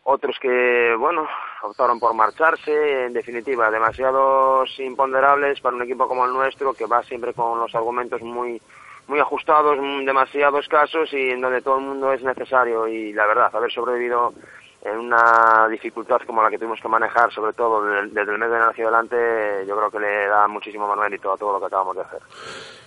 [0.08, 1.28] otros que, bueno,
[1.64, 7.02] optaron por marcharse, en definitiva, demasiados imponderables para un equipo como el nuestro que va
[7.02, 8.62] siempre con los argumentos muy
[9.08, 13.50] muy ajustados, demasiado escasos y en donde todo el mundo es necesario y la verdad,
[13.54, 14.34] haber sobrevivido
[14.86, 18.56] en una dificultad como la que tuvimos que manejar, sobre todo desde el mes de
[18.56, 19.16] enero hacia adelante,
[19.68, 22.20] yo creo que le da muchísimo más mérito a todo lo que acabamos de hacer.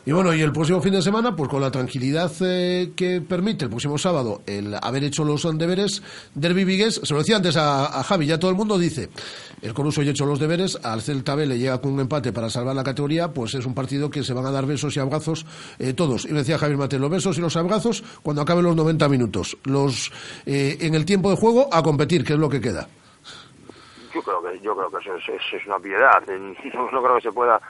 [0.06, 3.64] Y bueno, y el próximo fin de semana, pues con la tranquilidad eh, que permite
[3.64, 6.00] el próximo sábado el haber hecho los deberes,
[6.34, 9.08] Derby Vigues, se lo decía antes a Javi, ya todo el mundo dice,
[9.62, 12.32] el Coruso ya ha hecho los deberes, al Celta B le llega con un empate
[12.32, 15.00] para salvar la categoría, pues es un partido que se van a dar besos y
[15.00, 15.46] abrazos
[15.78, 16.24] eh, todos.
[16.24, 19.56] Y me decía Javier Mate, los besos y los abrazos cuando acaben los 90 minutos.
[19.64, 20.12] Los
[20.46, 22.86] eh, En el tiempo de juego, a competir, que es lo que queda.
[24.14, 26.22] Yo creo que, yo creo que eso es, una piedad.
[26.74, 27.60] No, no creo que se pueda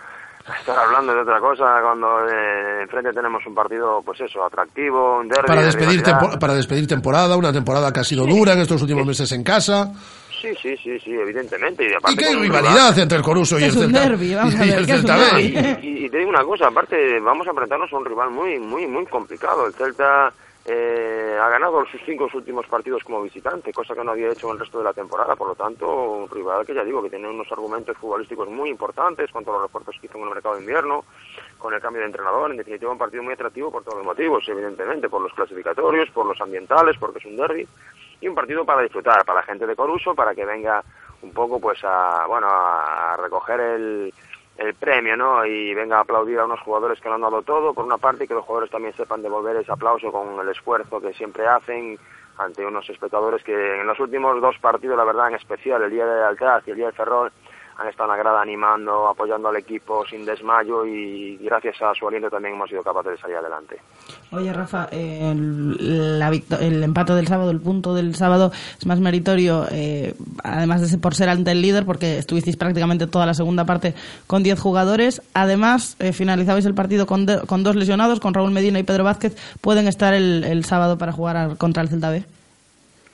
[0.59, 5.28] estar hablando de otra cosa cuando eh, enfrente tenemos un partido, pues eso, atractivo, un
[5.28, 6.02] derbi Para de despedir,
[6.40, 9.93] para despedir temporada, una temporada que ha sido dura en estos últimos meses en casa.
[10.40, 11.85] Sí, sí, sí, sí, evidentemente.
[11.89, 14.09] Y, aparte Y que hay rivalidad rival- entre el Coruso y Es el un Celta.
[14.09, 15.40] derbi, vamos a y ver, el es un Celta.
[15.82, 18.86] Y, y te digo una cosa, aparte vamos a enfrentarnos a un rival muy, muy,
[18.86, 19.66] muy complicado.
[19.66, 20.32] El Celta
[20.65, 24.52] eh, ha ganado sus cinco últimos partidos como visitante, cosa que no había hecho en
[24.55, 25.35] el resto de la temporada.
[25.35, 29.31] Por lo tanto, un rival que ya digo que tiene unos argumentos futbolísticos muy importantes
[29.32, 31.05] con todos los refuerzos que hizo en el mercado de invierno,
[31.59, 32.51] con el cambio de entrenador.
[32.51, 36.27] En definitiva, un partido muy atractivo por todos los motivos, evidentemente, por los clasificatorios, por
[36.27, 37.66] los ambientales, porque es un derby.
[38.20, 40.82] Y un partido para disfrutar, para la gente de Coruso, para que venga
[41.23, 44.12] un poco pues a, bueno, a recoger el,
[44.59, 45.47] el premio, ¿no?
[45.47, 48.24] Y venga a aplaudir a unos jugadores que lo han dado todo, por una parte,
[48.24, 51.97] y que los jugadores también sepan devolver ese aplauso con el esfuerzo que siempre hacen
[52.39, 56.07] ante unos espectadores que en los últimos dos partidos, la verdad, en especial el día
[56.07, 57.32] de Altaz y el día de Ferrol,
[57.79, 62.09] han estado en la grada animando, apoyando al equipo sin desmayo y gracias a su
[62.09, 63.79] aliento también hemos sido capaces de salir adelante.
[64.33, 70.81] Oye, Rafa, el, empate del sábado, el punto del sábado es más meritorio, eh, además
[70.81, 73.95] de ser por ser ante el líder, porque estuvisteis prácticamente toda la segunda parte
[74.27, 75.23] con 10 jugadores.
[75.33, 79.37] Además, eh, finalizabais el partido con, dos lesionados, con Raúl Medina y Pedro Vázquez.
[79.61, 82.25] ¿Pueden estar el, sábado para jugar contra el Celta B?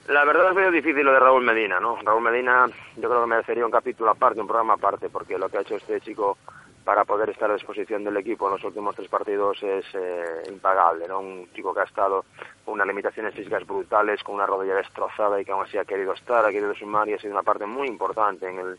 [0.08, 1.96] La verdad es medio difícil lo de Raúl Medina, ¿no?
[2.02, 2.66] Raúl Medina
[2.96, 5.76] yo creo que merecería un capítulo aparte, un programa aparte, porque lo que ha hecho
[5.76, 6.36] este chico
[6.84, 11.08] para poder estar a disposición del equipo en los últimos tres partidos es eh, impagable,
[11.08, 11.20] ¿no?
[11.20, 12.26] Un chico que ha estado
[12.66, 16.12] con unas limitaciones físicas brutales, con una rodilla destrozada y que aún así ha querido
[16.12, 18.78] estar, ha querido sumar y ha sido una parte muy importante en el,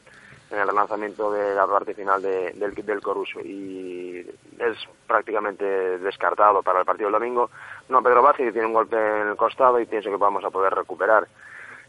[0.52, 4.20] en el relanzamiento de la parte final de- del, del Coruso y
[4.60, 4.78] es
[5.08, 5.66] prácticamente
[6.00, 7.50] descartado para el partido del domingo.
[7.90, 10.50] No, Pedro Vázquez que tiene un golpe en el costado y pienso que vamos a
[10.52, 11.28] poder recuperar.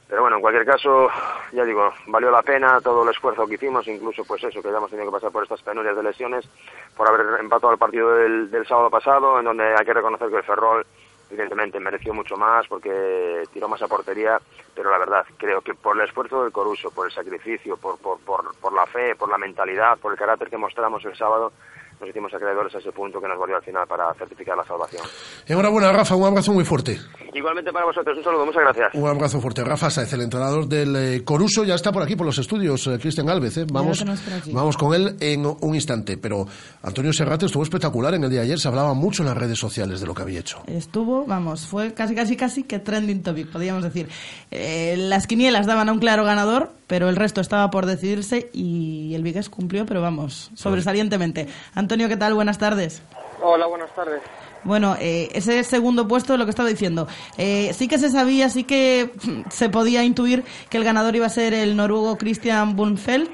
[0.09, 1.09] Pero bueno, en cualquier caso,
[1.53, 4.77] ya digo, valió la pena todo el esfuerzo que hicimos, incluso pues eso, que ya
[4.77, 6.49] hemos tenido que pasar por estas penurias de lesiones,
[6.97, 10.37] por haber empatado el partido del, del sábado pasado, en donde hay que reconocer que
[10.37, 10.87] el Ferrol
[11.31, 14.41] evidentemente mereció mucho más porque tiró más a portería,
[14.75, 18.19] pero la verdad creo que por el esfuerzo del Coruso, por el sacrificio, por, por,
[18.21, 21.53] por, por la fe, por la mentalidad, por el carácter que mostramos el sábado,
[22.01, 25.03] nos hicimos acreedores a ese punto que nos valió al final para certificar la salvación.
[25.47, 26.99] Enhorabuena, Rafa, un abrazo muy fuerte.
[27.33, 28.95] Igualmente para vosotros, un saludo, muchas gracias.
[28.95, 29.63] Un abrazo fuerte.
[29.65, 32.99] Rafa Saez, el entrenador del eh, Coruso, ya está por aquí, por los estudios, eh,
[33.01, 33.57] Cristian Galvez.
[33.59, 33.67] eh.
[33.73, 34.05] Vamos,
[34.53, 36.17] vamos con él en un instante.
[36.17, 36.47] Pero
[36.83, 38.59] Antonio Serrate estuvo espectacular en el día de ayer.
[38.59, 40.63] Se hablaba mucho en las redes sociales de lo que había hecho.
[40.67, 44.09] Estuvo, vamos, fue casi, casi, casi que trending topic, podríamos decir.
[44.51, 49.15] Eh, las quinielas daban a un claro ganador, pero el resto estaba por decidirse y
[49.15, 51.49] el Vigues cumplió, pero vamos, sobresalientemente.
[51.75, 52.35] Antonio, ¿qué tal?
[52.35, 53.03] Buenas tardes.
[53.43, 54.23] Hola, buenas tardes.
[54.65, 57.07] Bueno, eh, ese segundo puesto, lo que estaba diciendo,
[57.39, 59.13] eh, sí que se sabía, sí que
[59.51, 63.31] se podía intuir que el ganador iba a ser el noruego Christian Bunfeld,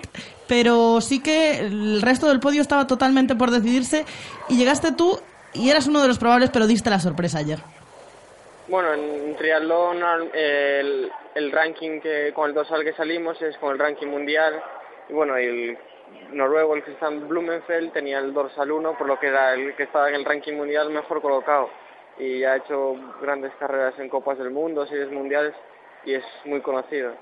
[0.46, 4.04] pero sí que el resto del podio estaba totalmente por decidirse
[4.48, 5.18] y llegaste tú
[5.54, 7.60] y eras uno de los probables, pero diste la sorpresa ayer.
[8.72, 14.06] Bueno, en triatlón el, ranking que con el dorsal que salimos es con el ranking
[14.06, 14.62] mundial
[15.10, 15.76] y bueno, el
[16.30, 20.08] noruego, el Christian Blumenfeld, tenía el dorsal 1, por lo que era el que estaba
[20.08, 21.68] en el ranking mundial mejor colocado
[22.16, 25.52] y ha hecho grandes carreras en Copas del Mundo, series mundiales
[26.06, 27.12] y es muy conocido.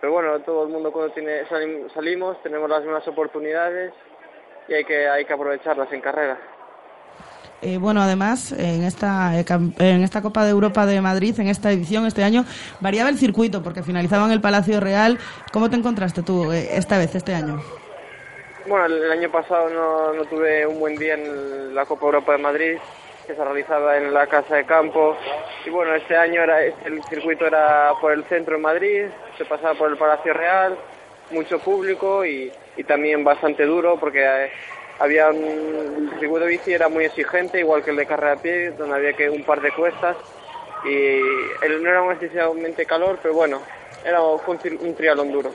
[0.00, 3.92] Pero bueno, todo el mundo cuando tiene, salim- salimos tenemos las mismas oportunidades
[4.68, 6.38] y hay que, hay que aprovecharlas en carrera.
[7.64, 9.44] Eh, bueno, además, en esta, eh,
[9.78, 12.44] en esta Copa de Europa de Madrid, en esta edición, este año,
[12.80, 15.18] variaba el circuito porque finalizaba en el Palacio Real.
[15.50, 17.62] ¿Cómo te encontraste tú eh, esta vez, este año?
[18.66, 19.70] Bueno, el, año pasado
[20.14, 22.76] no, tuve un buen día en la Copa Europa de Madrid,
[23.26, 25.16] que se realizaba en la Casa de Campo.
[25.64, 29.04] Y bueno, este año era, el circuito era por el centro de Madrid,
[29.38, 30.76] se pasaba por el Palacio Real,
[31.30, 34.50] mucho público y, y también bastante duro porque eh,
[34.98, 38.42] había un, el circuito de bici era muy exigente, igual que el de carrera a
[38.42, 40.16] pie, donde había que un par de cuestas.
[40.84, 40.94] Y
[41.64, 43.60] el, no era un excesivamente calor, pero bueno,
[44.04, 44.38] era un,
[44.80, 45.50] un triatlón duro.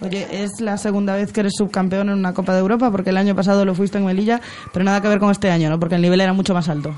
[0.00, 3.16] Oye, es la segunda vez que eres subcampeón en una Copa de Europa porque el
[3.16, 4.40] año pasado lo fuiste en Melilla,
[4.72, 5.80] pero nada que ver con este año, ¿no?
[5.80, 6.94] Porque el nivel era mucho más alto.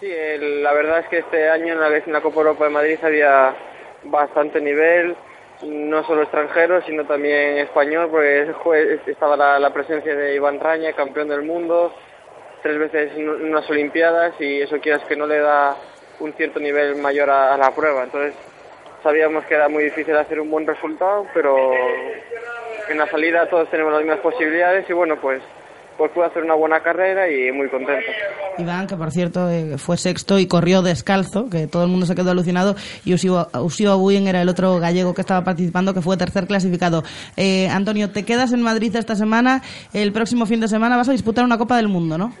[0.00, 2.70] Sí, el- la verdad es que este año en la, en la Copa Europa de
[2.70, 3.54] Madrid había
[4.04, 5.14] bastante nivel,
[5.62, 8.48] no solo extranjero, sino también español, porque
[9.06, 11.92] estaba la, presencia de Iván Raña, campeón del mundo,
[12.62, 15.76] tres veces en unas Olimpiadas y eso quieras que no le da
[16.20, 18.04] un cierto nivel mayor a la prueba.
[18.04, 18.34] Entonces
[19.02, 21.72] sabíamos que era muy difícil hacer un buen resultado, pero
[22.88, 25.42] en la salida todos tenemos las mismas posibilidades y bueno, pues
[26.00, 28.10] pues pude hacer una buena carrera y muy contento.
[28.56, 32.14] Iván, que por cierto eh, fue sexto y corrió descalzo, que todo el mundo se
[32.14, 32.74] quedó alucinado,
[33.04, 37.02] y Usio, Usio Abuin era el otro gallego que estaba participando, que fue tercer clasificado.
[37.36, 39.60] Eh, Antonio, te quedas en Madrid esta semana,
[39.92, 42.32] el próximo fin de semana vas a disputar una Copa del Mundo, ¿no?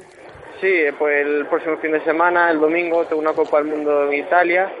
[0.62, 4.24] Sí, pues el próximo fin de semana, el domingo, tengo una Copa del Mundo en
[4.24, 4.72] Italia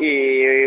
[0.00, 0.66] y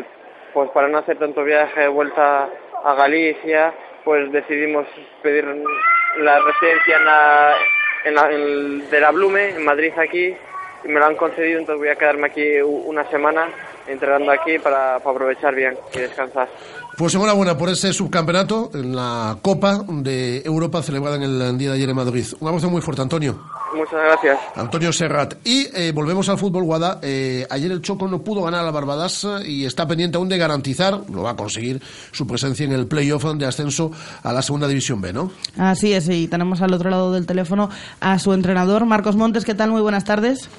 [0.53, 2.49] pues para no hacer tanto viaje de vuelta
[2.83, 3.73] a Galicia,
[4.03, 4.85] pues decidimos
[5.23, 5.45] pedir
[6.19, 7.55] la residencia en la,
[8.05, 10.35] en la- de la Blume, en Madrid aquí,
[10.83, 13.47] y me lo han concedido, entonces voy a quedarme aquí una semana
[13.87, 16.47] entrenando aquí para aprovechar bien y descansar.
[16.97, 21.75] Pues enhorabuena por ese subcampeonato en la Copa de Europa celebrada en el día de
[21.75, 22.25] ayer en Madrid.
[22.39, 23.39] Un abrazo muy fuerte, Antonio.
[23.75, 24.39] Muchas gracias.
[24.55, 25.35] Antonio Serrat.
[25.45, 26.97] Y eh, volvemos al fútbol, Guada.
[27.03, 30.27] Eh, ayer el Choco no pudo ganar a la Barbadas eh, y está pendiente aún
[30.27, 31.79] de garantizar, lo va a conseguir,
[32.11, 33.91] su presencia en el playoff de ascenso
[34.23, 35.29] a la segunda división B, ¿no?
[35.55, 37.69] Así es, y tenemos al otro lado del teléfono
[37.99, 39.45] a su entrenador, Marcos Montes.
[39.45, 39.69] ¿Qué tal?
[39.69, 40.49] Muy buenas tardes.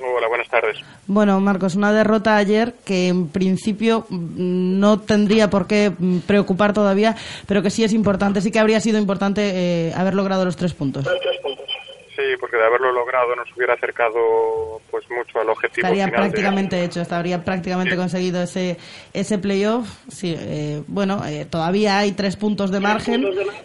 [0.00, 0.76] Hola, buenas tardes.
[1.06, 6.72] Bueno, Marcos, una derrota ayer que en principio mm, no tendría por qué mm, preocupar
[6.72, 7.16] todavía,
[7.46, 9.50] pero que sí es importante, sí que habría sido importante
[9.88, 11.04] eh, haber logrado los tres puntos.
[11.06, 16.22] Sí, porque de haberlo logrado nos hubiera acercado pues mucho al objetivo Estaría final.
[16.24, 18.76] de- prácticamente hecho, estaría prácticamente conseguido ese
[19.12, 19.88] ese playoff.
[20.08, 23.24] Sí, eh, bueno, eh, todavía hay tres puntos de margen,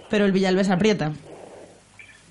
[0.10, 1.12] pero el Villalbés aprieta.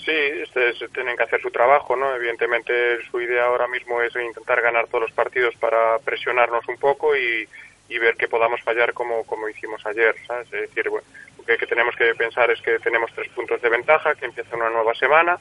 [0.04, 2.14] Sí, se tienen que hacer su trabajo, ¿no?
[2.16, 7.16] Evidentemente su idea ahora mismo es intentar ganar todos los partidos para presionarnos un poco
[7.16, 7.48] y,
[7.88, 10.46] y ver que podamos fallar como, como hicimos ayer, ¿sabes?
[10.52, 11.06] Es decir, bueno,
[11.46, 14.70] lo que tenemos que pensar es que tenemos tres puntos de ventaja, que empieza una
[14.70, 15.38] nueva semana,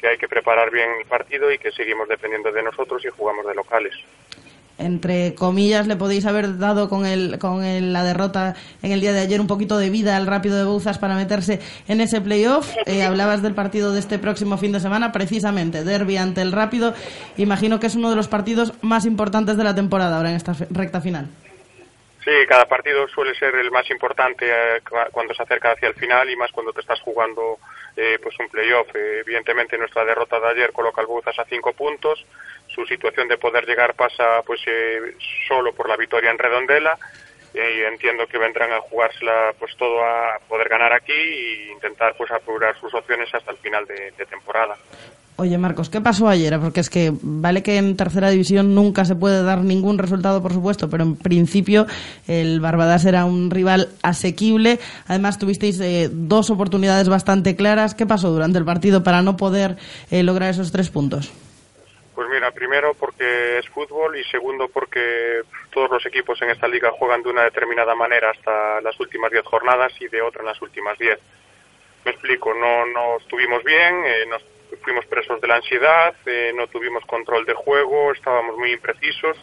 [0.00, 3.46] que hay que preparar bien el partido y que seguimos dependiendo de nosotros y jugamos
[3.46, 3.94] de locales.
[4.80, 9.12] Entre comillas, le podéis haber dado con, el, con el- la derrota en el día
[9.12, 12.74] de ayer un poquito de vida al rápido de Bouzas para meterse en ese playoff.
[12.86, 16.94] Eh, hablabas del partido de este próximo fin de semana, precisamente, derby ante el rápido.
[17.36, 20.54] Imagino que es uno de los partidos más importantes de la temporada ahora en esta
[20.70, 21.26] recta final.
[22.24, 25.94] Sí, cada partido suele ser el más importante eh, cua- cuando se acerca hacia el
[25.94, 27.58] final y más cuando te estás jugando
[27.96, 28.88] eh, pues un playoff.
[28.94, 32.24] Eh, evidentemente nuestra derrota de ayer coloca al Bouzas a cinco puntos.
[32.80, 35.14] Su situación de poder llegar pasa pues eh,
[35.46, 36.96] solo por la victoria en Redondela.
[37.52, 42.30] Y entiendo que vendrán a jugársela pues todo a poder ganar aquí e intentar pues
[42.30, 44.76] apurar sus opciones hasta el final de- de temporada.
[45.36, 46.58] Oye, Marcos, ¿qué pasó ayer?
[46.60, 50.52] Porque es que vale que en tercera división nunca se puede dar ningún resultado, por
[50.52, 51.86] supuesto, pero en principio
[52.28, 54.78] el Barbadas era un rival asequible.
[55.06, 57.94] Además, tuvisteis eh, dos oportunidades bastante claras.
[57.94, 59.76] ¿Qué pasó durante el partido para no poder
[60.10, 61.30] eh, lograr esos tres puntos?
[62.20, 65.40] Pues mira, primero porque es fútbol y segundo porque
[65.70, 69.42] todos los equipos en esta liga juegan de una determinada manera hasta las últimas 10
[69.46, 71.18] jornadas y de otra en las últimas 10.
[72.04, 74.44] Me explico, no, no estuvimos bien, eh, nos
[74.82, 79.38] fuimos presos de la ansiedad, eh, no tuvimos control de juego, estábamos muy imprecisos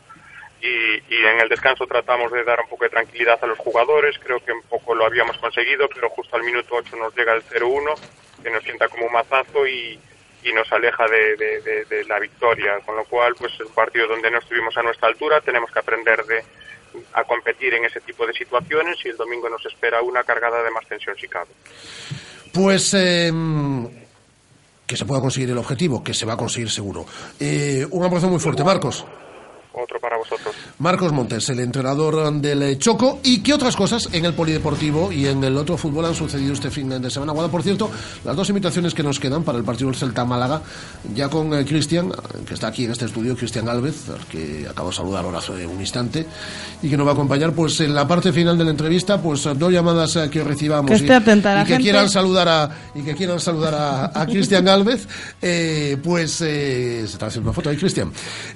[0.62, 4.20] y, y en el descanso tratamos de dar un poco de tranquilidad a los jugadores,
[4.20, 7.42] creo que un poco lo habíamos conseguido, pero justo al minuto 8 nos llega el
[7.42, 7.96] 0-1,
[8.44, 10.00] que nos sienta como un mazazo y,
[10.44, 14.40] y nos aleja de, de- la victoria, con lo cual pues el partido donde no
[14.40, 16.44] estuvimos a nuestra altura tenemos que aprender de,
[17.14, 20.72] a competir en ese tipo de situaciones y el domingo nos espera una cargada de
[20.72, 21.50] más tensión si cabe.
[22.54, 23.32] Pues eh,
[24.86, 27.06] que se pueda conseguir el objetivo, que se va a conseguir seguro.
[27.40, 29.06] Eh, un abrazo muy fuerte, Marcos.
[29.80, 30.56] Otro para vosotros.
[30.80, 33.20] Marcos Montes, el entrenador del Choco.
[33.24, 36.72] ¿Y qué otras cosas en el polideportivo y en el otro fútbol han sucedido este
[36.72, 37.32] fin de semana?
[37.32, 37.92] Guada, por cierto,
[38.26, 40.62] las dos invitaciones que nos quedan para el partido del Celta Málaga,
[41.14, 42.12] ya con eh, Cristian,
[42.48, 45.68] que está aquí en este estudio, Cristian Alves, al que acabo de saludar ahora hace
[45.68, 46.26] un instante,
[46.82, 49.44] y que nos va a acompañar pues en la parte final de la entrevista, pues
[49.44, 51.84] dos llamadas eh, que recibamos Que esté y, atenta la y que gente.
[51.84, 55.08] quieran saludar a y que quieran saludar a, a Cristian Alves,
[55.42, 58.12] eh, pues eh, se está haciendo una foto ahí, Cristian.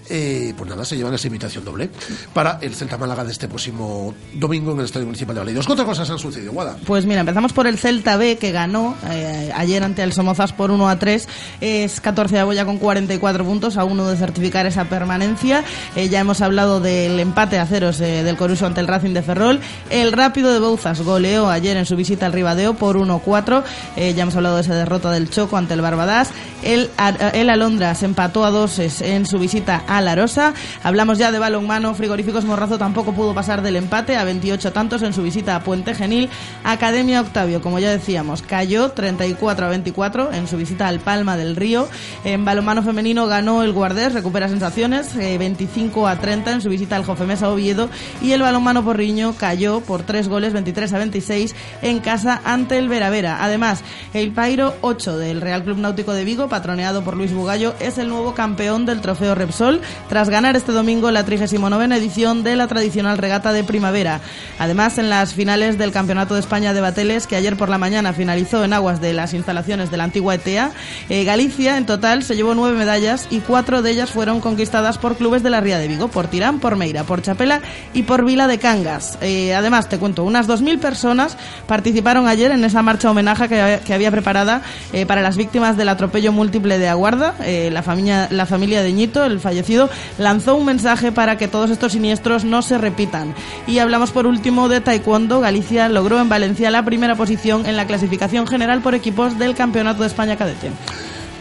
[0.09, 1.89] Eh, pues nada, se llevan esa invitación doble
[2.33, 5.53] para el Celta Málaga de este próximo domingo en el Estadio Municipal de.
[5.53, 6.77] ¿Qué otras cosas han sucedido, Guada?
[6.85, 10.71] Pues mira, empezamos por el Celta B que ganó eh, ayer ante el Somozas por
[10.71, 11.27] 1 a 3.
[11.61, 15.63] Es 14 de Boya con 44 puntos, a uno de certificar esa permanencia.
[15.95, 19.21] Eh, ya hemos hablado del empate a ceros eh, del Coruso ante el Racing de
[19.21, 19.59] Ferrol.
[19.89, 23.63] El Rápido de Bouzas goleó ayer en su visita al Ribadeo por 1-4.
[23.95, 26.29] Eh, ya hemos hablado de esa derrota del Choco ante el Barbadás.
[26.63, 26.89] El,
[27.33, 30.53] el Alondra se empató a dos en su visita a La Rosa.
[30.83, 35.01] Hablamos Hablamos ya de balonmano, Frigoríficos Morrazo tampoco pudo pasar del empate a 28 tantos
[35.01, 36.29] en su visita a Puente Genil.
[36.63, 41.55] Academia Octavio, como ya decíamos, cayó 34 a 24 en su visita al Palma del
[41.55, 41.87] Río.
[42.23, 47.03] En balonmano femenino ganó el Guardés, recupera sensaciones, 25 a 30 en su visita al
[47.03, 47.89] Jofemesa Oviedo.
[48.21, 52.89] Y el balonmano Porriño cayó por tres goles, 23 a 26 en casa ante el
[52.89, 53.43] Veravera.
[53.43, 53.81] Además,
[54.13, 58.07] el Pairo 8 del Real Club Náutico de Vigo, patroneado por Luis Bugallo, es el
[58.07, 63.19] nuevo campeón del trofeo Repsol tras ganar este domingo la 39 edición de la tradicional
[63.19, 64.19] regata de primavera.
[64.57, 68.13] Además, en las finales del Campeonato de España de Bateles, que ayer por la mañana
[68.13, 70.71] finalizó en aguas de las instalaciones de la antigua ETEA,
[71.09, 75.17] eh, Galicia en total se llevó nueve medallas y cuatro de ellas fueron conquistadas por
[75.17, 77.61] clubes de la Ría de Vigo, por Tirán, por Meira, por Chapela
[77.93, 79.19] y por Vila de Cangas.
[79.21, 81.37] Eh, además, te cuento, unas 2.000 personas
[81.67, 84.63] participaron ayer en esa marcha homenaje que, había preparada
[84.93, 87.35] eh, para las víctimas del atropello múltiple de Aguarda.
[87.71, 91.91] la, familia, la familia de Ñito, el fallecido, lanzó un mensaje para que todos estos
[91.91, 93.35] siniestros no se repitan.
[93.67, 95.41] Y hablamos por último de Taekwondo.
[95.41, 100.01] Galicia logró en Valencia la primera posición en la clasificación general por equipos del Campeonato
[100.01, 100.71] de España Cadete.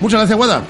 [0.01, 0.65] Muchas gracias, Guada.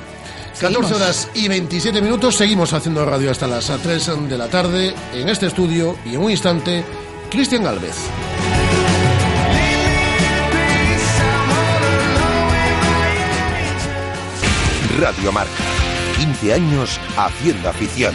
[0.61, 2.37] 14 horas y 27 minutos.
[2.37, 6.31] Seguimos haciendo radio hasta las 3 de la tarde en este estudio y en un
[6.31, 6.85] instante,
[7.31, 7.97] Cristian Galvez.
[14.99, 15.65] Radio Marca.
[16.19, 18.15] 15 años haciendo afición.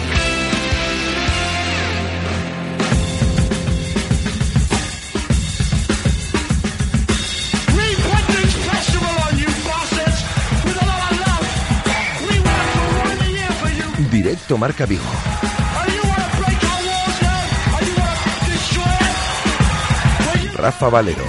[14.11, 15.05] Directo Marca Vigo.
[20.53, 21.23] Rafa Valero.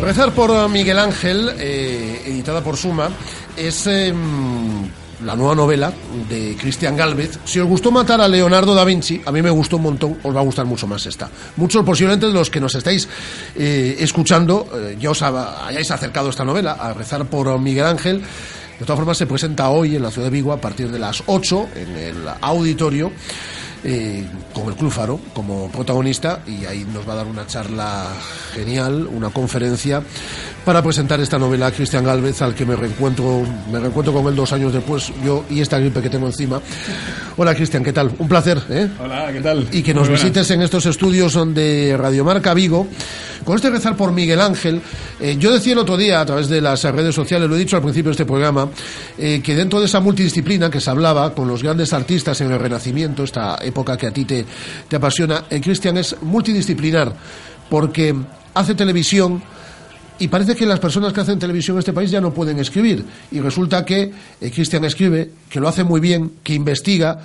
[0.00, 2.01] Rezar por Miguel Ángel, eh,
[2.32, 3.10] editada por Suma,
[3.56, 4.88] es em,
[5.24, 5.92] la nueva novela
[6.28, 7.38] de Cristian Galvez.
[7.44, 10.34] Si os gustó matar a Leonardo da Vinci, a mí me gustó un montón, os
[10.34, 11.30] va a gustar mucho más esta.
[11.56, 13.08] Muchos posiblemente de los que nos estáis
[13.54, 18.22] eh, escuchando eh, ya os hayáis acercado a esta novela, a rezar por Miguel Ángel.
[18.78, 21.22] De todas formas, se presenta hoy en la ciudad de Vigo a partir de las
[21.26, 23.12] 8 en el auditorio.
[23.84, 28.06] Eh, con el Club Faro como protagonista y ahí nos va a dar una charla
[28.54, 30.04] genial, una conferencia
[30.64, 34.36] para presentar esta novela a Cristian Galvez, al que me reencuentro, me reencuentro con él
[34.36, 36.60] dos años después, yo y esta gripe que tengo encima.
[37.36, 38.12] Hola Cristian, ¿qué tal?
[38.18, 38.60] Un placer.
[38.70, 38.88] ¿eh?
[39.00, 39.66] Hola, ¿qué tal?
[39.72, 42.86] Y que nos visites en estos estudios de Radiomarca Vigo.
[43.44, 44.80] Con este rezar por Miguel Ángel,
[45.20, 47.74] eh, yo decía el otro día a través de las redes sociales, lo he dicho
[47.74, 48.68] al principio de este programa,
[49.18, 52.60] eh, que dentro de esa multidisciplina que se hablaba con los grandes artistas en el
[52.60, 54.46] Renacimiento, esta época que a ti te,
[54.86, 57.12] te apasiona, eh, Cristian es multidisciplinar,
[57.68, 58.14] porque
[58.54, 59.42] hace televisión,
[60.18, 63.04] y parece que las personas que hacen televisión en este país ya no pueden escribir.
[63.30, 67.20] Y resulta que eh, Cristian escribe, que lo hace muy bien, que investiga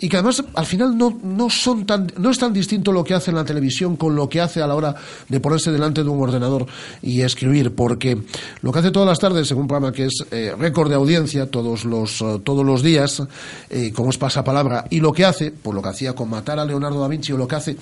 [0.00, 3.14] y que además al final no, no, son tan, no es tan distinto lo que
[3.14, 4.94] hace en la televisión con lo que hace a la hora
[5.28, 6.66] de ponerse delante de un ordenador
[7.02, 8.16] y escribir, porque
[8.62, 11.50] lo que hace todas las tardes en un programa que es eh, récord de audiencia
[11.50, 13.22] todos los, eh, todos los días,
[13.70, 16.64] eh, como es pasapalabra, y lo que hace, por lo que hacía con matar a
[16.64, 17.76] Leonardo da Vinci o lo que hace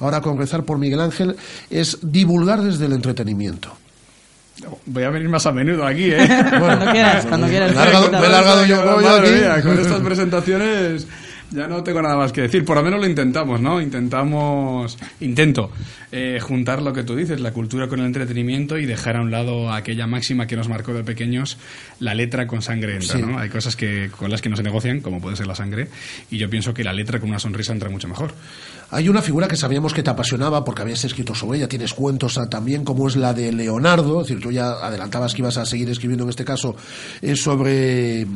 [0.00, 1.36] ahora con rezar por Miguel Ángel,
[1.70, 3.81] es divulgar desde el entretenimiento.
[4.86, 6.28] Voy a venir más a menudo aquí, ¿eh?
[6.58, 7.74] cuando quieras, cuando quieras.
[7.74, 9.30] Me he largado, me he largado yo, yo aquí.
[9.30, 11.06] mía, con estas presentaciones
[11.52, 12.64] ya no tengo nada más que decir.
[12.64, 13.80] Por lo menos lo intentamos, ¿no?
[13.80, 15.70] Intentamos, intento
[16.10, 19.30] eh, juntar lo que tú dices, la cultura con el entretenimiento y dejar a un
[19.30, 21.58] lado aquella máxima que nos marcó de pequeños,
[22.00, 23.22] la letra con sangre entra, Sí.
[23.22, 23.38] ¿no?
[23.38, 25.88] Hay cosas que con las que no se negocian, como puede ser la sangre,
[26.30, 28.34] y yo pienso que la letra con una sonrisa entra mucho mejor.
[28.90, 32.38] Hay una figura que sabíamos que te apasionaba porque habías escrito sobre ella, tienes cuentos
[32.50, 35.88] también, como es la de Leonardo, es decir, tú ya adelantabas que ibas a seguir
[35.88, 36.76] escribiendo en este caso
[37.22, 38.26] eh, sobre...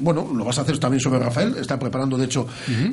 [0.00, 2.46] Bueno, lo vas a hacer también sobre Rafael, está preparando de hecho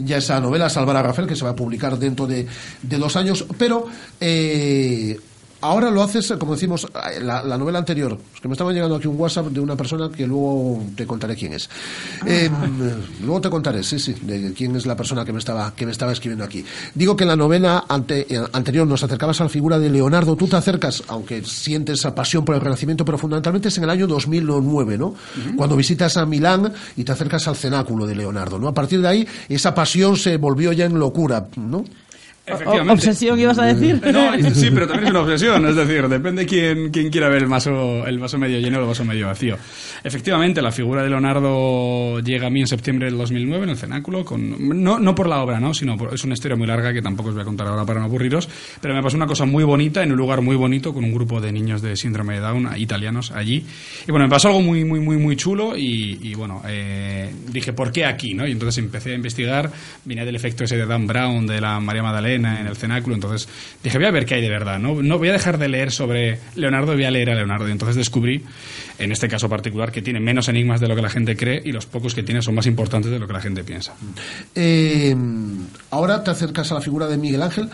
[0.03, 2.47] ya esa novela, Salvar a Rafael, que se va a publicar dentro de,
[2.81, 3.85] de dos años, pero
[4.19, 5.19] eh,
[5.65, 6.87] ahora lo haces, como decimos,
[7.21, 10.09] la, la novela anterior, es que me estaba llegando aquí un WhatsApp de una persona
[10.09, 11.69] que luego te contaré quién es.
[12.25, 12.49] Eh,
[13.21, 15.91] luego te contaré, sí, sí, de quién es la persona que me estaba, que me
[15.91, 16.63] estaba escribiendo aquí.
[16.93, 20.35] Digo que en la novela ante- eh, anterior nos acercabas a la figura de Leonardo,
[20.35, 23.89] tú te acercas, aunque sientes esa pasión por el Renacimiento, pero fundamentalmente es en el
[23.89, 25.15] año 2009, ¿no?
[25.55, 28.67] Cuando visitas a Milán y te acercas al cenáculo de Leonardo, ¿no?
[28.67, 31.83] A partir de ahí, esa pasión se volvió ya en locura, ¿no?
[32.47, 32.93] Efectivamente.
[32.93, 33.99] ¿Obsesión ibas a decir?
[34.13, 37.49] No, sí, pero también es una obsesión, es decir, depende quién, quién quiera ver el
[37.49, 39.57] vaso, el vaso medio lleno o el vaso medio vacío.
[40.03, 44.23] Efectivamente, la figura de Leonardo llega a mí en septiembre del 2009 en el cenáculo,
[44.23, 45.73] con, no, no por la obra, ¿no?
[45.73, 47.99] sino por, es una historia muy larga que tampoco os voy a contar ahora para
[47.99, 48.47] no aburriros,
[48.79, 51.41] pero me pasó una cosa muy bonita en un lugar muy bonito con un grupo
[51.41, 53.65] de niños de síndrome de Down, italianos, allí.
[54.07, 57.73] Y bueno, me pasó algo muy, muy, muy, muy chulo y, y bueno, eh, dije,
[57.73, 58.35] ¿por qué aquí?
[58.35, 58.47] ¿no?
[58.47, 59.71] Y entonces empecé a investigar,
[60.03, 63.47] vine del efecto ese de Dan Brown, de la María Magdalena en el cenáculo, entonces
[63.83, 65.01] dije, voy a ver qué hay de verdad, ¿no?
[65.01, 67.67] No voy a dejar de leer sobre Leonardo, voy a leer a Leonardo.
[67.67, 68.43] Y entonces descubrí,
[68.99, 71.71] en este caso particular, que tiene menos enigmas de lo que la gente cree y
[71.71, 73.93] los pocos que tiene son más importantes de lo que la gente piensa.
[74.53, 75.15] Eh,
[75.91, 77.69] ahora te acercas a la figura de Miguel Ángel,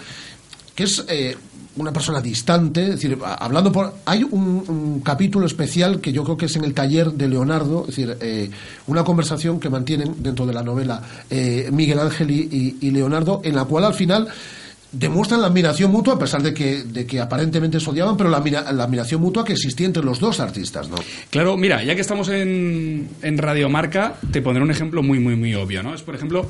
[0.75, 1.35] que es eh,
[1.77, 3.93] una persona distante, es decir, hablando por...
[4.05, 7.81] Hay un, un capítulo especial que yo creo que es en el taller de Leonardo,
[7.87, 8.49] es decir, eh,
[8.87, 13.41] una conversación que mantienen dentro de la novela eh, Miguel Ángel y, y- y Leonardo,
[13.45, 14.27] en la cual al final
[14.91, 18.39] demuestran la admiración mutua, a pesar de que, de que aparentemente se odiaban, pero la,
[18.73, 20.97] la admiración mutua que existía entre los dos artistas, ¿no?
[21.29, 25.55] Claro, mira, ya que estamos en, en Radiomarca, te pondré un ejemplo muy, muy, muy
[25.55, 25.93] obvio, ¿no?
[25.95, 26.49] Es, por ejemplo,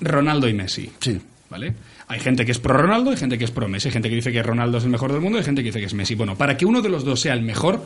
[0.00, 0.90] Ronaldo y Messi.
[0.98, 1.20] Sí.
[1.50, 1.72] ¿Vale?
[2.08, 4.16] Hay gente que es pro Ronaldo, hay gente que es pro Messi, hay gente que
[4.16, 6.14] dice que Ronaldo es el mejor del mundo hay gente que dice que es Messi.
[6.14, 7.84] Bueno, para que uno de los dos sea el mejor,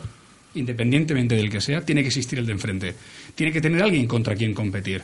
[0.55, 2.95] independientemente del que sea, tiene que existir el de enfrente.
[3.35, 5.03] Tiene que tener alguien contra quien competir.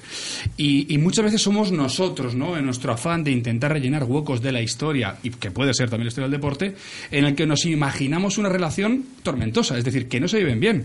[0.57, 2.57] Y, y muchas veces somos nosotros, ¿no?
[2.57, 6.07] En nuestro afán de intentar rellenar huecos de la historia, y que puede ser también
[6.07, 6.74] la historia del deporte,
[7.11, 10.85] en el que nos imaginamos una relación tormentosa, es decir, que no se viven bien.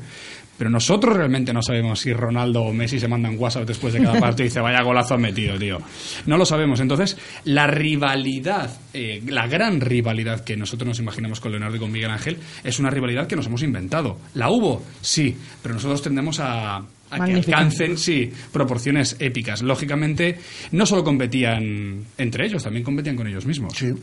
[0.64, 4.18] Pero nosotros realmente no sabemos si Ronaldo o Messi se mandan WhatsApp después de cada
[4.18, 5.80] partido y dice, vaya golazo metido, tío.
[6.26, 6.80] No lo sabemos.
[6.80, 11.92] Entonces, la rivalidad, eh, la gran rivalidad que nosotros nos imaginamos con Leonardo y con
[11.92, 14.18] Miguel Ángel, es una rivalidad que nos hemos inventado.
[14.36, 14.82] ¿La hubo?
[15.02, 19.64] Sí, pero nosotros tendemos a, a que alcancen, sí, proporciones épicas.
[19.64, 20.40] Lógicamente,
[20.72, 23.74] no solo competían entre ellos, también competían con ellos mismos.
[23.76, 23.94] Sí.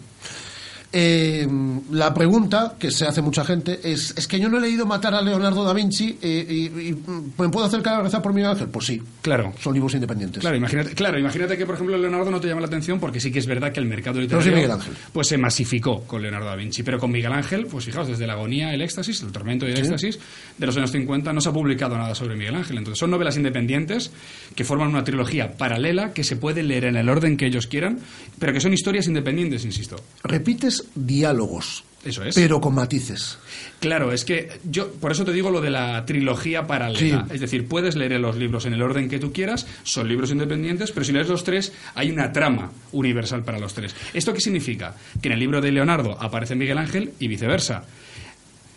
[0.93, 1.47] Eh,
[1.93, 5.15] la pregunta que se hace mucha gente es: es que yo no he leído matar
[5.15, 6.99] a Leonardo da Vinci eh, y, y,
[7.39, 8.69] ¿me puedo acercar a rezar por Miguel Ángel?
[8.69, 9.53] Pues sí, Claro.
[9.61, 10.41] son libros independientes.
[10.41, 13.31] Claro, imagínate, claro, imagínate que, por ejemplo, Leonardo no te llama la atención porque sí
[13.31, 14.95] que es verdad que el mercado literario sí Miguel Ángel.
[15.12, 18.33] pues se masificó con Leonardo da Vinci, pero con Miguel Ángel, pues fijaos, desde la
[18.33, 19.83] agonía, el éxtasis, el tormento y el Sí.
[19.83, 20.19] éxtasis
[20.59, 22.79] de los años 50 no se ha publicado nada sobre Miguel Ángel.
[22.79, 24.11] Entonces son novelas independientes
[24.57, 28.01] que forman una trilogía paralela que se puede leer en el orden que ellos quieran,
[28.41, 29.97] pero que son historias independientes, insisto.
[30.25, 32.35] Repites diálogos, Eso es.
[32.35, 33.39] pero con matices.
[33.81, 37.27] Claro, es que yo por eso te digo lo de la trilogía paralela.
[37.28, 37.35] Sí.
[37.35, 40.93] Es decir, puedes leer los libros en el orden que tú quieras, son libros independientes,
[40.93, 43.94] pero si lees los tres, hay una trama universal para los tres.
[44.15, 44.94] ¿Esto qué significa?
[45.20, 47.85] Que en el libro de Leonardo aparece Miguel Ángel y viceversa.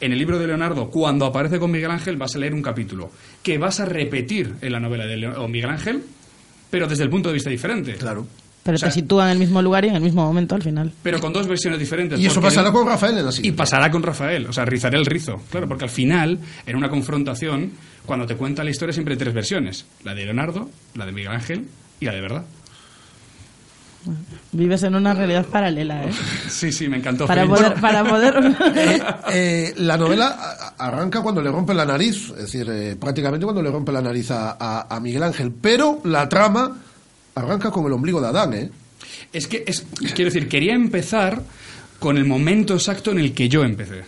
[0.01, 3.09] en el libro de Leonardo, cuando aparece con Miguel Ángel, vas a leer un capítulo
[3.41, 6.03] que vas a repetir en la novela de Leo- o Miguel Ángel,
[6.69, 7.93] pero desde el punto de vista diferente.
[7.93, 8.27] Claro.
[8.64, 10.61] Pero O sea, te sitúa en el mismo lugar y en el mismo momento al
[10.64, 10.91] final.
[11.03, 12.18] Pero con dos versiones diferentes.
[12.19, 15.06] Y eso pasará con Rafael en la Y pasará con Rafael, o sea, rizaré el
[15.06, 15.41] rizo.
[15.52, 17.72] Claro, porque al final, en una confrontación,
[18.06, 19.85] cuando te cuenta la historia siempre hay tres versiones.
[20.03, 21.68] La de Leonardo, la de Miguel Ángel
[21.99, 22.44] y la de verdad.
[24.52, 26.11] Vives en una realidad paralela, ¿eh?
[26.49, 27.26] Sí, sí, me encantó.
[27.26, 28.35] Para poder, para poder...
[29.31, 33.72] Eh, la novela arranca cuando le rompe la nariz, es decir, eh, prácticamente cuando le
[33.72, 36.77] rompe la nariz a, a- a Miguel Ángel, pero la trama
[37.35, 38.69] arranca con el ombligo de Adán, ¿eh?
[39.31, 41.41] Es que, es, quiero decir, quería empezar
[41.99, 44.03] con el momento exacto en el que yo empecé.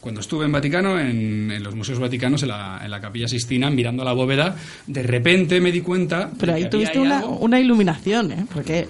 [0.00, 3.68] Cuando estuve en Vaticano, en, en los museos vaticanos, en la, en la capilla Sistina,
[3.70, 4.56] mirando la bóveda,
[4.86, 6.30] de repente me di cuenta.
[6.38, 8.46] Pero ahí tuviste una, una iluminación, ¿eh?
[8.52, 8.88] Porque...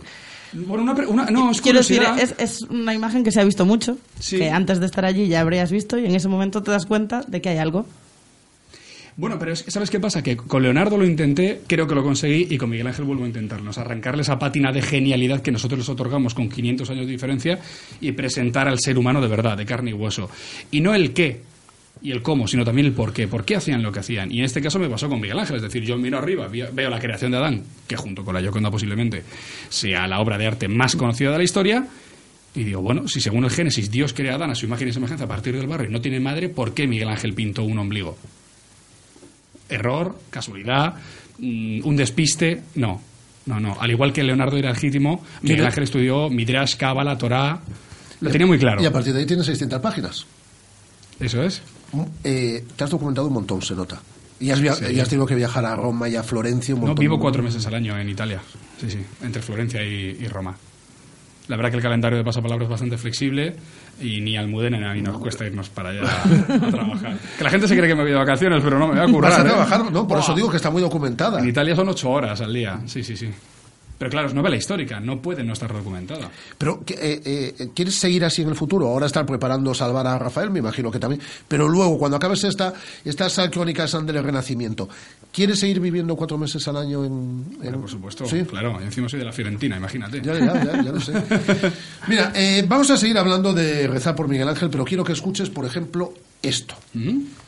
[0.52, 2.34] Bueno, una, una- no, es Quiero decir, curiosidad.
[2.40, 4.36] es, es una imagen que se ha visto mucho, Sí.
[4.38, 7.22] que antes de estar allí ya habrías visto y en ese momento te das cuenta
[7.26, 7.86] de que hay algo.
[9.20, 10.22] Bueno, pero es ¿sabes qué pasa?
[10.22, 13.72] Que con Leonardo lo intenté, creo que lo conseguí, y con Miguel Ángel vuelvo a
[13.74, 17.58] sea, arrancarle esa pátina de genialidad que nosotros les otorgamos con 500 años de diferencia
[18.00, 20.30] y presentar al ser humano de verdad, de carne y hueso.
[20.70, 21.42] Y no el qué
[22.00, 23.28] y el cómo, sino también el por qué.
[23.28, 24.32] ¿Por qué hacían lo que hacían?
[24.32, 25.56] Y en este caso me pasó con Miguel Ángel.
[25.56, 28.70] Es decir, yo miro arriba, veo la creación de Adán, que junto con la Yoconda
[28.70, 29.22] posiblemente
[29.68, 31.86] sea la obra de arte más conocida de la historia,
[32.54, 34.92] y digo, bueno, si según el Génesis Dios crea a Adán a su imagen y
[34.94, 37.78] semejanza a partir del barro y no tiene madre, ¿por qué Miguel Ángel pintó un
[37.78, 38.16] ombligo?
[39.70, 40.94] Error, casualidad,
[41.38, 43.00] mm, un despiste, no.
[43.46, 43.76] No, no.
[43.80, 47.60] Al igual que Leonardo era legítimo, Miguel Ángel estudió Midrash, Cábala, Torá.
[48.20, 48.82] Lo tenía muy claro.
[48.82, 50.26] Y a partir de ahí tiene 600 páginas.
[51.18, 51.62] Eso es.
[52.22, 54.00] Eh, te has documentado un montón, se nota.
[54.38, 54.84] Y has, Sí.
[54.94, 57.02] y has tenido que viajar a Roma y a Florencia un No, montón.
[57.02, 58.40] vivo cuatro meses al año en Italia.
[58.80, 58.98] Sí, sí.
[59.22, 60.56] Entre Florencia y, y Roma.
[61.50, 63.54] La verdad que el calendario de pasapalabra es bastante flexible
[64.00, 67.18] y ni Almudena ni a mí nos cuesta irnos para allá a trabajar.
[67.36, 69.12] Que la gente se cree que me voy de vacaciones, pero no me voy a
[69.12, 69.30] currar.
[69.32, 69.46] Vas a ¿eh?
[69.46, 71.40] trabajar, no, por eso digo que está muy documentada.
[71.40, 72.80] En Italia son ocho horas al día.
[72.86, 73.28] Sí, sí, sí.
[73.98, 76.30] Pero claro, es novela histórica, no puede no estar documentada.
[76.56, 77.20] Pero, ¿qué- eh,
[77.58, 78.86] eh, ¿quieres seguir así en el futuro?
[78.88, 81.20] Ahora estar preparando salvar a Rafael, me imagino que también.
[81.46, 82.72] Pero luego, cuando acabes esta,
[83.04, 84.88] estas crónicas del Renacimiento,
[85.32, 87.44] ¿quieres seguir viviendo cuatro meses al año en...?
[87.62, 88.42] en- Por supuesto, Sí.
[88.44, 88.80] claro.
[88.80, 90.20] Encima soy de la Fiorentina, imagínate.
[90.20, 91.12] Ya, ya, ya, ya lo sé.
[92.08, 95.50] Mira, eh, vamos a seguir hablando de rezar por Miguel Ángel, pero quiero que escuches,
[95.50, 96.12] por ejemplo,
[96.42, 96.74] esto.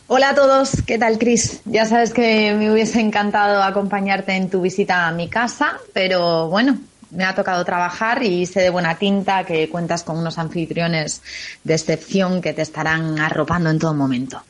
[0.09, 1.61] Hola a todos, ¿qué tal Cris?
[1.65, 6.79] Ya sabes que me hubiese encantado acompañarte en tu visita a mi casa, pero bueno,
[7.11, 11.23] me ha tocado trabajar y sé de buena tinta que cuentas con unos anfitriones
[11.65, 14.43] de excepción que te estarán arropando en todo momento.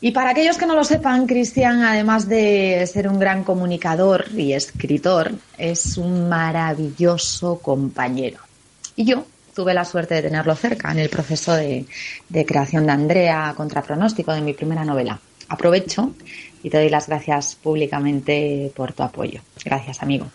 [0.00, 4.52] Y para aquellos que no lo sepan, Cristian, además de ser un gran comunicador y
[4.52, 8.38] escritor, es un maravilloso compañero.
[8.94, 11.84] Y yo tuve la suerte de tenerlo cerca en el proceso de,
[12.46, 15.18] creación de Andrea contra pronóstico de mi primera novela.
[15.48, 16.14] Aprovecho
[16.62, 19.40] y te doy las gracias públicamente por tu apoyo.
[19.64, 20.28] Gracias, amigo.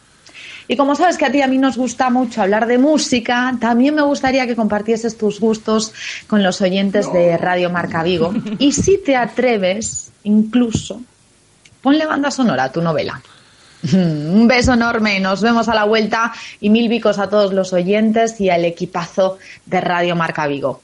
[0.68, 3.56] Y como sabes que a ti y a mí nos gusta mucho hablar de música,
[3.60, 5.94] también me gustaría que compartieses tus gustos
[6.28, 8.34] con los oyentes de Radio Marca Vigo.
[8.60, 11.02] Y si te atreves, incluso,
[11.82, 13.22] ponle banda sonora a tu novela.
[13.94, 16.32] Un beso enorme, nos vemos a la vuelta
[16.62, 20.82] y mil bicos a todos los oyentes y al equipazo de Radio Marca Vigo.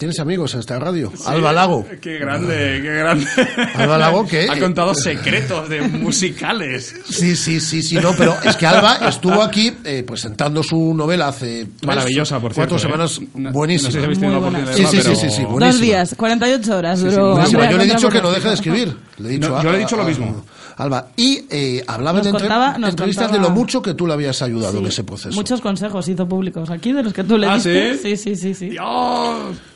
[0.00, 1.12] ¿Tienes amigos en esta radio?
[1.26, 1.86] Alba Lago.
[2.00, 3.26] Qué grande, qué grande.
[3.74, 4.48] Alba Lago, ¿qué?
[4.50, 6.94] Ha contado secretos de musicales.
[7.06, 11.28] Sí, sí, sí, sí, no, pero es que Alba estuvo aquí eh, presentando su novela
[11.28, 13.08] hace Maravillosa, por cuatro cierto, ¿eh?
[13.08, 13.88] semanas, No- buenísima.
[13.88, 15.84] no sé si habéis tenido la oportunidad de Sí, sí, sí, sí, sí, Dos buenísima.
[15.84, 17.32] días, 48 horas Sí, sí, duró.
[17.32, 17.70] buenísima.
[17.70, 18.96] Yo le he dicho que no deje de escribir.
[19.18, 20.44] Le he dicho No, a- yo le he dicho lo a- mismo.
[20.78, 21.08] Alba.
[21.14, 24.78] Y eh, hablaba de contaba- entrevistas contaba- de lo mucho que tú le habías ayudado
[24.78, 25.34] en ese proceso.
[25.36, 27.98] Muchos consejos hizo públicos aquí de los que tú le ¿Ah, diste.
[27.98, 28.16] sí?
[28.16, 28.54] Sí, sí, sí.
[28.70, 28.76] sí.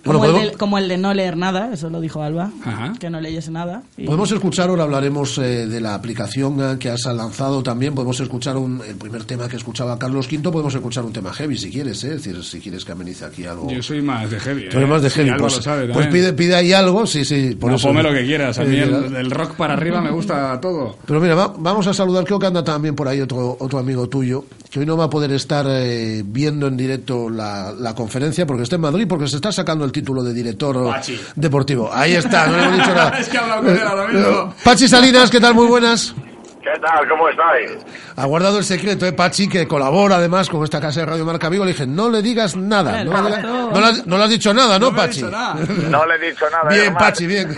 [0.05, 2.93] Bueno, Como, el de, como el de no leer nada, eso lo dijo Alba, Ajá.
[3.01, 3.83] que no leyese nada.
[3.97, 7.95] Y- Podemos escuchar, ahora hablaremos eh, de la aplicación eh, que has lanzado también.
[7.95, 10.43] Podemos escuchar un, el primer tema que escuchaba Carlos V.
[10.51, 12.15] Podemos escuchar un tema heavy si quieres, ¿eh?
[12.15, 13.71] es decir, si quieres que amenice aquí algo.
[13.71, 14.69] Yo soy más de heavy.
[14.69, 14.93] Tú eres ¿eh?
[14.93, 15.31] más de heavy.
[15.39, 17.57] Pues lo sabe pues pide, pide ahí algo, sí, sí.
[17.59, 17.89] Por no, eso.
[17.89, 18.59] ponme lo que quieras.
[18.59, 20.97] A mí el, rock para arriba me gusta todo.
[21.07, 24.09] Pero mira, va- vamos a saludar, creo que anda también por ahí otro, otro amigo
[24.09, 24.45] tuyo,
[24.75, 28.65] que hoy no va a poder estar eh, viendo en directo la, la conferencia porque
[28.65, 31.17] está en Madrid, porque se está sacando el título de director Pachi.
[31.37, 31.91] deportivo.
[31.93, 33.11] Ahí está, no le hemos dicho nada.
[33.21, 34.55] es que he hablado con él ahora mismo.
[34.65, 35.55] Pachi Salinas, ¿qué tal?
[35.55, 36.13] Muy buenas.
[36.61, 37.09] ¿Qué tal?
[37.09, 37.71] ¿Cómo estáis?
[38.17, 41.49] Ha guardado el secreto, ¿eh, Pachi, que colabora además con esta casa de Radio Marca
[41.49, 41.65] Vigo.
[41.65, 43.05] Le dije, no le digas nada.
[43.05, 45.23] No, le, digas- no le has, no le has dicho nada, ¿no, Pachi?
[45.23, 45.55] nada.
[45.89, 46.69] No le he dicho nada.
[46.69, 46.99] Bien, hermano.
[46.99, 47.57] Pachi, bien.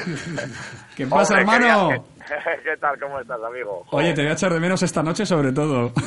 [0.95, 2.05] ¿Qué pasa, Hombre, hermano?
[2.65, 2.99] ¿Qué tal?
[2.99, 3.85] ¿Cómo estás, amigo?
[3.91, 5.93] Oye, te voy a echar de menos esta noche sobre todo.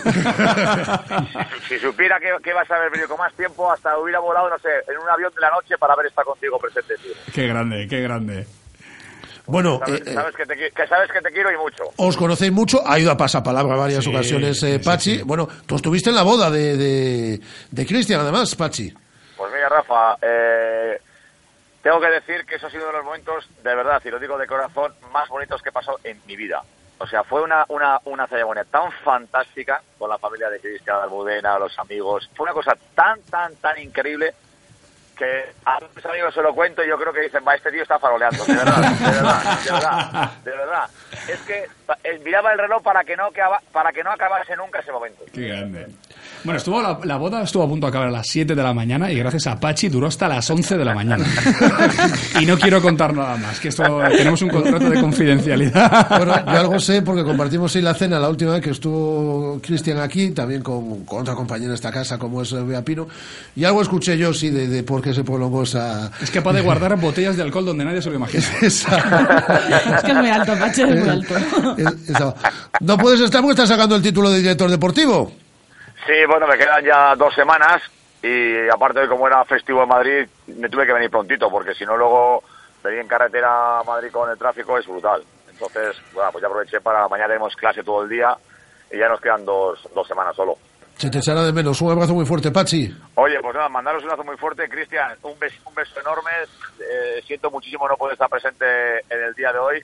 [1.67, 4.57] Si supiera que, que vas a haber venido con más tiempo, hasta hubiera volado, no
[4.59, 7.11] sé, en un avión de la noche para haber estado contigo presente, tío.
[7.33, 8.47] qué grande, qué grande.
[9.45, 11.83] Bueno, Sabes, eh, eh, sabes que, te, que sabes que te quiero y mucho.
[11.97, 15.17] os conocéis mucho, ha ido a pasapalabra varias Sí, ocasiones, eh, sí, Pachi.
[15.17, 15.23] sí.
[15.23, 17.39] Bueno, tú estuviste en la boda de, de,
[17.71, 18.91] de Cristian, además, Pachi.
[19.37, 20.99] Pues mira, Rafa, eh,
[21.89, 24.19] tengo que decir que eso ha sido uno de los momentos, de verdad, y lo
[24.19, 26.61] digo de corazón, más bonitos que pasó en mi vida.
[26.99, 31.57] O sea, fue una, una, una ceremonia tan fantástica con la familia de Cristian Almudena,
[31.57, 32.29] los amigos.
[32.35, 34.35] Fue una cosa tan, tan, tan increíble
[35.17, 37.81] que a mis amigos se lo cuento y yo creo que dicen, va, este tío
[37.81, 38.45] está faroleando.
[38.45, 40.89] De verdad, de verdad, de verdad, de verdad.
[41.27, 41.67] Es que
[42.03, 43.29] eh, miraba el reloj para que no,
[43.71, 45.23] para que no acabase nunca ese momento.
[45.33, 45.87] Qué grande.
[46.43, 48.73] Bueno, estuvo la, la boda estuvo a punto de acabar a las 7 de la
[48.73, 51.25] mañana y gracias a Pachi duró hasta las 11 de la mañana.
[52.39, 53.83] y no quiero contar nada más, que esto
[54.15, 56.07] tenemos un contrato de confidencialidad.
[56.17, 59.99] Bueno, yo algo sé porque compartimos ahí la cena la última vez que estuvo Cristian
[59.99, 63.07] aquí, también con, con otra compañera de esta casa como es Bea Pino,
[63.55, 66.11] y algo escuché yo, sí, de, de por qué se prolongó esa...
[66.21, 68.43] Es capaz de guardar botellas de alcohol donde nadie se lo imagina.
[68.61, 68.85] Es
[70.03, 71.35] que es muy alto, Pachi, es muy alto.
[71.77, 72.33] Es- esa-
[72.79, 75.31] No puedes estar porque estás sacando el título de director deportivo.
[76.09, 77.83] Sí, bueno, me quedan ya dos semanas
[78.23, 81.85] y aparte de como era festivo en Madrid, me tuve que venir prontito porque si
[81.85, 82.43] no luego
[82.83, 85.21] venir en carretera a Madrid con el tráfico es brutal.
[85.47, 88.35] Entonces, bueno, pues ya aproveché para mañana tenemos clase todo el día
[88.91, 90.57] y ya nos quedan dos, dos semanas solo.
[90.97, 91.79] Se te echará de menos.
[91.79, 92.91] Un abrazo muy fuerte, Pachi.
[93.13, 94.67] Oye, pues nada, mandaros un abrazo muy fuerte.
[94.67, 96.31] Cristian, un beso, un beso enorme.
[96.79, 98.65] Eh, siento muchísimo no poder estar presente
[99.11, 99.83] en el día de hoy.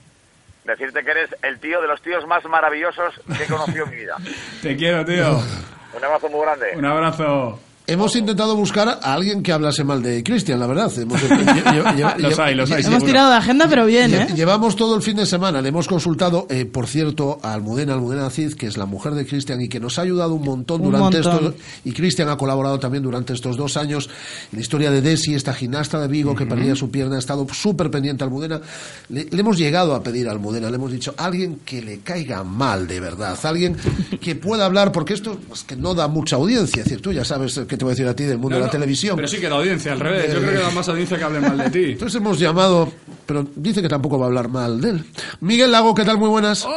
[0.64, 3.98] Decirte que eres el tío de los tíos más maravillosos que he conocido en mi
[3.98, 4.16] vida.
[4.64, 5.40] Te quiero, tío.
[5.96, 6.76] Un abrazo muy grande.
[6.76, 7.60] Un abrazo.
[7.88, 10.92] Hemos intentado buscar a alguien que hablase mal de Cristian, la verdad.
[10.98, 14.32] Hemos- lle- lle- lle- Los hay, los hay, Hemos tirado de agenda, pero bien, Lle-
[14.32, 14.34] ¿eh?
[14.36, 18.28] Llevamos todo el fin de semana, le hemos consultado, eh, por cierto, a Almudena, Almudena
[18.32, 20.92] Cid, que es la mujer de Cristian y que nos ha ayudado un montón Un
[20.94, 21.46] durante montón.
[21.54, 21.54] estos,
[21.84, 24.10] y Cristian ha colaborado también durante estos dos años
[24.52, 27.46] en la historia de Desi, esta gimnasta de Vigo que perdía su pierna, ha estado
[27.54, 28.62] súper pendiente a Almudena.
[29.10, 32.44] Le, le hemos llegado a pedir a Almudena, le hemos dicho, alguien que le caiga
[32.44, 33.78] mal de verdad, alguien
[34.20, 37.24] que pueda hablar, porque esto es que no da mucha audiencia, es decir, tú ya
[37.24, 39.16] sabes qué te voy a decir a ti del mundo No, de la no, televisión.
[39.18, 40.34] Pero sí que da audiencia, al revés.
[40.34, 41.84] Yo creo que da más audiencia que hable mal de ti.
[41.92, 42.92] Entonces hemos llamado,
[43.26, 45.06] pero dice que tampoco va a hablar mal de él.
[45.42, 46.18] Miguel Lago, ¿qué tal?
[46.18, 46.66] Muy buenas.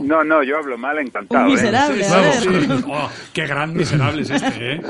[0.00, 1.44] No, no, yo hablo mal, encantado.
[1.44, 1.52] Un ¿eh?
[1.52, 2.06] miserable.
[2.88, 4.82] Oh, qué gran miserable es este, ¿eh?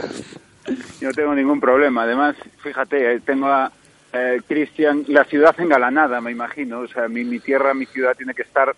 [1.00, 2.04] Yo no tengo ningún problema.
[2.04, 3.70] Además, fíjate, eh, tengo a
[4.12, 6.80] eh, Cristian, la ciudad engalanada, me imagino.
[6.80, 8.74] O sea, mi, mi tierra, mi ciudad tiene que estar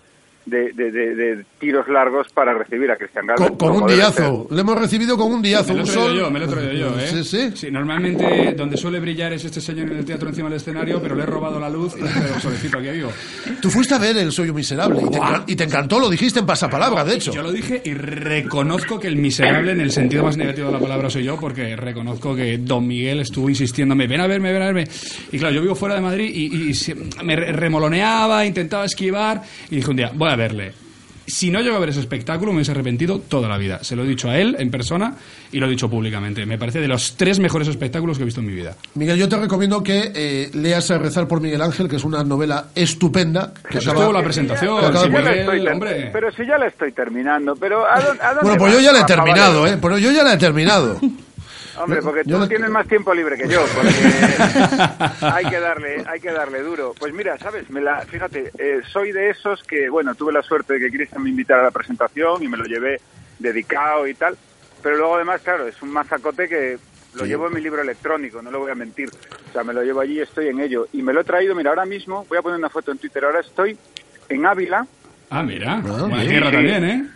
[0.46, 3.48] de, de- de- de tiros largos para recibir a Cristian Galvez.
[3.48, 4.46] Con, con un diazo.
[4.50, 5.72] Le hemos recibido con un diazo.
[5.72, 6.16] Me lo he sol.
[6.16, 7.24] yo, me lo he traído yo, ¿eh?
[7.24, 7.70] Sí, sí.
[7.70, 11.22] normalmente donde suele brillar es este señor en el teatro encima del escenario, pero le
[11.22, 13.10] he robado la luz y el solecito aquí vivo.
[13.60, 15.18] Tú fuiste a ver el Soy un miserable y te,
[15.52, 17.32] y te encantó, lo dijiste en pasapalabra, de hecho.
[17.32, 20.80] Yo lo dije y reconozco que el miserable en el sentido más negativo de la
[20.80, 24.66] palabra soy yo, porque reconozco que Don Miguel estuvo insistiéndome, ven a verme, ven a
[24.66, 24.84] verme.
[25.32, 29.42] Y claro, yo vivo fuera de Madrid y, y se- me re- remoloneaba, intentaba esquivar
[29.70, 30.72] y dije un día, voy a verle.
[31.26, 33.82] Si no llego a ver ese espectáculo, me hubiese arrepentido toda la vida.
[33.82, 35.14] Se lo he dicho a él en persona
[35.52, 36.44] y lo he dicho públicamente.
[36.44, 38.76] Me parece de los tres mejores espectáculos que he visto en mi vida.
[38.94, 42.22] Miguel, yo te recomiendo que eh, leas a Rezar por Miguel Ángel, que es una
[42.24, 43.54] novela estupenda.
[43.70, 46.10] Que Eso estuvo la presentación, acaba- Ya la Miguel, estoy hombre.
[46.12, 48.86] Pero si ya la estoy terminando, pero ¿a dónde, a dónde Bueno, pues vas, yo
[48.86, 49.66] ya la he terminado?
[49.66, 49.78] ¿eh?
[49.80, 51.00] Pero yo ya la he terminado.
[51.76, 53.90] Hombre, porque tú no- tienes más tiempo libre que yo, porque
[55.22, 56.94] hay que darle, hay que darle duro.
[56.98, 60.74] Pues mira, sabes, me la, fíjate, eh, soy de esos que, bueno, tuve la suerte
[60.74, 63.00] de que Cristian me invitara a la presentación y me lo llevé
[63.38, 64.36] dedicado y tal,
[64.82, 66.78] pero luego además, claro, es un mazacote que
[67.14, 67.28] lo Sí.
[67.28, 69.08] llevo en mi libro electrónico, no lo voy a mentir.
[69.48, 70.88] O sea, me lo llevo allí y estoy en ello.
[70.92, 73.24] Y me lo he traído, mira, ahora mismo, voy a poner una foto en Twitter,
[73.24, 73.76] ahora estoy
[74.28, 74.86] en Ávila,
[75.30, 77.06] Ah, mira, buena sí, tierra también, ¿eh?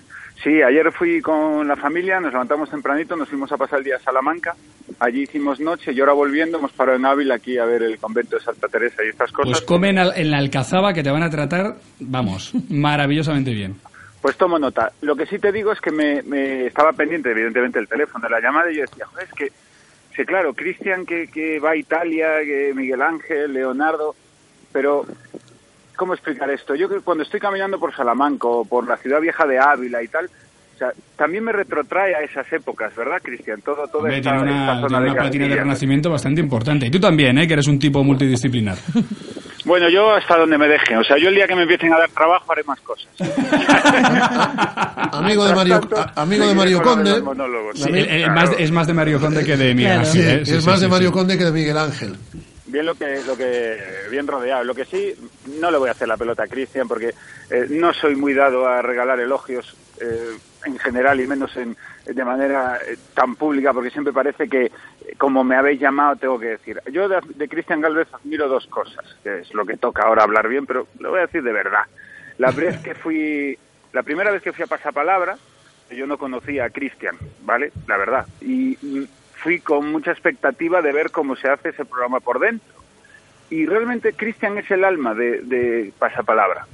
[0.43, 3.97] Sí, ayer fui con la familia, nos levantamos tempranito, nos fuimos a pasar el día
[3.97, 4.55] a Salamanca,
[5.01, 8.37] allí hicimos noche y ahora volviendo hemos parado en Ávila aquí a ver el convento
[8.37, 9.51] de Santa Teresa y estas cosas.
[9.51, 13.77] Pues comen en la Alcazaba que te van a tratar, vamos, maravillosamente bien.
[14.23, 14.93] Pues tomo nota.
[15.01, 18.31] Lo que sí te digo es que me, me estaba pendiente, evidentemente, el teléfono de
[18.31, 19.53] la llamada y yo decía, joder, es que,
[20.15, 24.15] sí, claro, Cristian que, que va a Italia, que Miguel Ángel, Leonardo,
[24.73, 25.05] pero
[25.99, 26.75] ¿cómo explicar esto?
[26.75, 30.09] Yo que cuando estoy caminando por Salamanca o por la ciudad vieja de Ávila y
[30.09, 33.61] tal, o sea, también me retrotrae a esas épocas, ¿verdad, Cristian?
[33.63, 36.87] Todo, toda Hombre, esta, tiene una, esta tiene zona una de de renacimiento bastante importante.
[36.87, 37.47] Y tú también, ¿eh?
[37.49, 38.79] que eres un tipo multidisciplinar.
[39.65, 40.99] Bueno, yo hasta donde me dejen.
[40.99, 43.09] O sea, yo el día que me empiecen a dar trabajo haré más cosas.
[45.13, 47.23] Amigo de Mario, a- amigo de Mario Conde.
[47.75, 50.41] Sí, el- el más- es más de Mario Conde que de Miguel Sí, Ángel.
[50.41, 50.47] ¿eh?
[50.47, 50.93] Sí, es sí, más sí, de sí.
[50.93, 52.15] Mario Conde que de Miguel Ángel.
[52.69, 53.79] Bien lo que, lo que,
[54.11, 54.65] bien rodeado.
[54.65, 55.15] Lo que sí,
[55.61, 57.15] no le voy a hacer la pelota a Cristian porque
[57.51, 62.25] eh, no soy muy dado a regalar elogios eh, en general y menos en, de
[62.25, 64.71] manera eh, tan pública porque siempre parece que, eh,
[65.17, 66.81] como me habéis llamado, tengo que decir.
[66.93, 70.49] Yo de, de Cristian Galvez admiro dos cosas, que es lo que toca ahora hablar
[70.49, 71.83] bien, pero lo voy a decir de verdad.
[72.39, 73.59] La vez que fui,
[73.93, 75.37] la primera vez que fui a Pasapalabra,
[75.91, 77.73] yo no conocía a Cristian, ¿vale?
[77.87, 78.27] La verdad.
[78.41, 79.05] Y mm,
[79.39, 82.75] fui con mucha expectativa de ver cómo se hace ese programa por dentro.
[83.51, 86.67] Y realmente Cristian es el alma de, de Pasapalabra.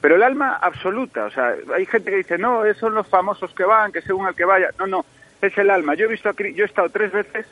[0.00, 3.52] Pero el alma absoluta, o sea, hay gente que dice, no, esos son los famosos
[3.54, 4.70] que van, que según el que vaya.
[4.78, 5.04] No, no,
[5.40, 5.94] es el alma.
[5.94, 7.46] Yo he visto, a, yo he estado tres veces,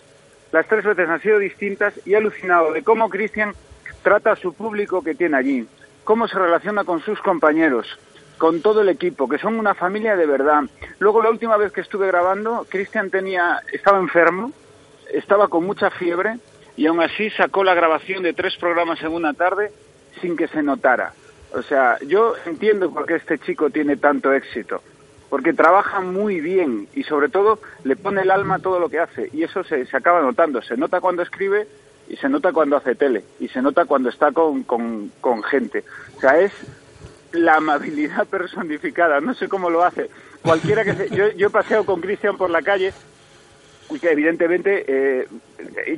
[0.52, 3.54] las tres veces han sido distintas y he alucinado de cómo Cristian
[4.02, 5.66] trata a su público que tiene allí,
[6.04, 7.98] cómo se relaciona con sus compañeros,
[8.38, 10.64] con todo el equipo, que son una familia de verdad.
[10.98, 14.52] Luego la última vez que estuve grabando, Cristian tenía, estaba enfermo,
[15.12, 16.38] estaba con mucha fiebre
[16.76, 19.72] y aún así sacó la grabación de tres programas en una tarde
[20.20, 21.12] sin que se notara.
[21.52, 24.82] O sea, yo entiendo por qué este chico tiene tanto éxito,
[25.30, 28.98] porque trabaja muy bien y sobre todo le pone el alma a todo lo que
[28.98, 30.62] hace y eso se, se acaba notando.
[30.62, 31.68] Se nota cuando escribe
[32.08, 35.84] y se nota cuando hace tele y se nota cuando está con, con, con gente.
[36.16, 36.52] O sea, es
[37.34, 40.08] la amabilidad personificada, no sé cómo lo hace.
[40.42, 41.10] Cualquiera que se...
[41.10, 42.92] Yo, yo he paseado con Cristian por la calle
[43.90, 45.28] y que evidentemente eh,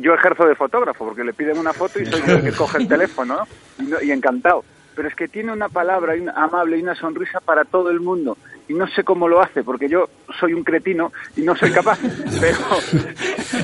[0.00, 2.78] yo ejerzo de fotógrafo porque le piden una foto y soy yo el que coge
[2.78, 3.84] el teléfono ¿no?
[3.84, 4.64] Y, no- y encantado.
[4.94, 8.38] Pero es que tiene una palabra amable y una sonrisa para todo el mundo.
[8.68, 10.08] Y no sé cómo lo hace, porque yo
[10.40, 11.98] soy un cretino y no soy capaz.
[12.40, 12.58] Pero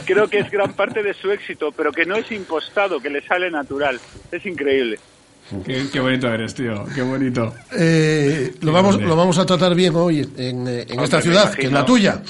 [0.07, 3.21] creo que es gran parte de su éxito, pero que no es impostado, que le
[3.23, 3.99] sale natural.
[4.31, 5.01] Es increíble.
[5.65, 6.85] Qué, qué bonito eres, tío.
[6.95, 7.55] Qué bonito.
[7.73, 11.23] Eh, lo, vamos, lo vamos a tratar bien hoy en, eh, en esta Hombre, me
[11.23, 12.23] ciudad, que es la tuya.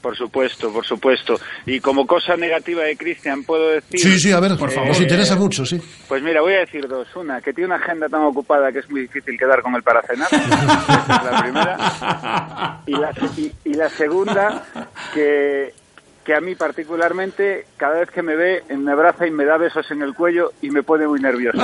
[0.00, 1.40] Por supuesto, por supuesto.
[1.66, 3.98] Y como cosa negativa de Cristian, puedo decir...
[3.98, 5.80] Sí, sí, a ver, por eh, favor, nos interesa mucho, sí.
[6.06, 7.08] Pues mira, voy a decir dos.
[7.16, 10.02] Una, que tiene una agenda tan ocupada que es muy difícil quedar con él para
[10.02, 10.28] cenar.
[10.32, 12.82] Esa es la primera.
[12.86, 14.64] Y la, y, y la segunda,
[15.12, 15.74] que,
[16.26, 19.88] que a mí particularmente, cada vez que me ve, me abraza y me da besos
[19.92, 21.56] en el cuello y me pone muy nervioso.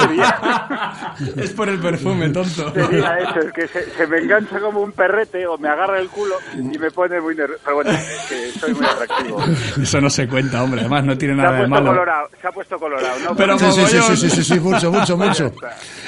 [0.00, 2.72] Sería, Es por el perfume, tonto.
[2.72, 6.08] sería eso, es que se, se me engancha como un perrete o me agarra el
[6.08, 7.60] culo y me pone muy nervioso.
[7.64, 9.42] Pero bueno, es que soy muy atractivo.
[9.82, 10.82] Eso no se cuenta, hombre.
[10.82, 11.90] Además, no tiene nada de malo.
[11.90, 13.18] colorado, se ha puesto colorado.
[13.24, 13.34] ¿no?
[13.34, 15.46] Pero Sí, sí, sí, sí, sí, sí, sí, mucho, mucho, mucho.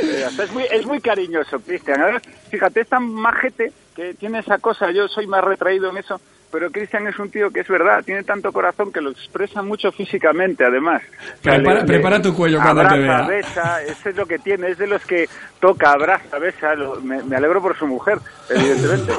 [0.01, 2.21] Eh, Es muy, es muy cariñoso, Cristian.
[2.51, 4.93] Fíjate, es tan majete que tiene esa cosa.
[4.93, 6.21] Yo soy más retraído en eso.
[6.51, 9.93] Pero Cristian es un tío que es verdad, tiene tanto corazón que lo expresa mucho
[9.93, 11.03] físicamente, además.
[11.41, 13.23] O sea, Prepara- le- prepara tu cuello cuando abraza, te vea.
[13.27, 15.29] besa, eso es lo que tiene, es de los que
[15.61, 16.75] toca, abraza, besa.
[16.75, 18.19] lo- me, me alegro por su mujer,
[18.49, 19.13] evidentemente.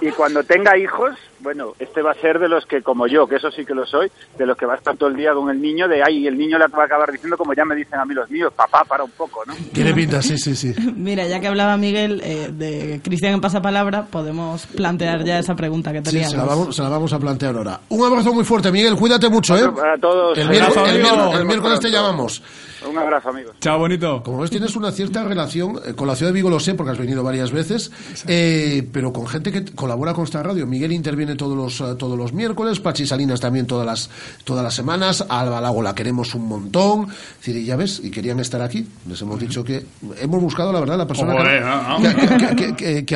[0.00, 3.36] y cuando tenga hijos, bueno, este va a ser de los que, como yo, que
[3.36, 5.50] eso sí que lo soy, de los que va a estar todo el día con
[5.50, 7.98] el niño, de ahí el niño le va a acabar diciendo, como ya me dicen
[8.00, 9.54] a mí los míos, papá, para un poco, ¿no?
[9.72, 10.74] Tiene pinta, sí, sí, sí.
[10.96, 15.92] Mira, ya que hablaba Miguel eh, de Cristian en Pasapalabra, podemos plantear ya esa pregunta
[15.92, 16.30] que Sí, teníamos.
[16.30, 17.80] se la, vamos, se la vamos a plantear ahora.
[17.88, 18.96] Un abrazo muy fuerte, Miguel.
[18.96, 19.68] Cuídate mucho, ¿eh?
[19.70, 20.36] Para todos.
[20.38, 21.16] El, miércoles, abrazo, el amigo.
[21.16, 22.42] miércoles- el Nos miércoles te llamamos.
[22.86, 23.56] Un abrazo, amigos.
[23.62, 24.22] Chao, bonito.
[24.22, 26.92] Como ves, tienes una cierta relación eh, con la ciudad de Vigo, lo sé, porque
[26.92, 27.90] has venido varias veces,
[28.26, 30.66] eh, pero con gente que colabora con esta radio.
[30.66, 34.10] Miguel interviene todos los, eh, todos los miércoles, Pachi Salinas también todas las,
[34.44, 37.04] todas las semanas, Alba Lago la queremos un montón.
[37.08, 38.86] Es decir, y ya ves, y querían estar aquí.
[39.08, 39.86] Les hemos dicho que
[40.20, 41.32] hemos buscado, la verdad, la persona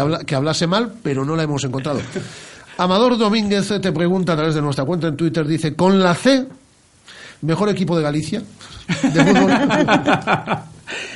[0.01, 2.01] habla- que hablase mal, pero no la hemos encontrado.
[2.79, 6.47] Amador Domínguez te pregunta a través de nuestra cuenta en Twitter, dice, con la C,
[7.43, 8.43] mejor equipo de Galicia.
[9.03, 9.51] De fútbol.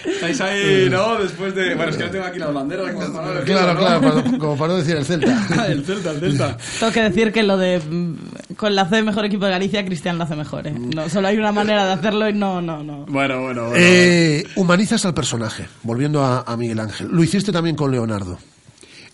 [0.04, 1.16] Estáis ahí, ¿no?
[1.16, 1.74] Después de.
[1.74, 2.92] Bueno, es que no tengo aquí las banderas.
[2.92, 3.78] Como para no Claro, ¿no?
[3.80, 5.66] claro, para- como para no decir el Celta.
[5.68, 6.56] el Celta, el Celta.
[6.78, 10.18] Tengo que decir que lo de mm, con la C mejor equipo de Galicia, Cristian
[10.18, 10.66] lo hace mejor.
[10.66, 10.74] ¿eh?
[10.76, 13.06] No, solo hay una manera de hacerlo y no, no, no.
[13.06, 13.72] Bueno, bueno, bueno.
[13.76, 17.08] Eh, humanizas al personaje, volviendo a, a Miguel Ángel.
[17.10, 18.38] Lo hiciste también con Leonardo.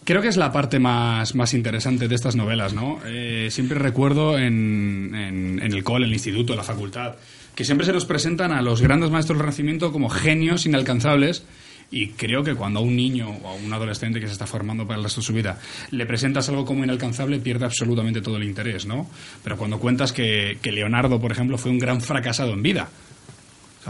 [0.09, 2.99] Creo que es la parte más, más interesante de estas novelas, ¿no?
[3.05, 7.17] Eh, siempre recuerdo en, en, el cole, en el instituto, en la facultad,
[7.55, 11.45] que siempre se nos presentan a los grandes maestros del Renacimiento como genios inalcanzables
[11.91, 14.87] y creo que cuando a un niño o a un adolescente que se está formando
[14.87, 15.59] para el resto de su vida
[15.91, 19.11] le presentas algo como inalcanzable, pierde absolutamente todo el interés, ¿no?
[19.45, 22.89] Pero cuando cuentas que, que Leonardo, por ejemplo, fue un gran fracasado en vida,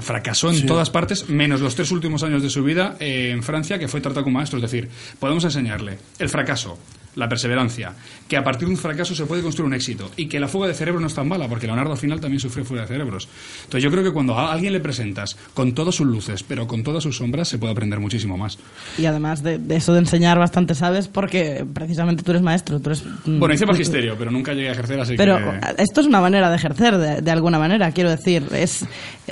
[0.02, 0.66] fracasó en Sí.
[0.66, 4.00] todas partes, menos los tres últimos años de su vida eh, en Francia, que fue
[4.00, 4.58] tratado como maestro.
[4.58, 4.88] Es decir,
[5.18, 6.78] podemos enseñarle el fracaso,
[7.18, 7.92] la perseverancia,
[8.28, 10.68] que a partir de un fracaso se puede construir un éxito y que la fuga
[10.68, 13.28] de cerebro no es tan mala, porque Leonardo al final también sufrió fuga de cerebros.
[13.64, 16.82] Entonces yo creo que cuando a alguien le presentas con todas sus luces, pero con
[16.82, 18.58] todas sus sombras, se puede aprender muchísimo más.
[18.96, 22.80] Y además de, de eso de enseñar bastante sabes, porque precisamente tú eres maestro.
[22.80, 25.82] Tú eres, mm, Bueno, hice magisterio, pero nunca llegué a ejercer, así Pero que...
[25.82, 28.44] esto es una manera de ejercer, de, de alguna manera, quiero decir.
[28.52, 28.86] Es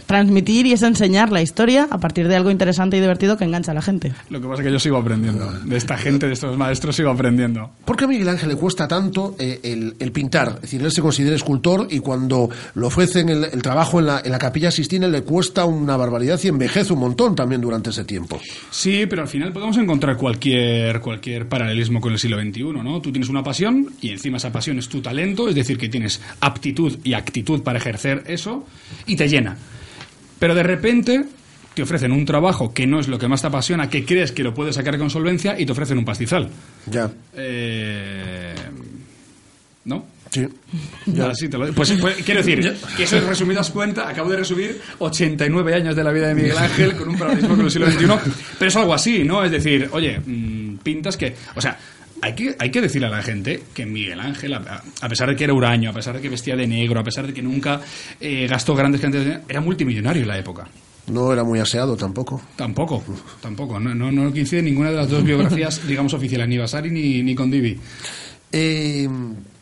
[0.07, 3.71] transmitir y es enseñar la historia a partir de algo interesante y divertido que engancha
[3.71, 4.13] a la gente.
[4.31, 5.51] Lo que pasa es que yo sigo aprendiendo.
[5.53, 7.71] De esta gente, de estos maestros, sigo aprendiendo.
[7.85, 10.55] ¿Por qué a Miguel Ángel le cuesta tanto eh, el, pintar?
[10.57, 14.21] Es decir, él se considera escultor y cuando le ofrecen el, el trabajo en la,
[14.25, 18.05] en la capilla Sistina le cuesta una barbaridad y envejece un montón también durante ese
[18.05, 18.41] tiempo.
[18.71, 23.01] Sí, pero al final podemos encontrar cualquier, cualquier paralelismo con el siglo XXI, ¿no?
[23.01, 26.21] Tú tienes una pasión y encima esa pasión es tu talento, es decir, que tienes
[26.41, 28.67] aptitud y actitud para ejercer eso
[29.07, 29.57] y te llena.
[30.41, 31.25] Pero de repente
[31.77, 34.43] te ofrecen un trabajo que no es lo que más te apasiona, que crees que
[34.43, 36.49] lo puedes sacar con solvencia y te ofrecen un pastizal.
[36.91, 37.11] Ya.
[37.35, 38.55] Eh,
[39.85, 40.07] ¿No?
[40.31, 40.47] Sí.
[41.05, 44.39] Ya, sí, te lo- pues, pues, quiero decir, que eso en resumidas cuentas, acabo de
[44.39, 47.91] resumir 89 años de la vida de Miguel Ángel con un paralelismo con el siglo
[47.91, 48.07] XXI,
[48.59, 49.45] pero es algo así, ¿no?
[49.45, 51.79] Es decir, oye, mm, pintas que, o sea,
[52.23, 55.37] hay que, hay que decirle a la gente que Miguel Ángel, a, a pesar de
[55.37, 57.83] que era huraño, a pesar de que vestía de negro, a pesar de que nunca
[58.19, 60.67] eh, gastó grandes cantidades de dinero, era multimillonario en la época.
[61.09, 62.41] No era muy aseado tampoco.
[62.57, 63.03] Tampoco,
[63.41, 63.79] tampoco.
[63.79, 67.35] No, no, no coincide ninguna de las dos biografías, digamos, oficiales, ni Vasari ni, ni
[67.35, 67.79] con Divi.
[68.53, 69.09] Eh,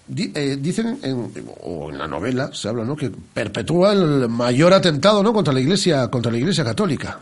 [0.07, 1.31] di- eh, dicen, en,
[1.62, 2.97] o en la novela se habla, ¿no?
[2.97, 5.33] Que perpetúa el mayor atentado, ¿no?
[5.33, 7.19] Contra la Iglesia, contra la Iglesia Católica.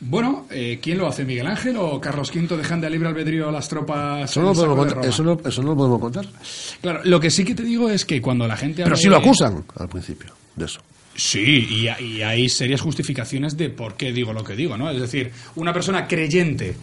[0.00, 1.24] Bueno, eh, ¿quién lo hace?
[1.24, 4.30] ¿Miguel Ángel o Carlos V dejan de libre albedrío a las tropas?
[4.30, 6.26] Eso no, lo podemos contar, eso, no, eso no lo podemos contar.
[6.80, 9.18] Claro, lo que sí que te digo es que cuando la gente Pero sí lo
[9.18, 10.80] de- acusan al principio de eso.
[11.18, 14.88] Sí, y, y hay serias justificaciones de por qué digo lo que digo, ¿no?
[14.88, 16.76] Es decir, una persona creyente,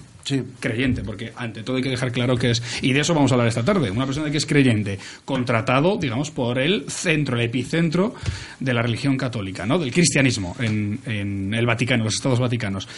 [0.59, 3.35] creyente, porque ante todo hay que dejar claro que es, y de eso vamos a
[3.35, 8.13] hablar esta tarde, una persona que es creyente, contratado, digamos, por el centro, el epicentro
[8.59, 9.79] de la religión católica, ¿no?
[9.79, 12.89] Del cristianismo en, en el Vaticano, los estados vaticanos.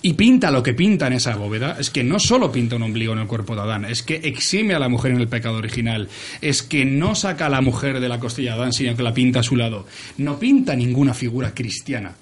[0.00, 3.12] Y pinta lo que pinta en esa bóveda, es que no solo pinta un ombligo
[3.12, 6.08] en el cuerpo de Adán, es que exime a la mujer en el pecado original,
[6.40, 9.14] es que no saca a la mujer de la costilla de Adán, sino que la
[9.14, 9.86] pinta a su lado.
[10.18, 12.14] No pinta ninguna figura cristiana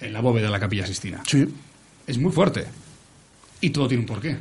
[0.00, 1.22] en la bóveda de la capilla Sistina.
[1.26, 1.46] Sí.
[2.06, 2.66] Es muy fuerte.
[3.60, 4.36] Y todo tiene un porqué.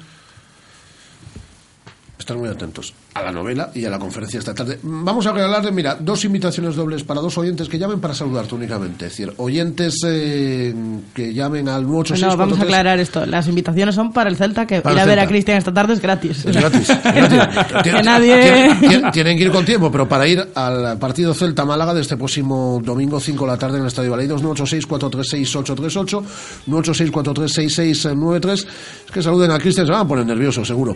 [2.20, 4.80] Estar muy atentos a la novela y a la conferencia esta tarde.
[4.82, 9.06] Vamos a regalarle, mira, dos invitaciones dobles para dos oyentes que llamen para saludarte únicamente.
[9.06, 10.74] Es decir, oyentes eh,
[11.14, 13.26] que llamen al 986 No, vamos a aclarar esto.
[13.26, 15.28] Las invitaciones son para el Celta, que Para ir a ver a.
[15.28, 16.44] Cristian esta tarde es gratis.
[16.46, 16.88] Es gratis.
[17.84, 18.72] que nadie...
[18.80, 22.18] Tien- tien- Tienen que ir con tiempo, pero para ir al partido Celta-Málaga de este
[22.18, 26.24] próximo domingo 5 de la tarde en el Estadio Baleidos, 986-436-838,
[26.68, 28.54] 986-436-6693.
[28.54, 28.66] Es
[29.12, 30.96] que saluden a Cristian, se van a poner nerviosos, seguro.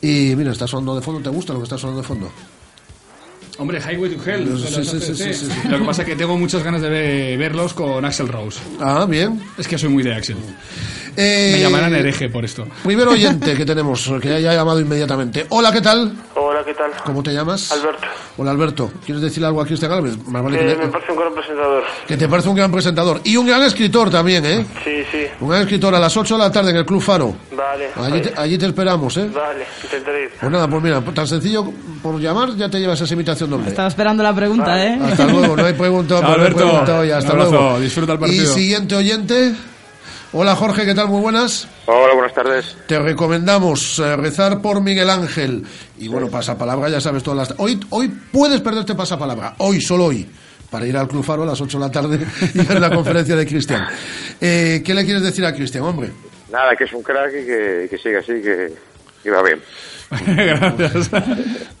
[0.00, 2.30] Y mira, está sonando de fondo, ¿te gusta lo que está sonando de fondo?
[3.58, 4.44] Hombre, Highway to Hell.
[4.44, 5.14] Sí, de los sí, sí, ACDC.
[5.16, 5.68] sí, sí, sí.
[5.68, 8.60] Lo que pasa es que tengo muchas ganas de ve- verlos con Axel Rose.
[8.80, 9.42] Ah, bien.
[9.58, 10.36] Es que soy muy de Axel.
[11.20, 12.64] Eh, Me llamarán hereje por esto.
[12.84, 15.46] Primer oyente que tenemos, que haya llamado inmediatamente.
[15.48, 16.12] Hola, ¿qué tal?
[16.36, 16.92] Hola, ¿qué tal?
[17.04, 17.72] ¿Cómo te llamas?
[17.72, 18.06] Alberto.
[18.36, 18.92] Hola, Alberto.
[19.04, 19.90] ¿Quieres decirle algo a Cristian?
[19.90, 21.82] Más vale Que que, me le- parece un gran presentador.
[22.06, 23.20] que te parece un gran presentador.
[23.24, 24.64] Y un gran escritor también, ¿eh?
[24.84, 25.24] Sí, sí.
[25.40, 27.34] Un gran escritor a las 8 de la tarde en el Club Faro.
[27.56, 27.88] Vale.
[27.96, 29.28] Allí te, allí te esperamos, ¿eh?
[29.34, 30.30] Vale, intentaré ir.
[30.38, 31.64] Pues nada, pues mira, tan sencillo
[32.00, 33.68] por llamar ya te llevas esa invitación doble.
[33.68, 34.98] Estaba esperando la pregunta, ¿eh?
[35.02, 36.56] Hasta luego, no hay pregunta, Chao, no Alberto.
[36.58, 37.80] pregunta hoy, hasta Un abrazo, luego.
[37.80, 38.54] disfruta el Y partido.
[38.54, 39.54] siguiente oyente.
[40.32, 41.08] Hola Jorge, ¿qué tal?
[41.08, 41.66] Muy buenas.
[41.86, 42.76] Hola, buenas tardes.
[42.86, 45.64] Te recomendamos eh, rezar por Miguel Ángel.
[45.98, 47.58] Y bueno, pasapalabra, ya sabes todas las...
[47.58, 50.28] Hoy, hoy puedes perderte pasapalabra, hoy, solo hoy,
[50.70, 52.18] para ir al Club Faro a las 8 de la tarde
[52.54, 53.86] y ver la conferencia de Cristian.
[54.38, 56.10] Eh, ¿Qué le quieres decir a Cristian, hombre?
[56.52, 58.70] Nada, que es un crack y que, que siga así, que,
[59.22, 59.60] que va bien.
[60.10, 61.10] Gracias.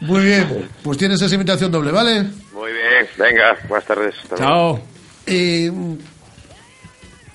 [0.00, 2.22] Muy bien, pues tienes esa invitación doble, ¿vale?
[2.52, 4.14] Muy bien, venga, buenas tardes.
[4.38, 4.80] Luego.
[5.26, 5.70] Eh,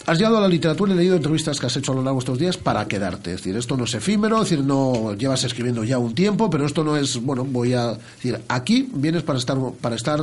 [0.06, 2.24] has llegado a la literatura y leído entrevistas que has hecho a lo largo de
[2.24, 3.32] estos días para quedarte.
[3.32, 6.65] Es decir, esto no es efímero, es decir, no llevas escribiendo ya un tiempo, pero
[6.65, 10.20] esto no es, bueno, voy a decir, aquí vienes para estar, para estar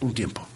[0.00, 0.47] un tiempo.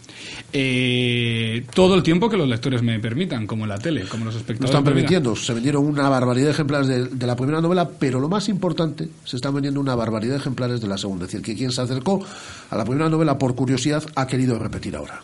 [0.55, 4.35] Eh, todo el tiempo que los lectores me permitan, como en la tele, como los
[4.35, 4.70] Lo espectadores.
[4.70, 5.09] están me permitan.
[5.23, 5.37] permitiendo.
[5.37, 9.09] Se vendieron una barbaridad de ejemplares de, de la primera novela, pero lo más importante,
[9.24, 11.24] se están vendiendo una barbaridad de ejemplares de la segunda.
[11.24, 12.24] Es decir, que quien se acercó
[12.70, 15.23] a la primera novela por curiosidad ha querido repetir ahora.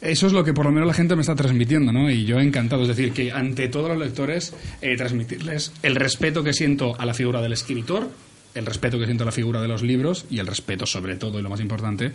[0.00, 2.10] Eso es lo que por lo menos la gente me está transmitiendo, ¿no?
[2.10, 2.82] Y yo encantado.
[2.82, 7.12] Es decir, que ante todos los lectores, eh, transmitirles el respeto que siento a la
[7.14, 8.08] figura del escritor,
[8.54, 11.38] el respeto que siento a la figura de los libros y el respeto, sobre todo,
[11.38, 12.12] y lo más importante,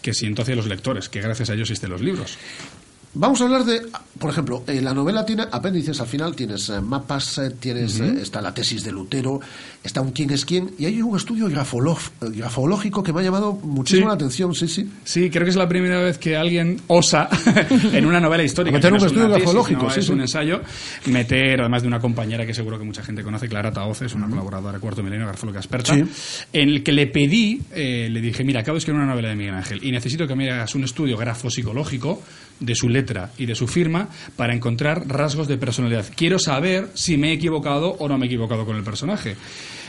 [0.00, 2.38] que siento hacia los lectores, que gracias a ellos existen los libros.
[3.14, 3.82] Vamos a hablar de,
[4.18, 8.40] por ejemplo, eh, la novela tiene apéndices al final, tienes eh, mapas, eh, tienes está
[8.40, 9.38] la tesis de Lutero,
[9.84, 14.06] está un quién es quién, y hay un estudio grafológico que me ha llamado muchísimo
[14.06, 14.08] Sí.
[14.08, 14.88] la atención, sí, sí.
[15.04, 17.28] Sí, creo que es la primera vez que alguien osa
[17.92, 18.76] en una novela histórica.
[18.76, 20.12] Meter no un es estudio grafológico, no sí, es sí.
[20.12, 20.60] un ensayo,
[21.06, 24.28] meter, además de una compañera que seguro que mucha gente conoce, Clara Taoce, es una
[24.28, 26.08] colaboradora de Cuarto Milenio, grafóloga experta, en
[26.52, 29.54] el que le pedí, eh, le dije, mira, acabo de escribir una novela de Miguel
[29.54, 32.22] Ángel y necesito que me hagas un estudio grafopsicológico
[32.60, 36.06] de su letra y de su firma para encontrar rasgos de personalidad.
[36.14, 39.36] Quiero saber si me he equivocado o no me he equivocado con el personaje.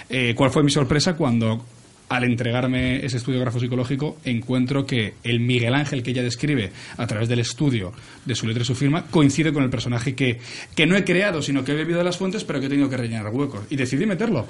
[0.09, 1.65] Eh, ¿Cuál fue mi sorpresa cuando
[2.09, 7.27] al entregarme ese estudio grafopsicológico encuentro que el Miguel Ángel que ella describe a través
[7.27, 7.91] del estudio
[8.25, 10.39] de su letra y su firma coincide con el personaje que,
[10.75, 12.89] que no he creado, sino que he bebido de las fuentes, pero que he tenido
[12.89, 13.61] que rellenar huecos.
[13.69, 14.45] Y decidí meterlo.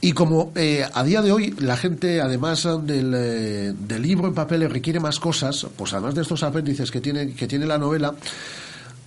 [0.00, 4.34] Y como eh, a día de hoy la gente, además del, eh, del libro en
[4.34, 8.14] papel, requiere más cosas, pues además de estos apéndices que tiene, que tiene la novela,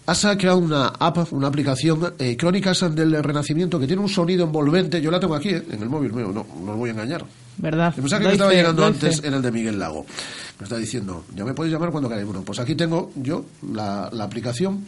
[0.05, 5.01] has creado una app, una aplicación, eh, Crónicas del Renacimiento, que tiene un sonido envolvente.
[5.01, 7.25] Yo la tengo aquí, eh, en el móvil mío, no, no os voy a engañar.
[7.57, 7.95] ¿Verdad?
[7.97, 10.05] Mensaje que Doy estaba llegando antes era el de Miguel Lago.
[10.59, 12.25] Me está diciendo, ya me podéis llamar cuando queráis.
[12.25, 14.85] Bueno, pues aquí tengo yo la, la aplicación.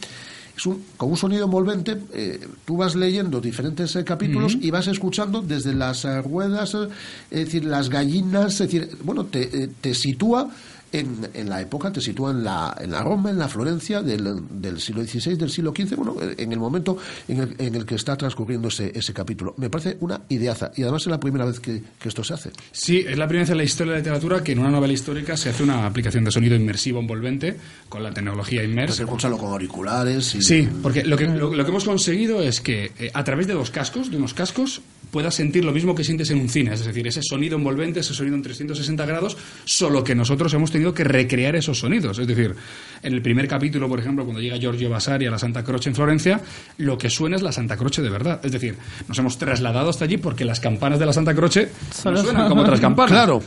[0.56, 4.86] Es un, con un sonido envolvente, eh, tú vas leyendo diferentes eh, capítulos y vas
[4.88, 6.88] escuchando desde las ruedas, eh,
[7.32, 10.52] es decir, las gallinas, es decir, bueno, te, te sitúa
[10.94, 14.42] en, en la época, te sitúa en la, en la Roma, en la Florencia del,
[14.62, 16.98] del siglo XVI, del siglo XV, bueno, en el momento
[17.28, 19.54] en el, en el que está transcurriendo ese, ese capítulo.
[19.58, 22.52] Me parece una ideaza y además es la primera vez que, que esto se hace.
[22.72, 24.94] Sí, es la primera vez en la historia de la literatura que en una novela
[24.94, 27.58] histórica se hace una aplicación de sonido inmersivo envolvente
[27.90, 29.00] con la tecnología Puedes Immers.
[29.00, 30.36] escucharlo con auriculares.
[30.36, 30.42] Y...
[30.42, 33.54] Sí, porque lo que, lo, lo que hemos conseguido es que eh, a través de
[33.54, 34.82] dos cascos, de unos cascos,
[35.14, 38.16] puedas sentir lo mismo que sientes en un cine, es decir, ese sonido envolvente, ese
[38.16, 42.18] sonido en 360 grados, solo que nosotros hemos tenido que recrear esos sonidos.
[42.18, 42.56] Es decir,
[43.04, 45.96] en el primer capítulo, por ejemplo, cuando llega Giorgio Vasari a la Santa Croce en
[45.96, 46.42] Florencia,
[46.78, 48.44] lo que suena es la Santa Croce de verdad.
[48.44, 48.76] Es decir,
[49.08, 51.70] nos hemos trasladado hasta allí porque las campanas de la Santa Croce
[52.06, 53.12] no suenan como otras campanas.
[53.12, 53.44] Claro.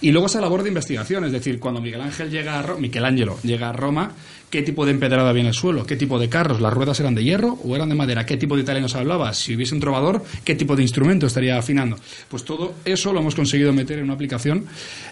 [0.00, 3.38] Y luego esa labor de investigación, es decir, cuando Miguel Ángel llega a Ro- Michelangelo
[3.42, 4.12] llega a Roma,
[4.50, 5.84] ¿qué tipo de empedrada había en el suelo?
[5.86, 6.60] ¿Qué tipo de carros?
[6.60, 8.24] ¿Las ruedas eran de hierro o eran de madera?
[8.26, 9.32] ¿Qué tipo de italiano se hablaba?
[9.34, 11.96] Si hubiese un trovador, ¿qué tipo de instrumento estaría afinando?
[12.28, 14.66] Pues todo eso lo hemos conseguido meter en una aplicación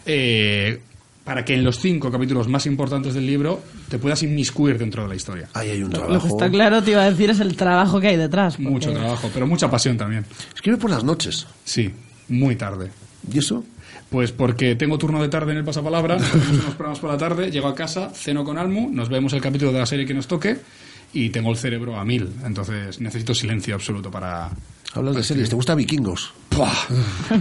[0.06, 0.78] eh,
[1.24, 5.08] para que en los cinco capítulos más importantes del libro te puedas inmiscuir dentro de
[5.08, 5.48] la historia.
[5.54, 8.08] Ahí hay un Lo que está claro, te iba a decir, es el trabajo que
[8.08, 8.56] hay detrás.
[8.56, 10.24] porque- Mucho trabajo, pero mucha pasión también.
[10.54, 11.46] Escribe por las noches.
[11.64, 11.90] Sí,
[12.28, 12.90] muy tarde.
[13.32, 13.64] ¿Y eso?
[14.12, 17.50] Pues porque tengo turno de tarde en el pasapalabra, hacemos unos programas por la tarde,
[17.50, 20.28] llego a casa, ceno con Almu, nos vemos el capítulo de la serie que nos
[20.28, 20.58] toque
[21.14, 22.28] y tengo el cerebro a mil.
[22.44, 24.50] Entonces necesito silencio absoluto para...
[24.92, 25.48] Hablas de series.
[25.48, 26.34] ¿Te gusta Vikingos?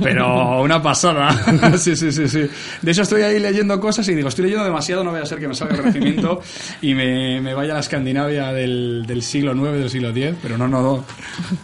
[0.01, 1.77] Pero una pasada.
[1.77, 2.41] sí, sí, sí, sí.
[2.81, 5.39] De hecho estoy ahí leyendo cosas y digo, estoy leyendo demasiado, no vaya a ser
[5.39, 6.41] que me salga el Renacimiento
[6.81, 10.57] y me, me vaya a la Escandinavia del, del siglo IX, del siglo X, pero
[10.57, 11.03] no, no, no.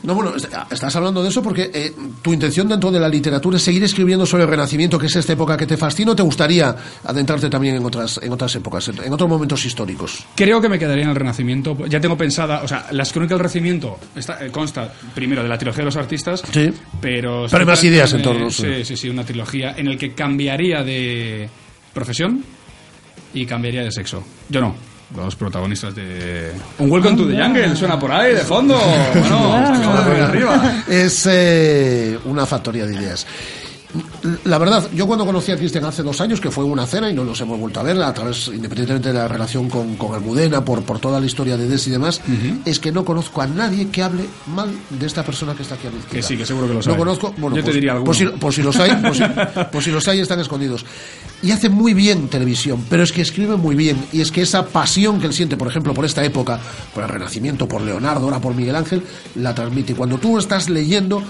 [0.03, 3.57] No, bueno, est- estás hablando de eso porque eh, tu intención dentro de la literatura
[3.57, 6.23] es seguir escribiendo sobre el Renacimiento, que es esta época que te fascina, o te
[6.23, 10.25] gustaría adentrarte también en otras, en otras épocas, en, en otros momentos históricos.
[10.35, 11.77] Creo que me quedaría en el Renacimiento.
[11.87, 15.57] Ya tengo pensada, o sea, las crónicas del Renacimiento está, eh, consta primero de la
[15.57, 16.71] trilogía de los artistas, Sí.
[17.01, 17.36] pero...
[17.49, 18.85] Pero hay más ideas en torno Sí, sí.
[18.85, 21.49] sí, sí, una trilogía en el que cambiaría de
[21.93, 22.43] profesión
[23.33, 24.23] y cambiaría de sexo.
[24.49, 24.75] Yo no.
[25.15, 26.51] Los protagonistas de...
[26.79, 28.77] Un Welcome to the Jungle, suena por ahí, de fondo.
[29.13, 29.53] Bueno,
[30.25, 30.83] arriba.
[30.87, 33.25] Es eh, una factoría de ideas.
[34.43, 37.13] La verdad, yo cuando conocí a Cristian hace dos años, que fue una cena y
[37.13, 40.63] no nos hemos vuelto a ver, a través, independientemente de la relación con, con Almudena,
[40.65, 42.19] por, por toda la historia de Des y demás,
[42.65, 45.87] es que no conozco a nadie que hable mal de esta persona que está aquí
[45.87, 46.17] a mi izquierda.
[46.17, 46.99] Que sí, que seguro que los No hay.
[46.99, 48.05] conozco, bueno, Yo te pues, diría alguno.
[48.05, 49.23] pues si, pues si los hay, pues si,
[49.71, 50.85] pues si los hay están escondidos.
[51.41, 54.03] Y hace muy bien televisión, pero es que escribe muy bien.
[54.11, 56.59] Y es que esa pasión que él siente, por ejemplo, por esta época,
[56.93, 59.01] por el Renacimiento, por Leonardo, ahora por Miguel Ángel,
[59.35, 59.93] la transmite.
[59.93, 61.23] Y cuando tú estás leyendo,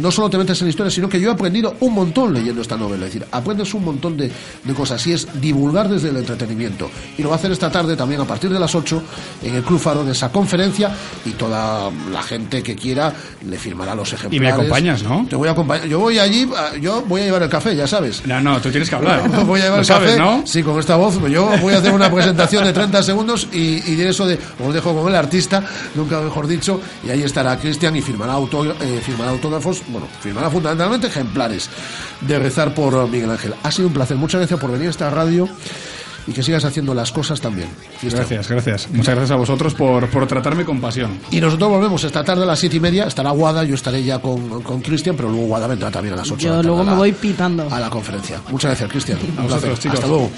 [0.00, 2.62] no solo te metes en la historia, sino que yo he aprendido un montón leyendo
[2.62, 3.06] esta novela.
[3.06, 4.30] Es decir, aprendes un montón de,
[4.64, 5.06] de cosas.
[5.06, 6.90] Y es divulgar desde el entretenimiento.
[7.16, 9.02] Y lo va a hacer esta tarde también a partir de las 8
[9.42, 10.90] en el Club Faro de esa conferencia.
[11.24, 13.12] Y toda la gente que quiera
[13.46, 14.36] le firmará los ejemplares.
[14.36, 15.26] Y me acompañas, ¿no?
[15.28, 15.86] Te voy a acompañar.
[15.86, 16.48] Yo voy allí,
[16.80, 18.26] yo voy a llevar el café, ya sabes.
[18.26, 19.28] No, no, tú tienes que hablar.
[19.46, 20.20] voy a llevar el sabes, café.
[20.20, 20.42] ¿no?
[20.46, 21.18] Sí, con esta voz.
[21.28, 24.38] Yo voy a hacer una presentación de 30 segundos y, y diré eso de.
[24.64, 25.62] Os dejo con el artista,
[25.94, 26.80] nunca mejor dicho.
[27.04, 29.82] Y ahí estará Cristian y firmará, auto, eh, firmará autógrafos.
[29.88, 31.68] Bueno, firmará fundamentalmente ejemplares
[32.20, 33.54] de rezar por Miguel Ángel.
[33.62, 34.16] Ha sido un placer.
[34.16, 35.48] Muchas gracias por venir a esta radio
[36.24, 37.68] y que sigas haciendo las cosas también.
[38.00, 38.88] Gracias, gracias.
[38.90, 41.18] Muchas gracias a vosotros por, por tratarme con pasión.
[41.32, 43.06] Y nosotros volvemos esta tarde a las siete y media.
[43.06, 46.30] Estará Guada, yo estaré ya con, con Cristian, pero luego Guada vendrá también a las
[46.30, 47.66] 8 de la Yo luego me voy pitando.
[47.70, 48.40] a la conferencia.
[48.50, 49.18] Muchas gracias, Cristian.
[49.20, 49.78] Un A vosotros, placer.
[49.82, 49.98] chicos.
[49.98, 50.30] Hasta luego.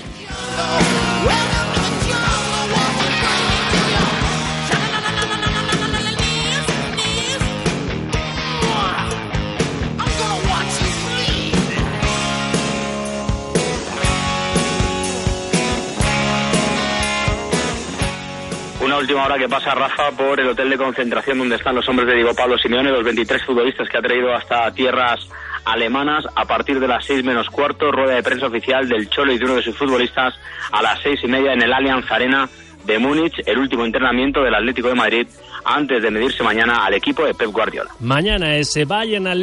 [19.05, 22.15] Última hora que pasa Rafa por el hotel de concentración donde están los hombres de
[22.15, 25.29] Diego Pablo Simeone, los 23 futbolistas que ha traído hasta tierras
[25.67, 29.39] alemanas a partir de las 6 menos cuarto, rueda de prensa oficial del Cholo y
[29.39, 30.33] de uno de sus futbolistas
[30.73, 32.49] a las seis y media en el Allianz Arena
[32.87, 35.27] de Múnich, el último entrenamiento del Atlético de Madrid
[35.67, 37.91] antes de medirse mañana al equipo de Pep Guardiola.
[38.01, 39.35] Mañana ese Bayern Atlético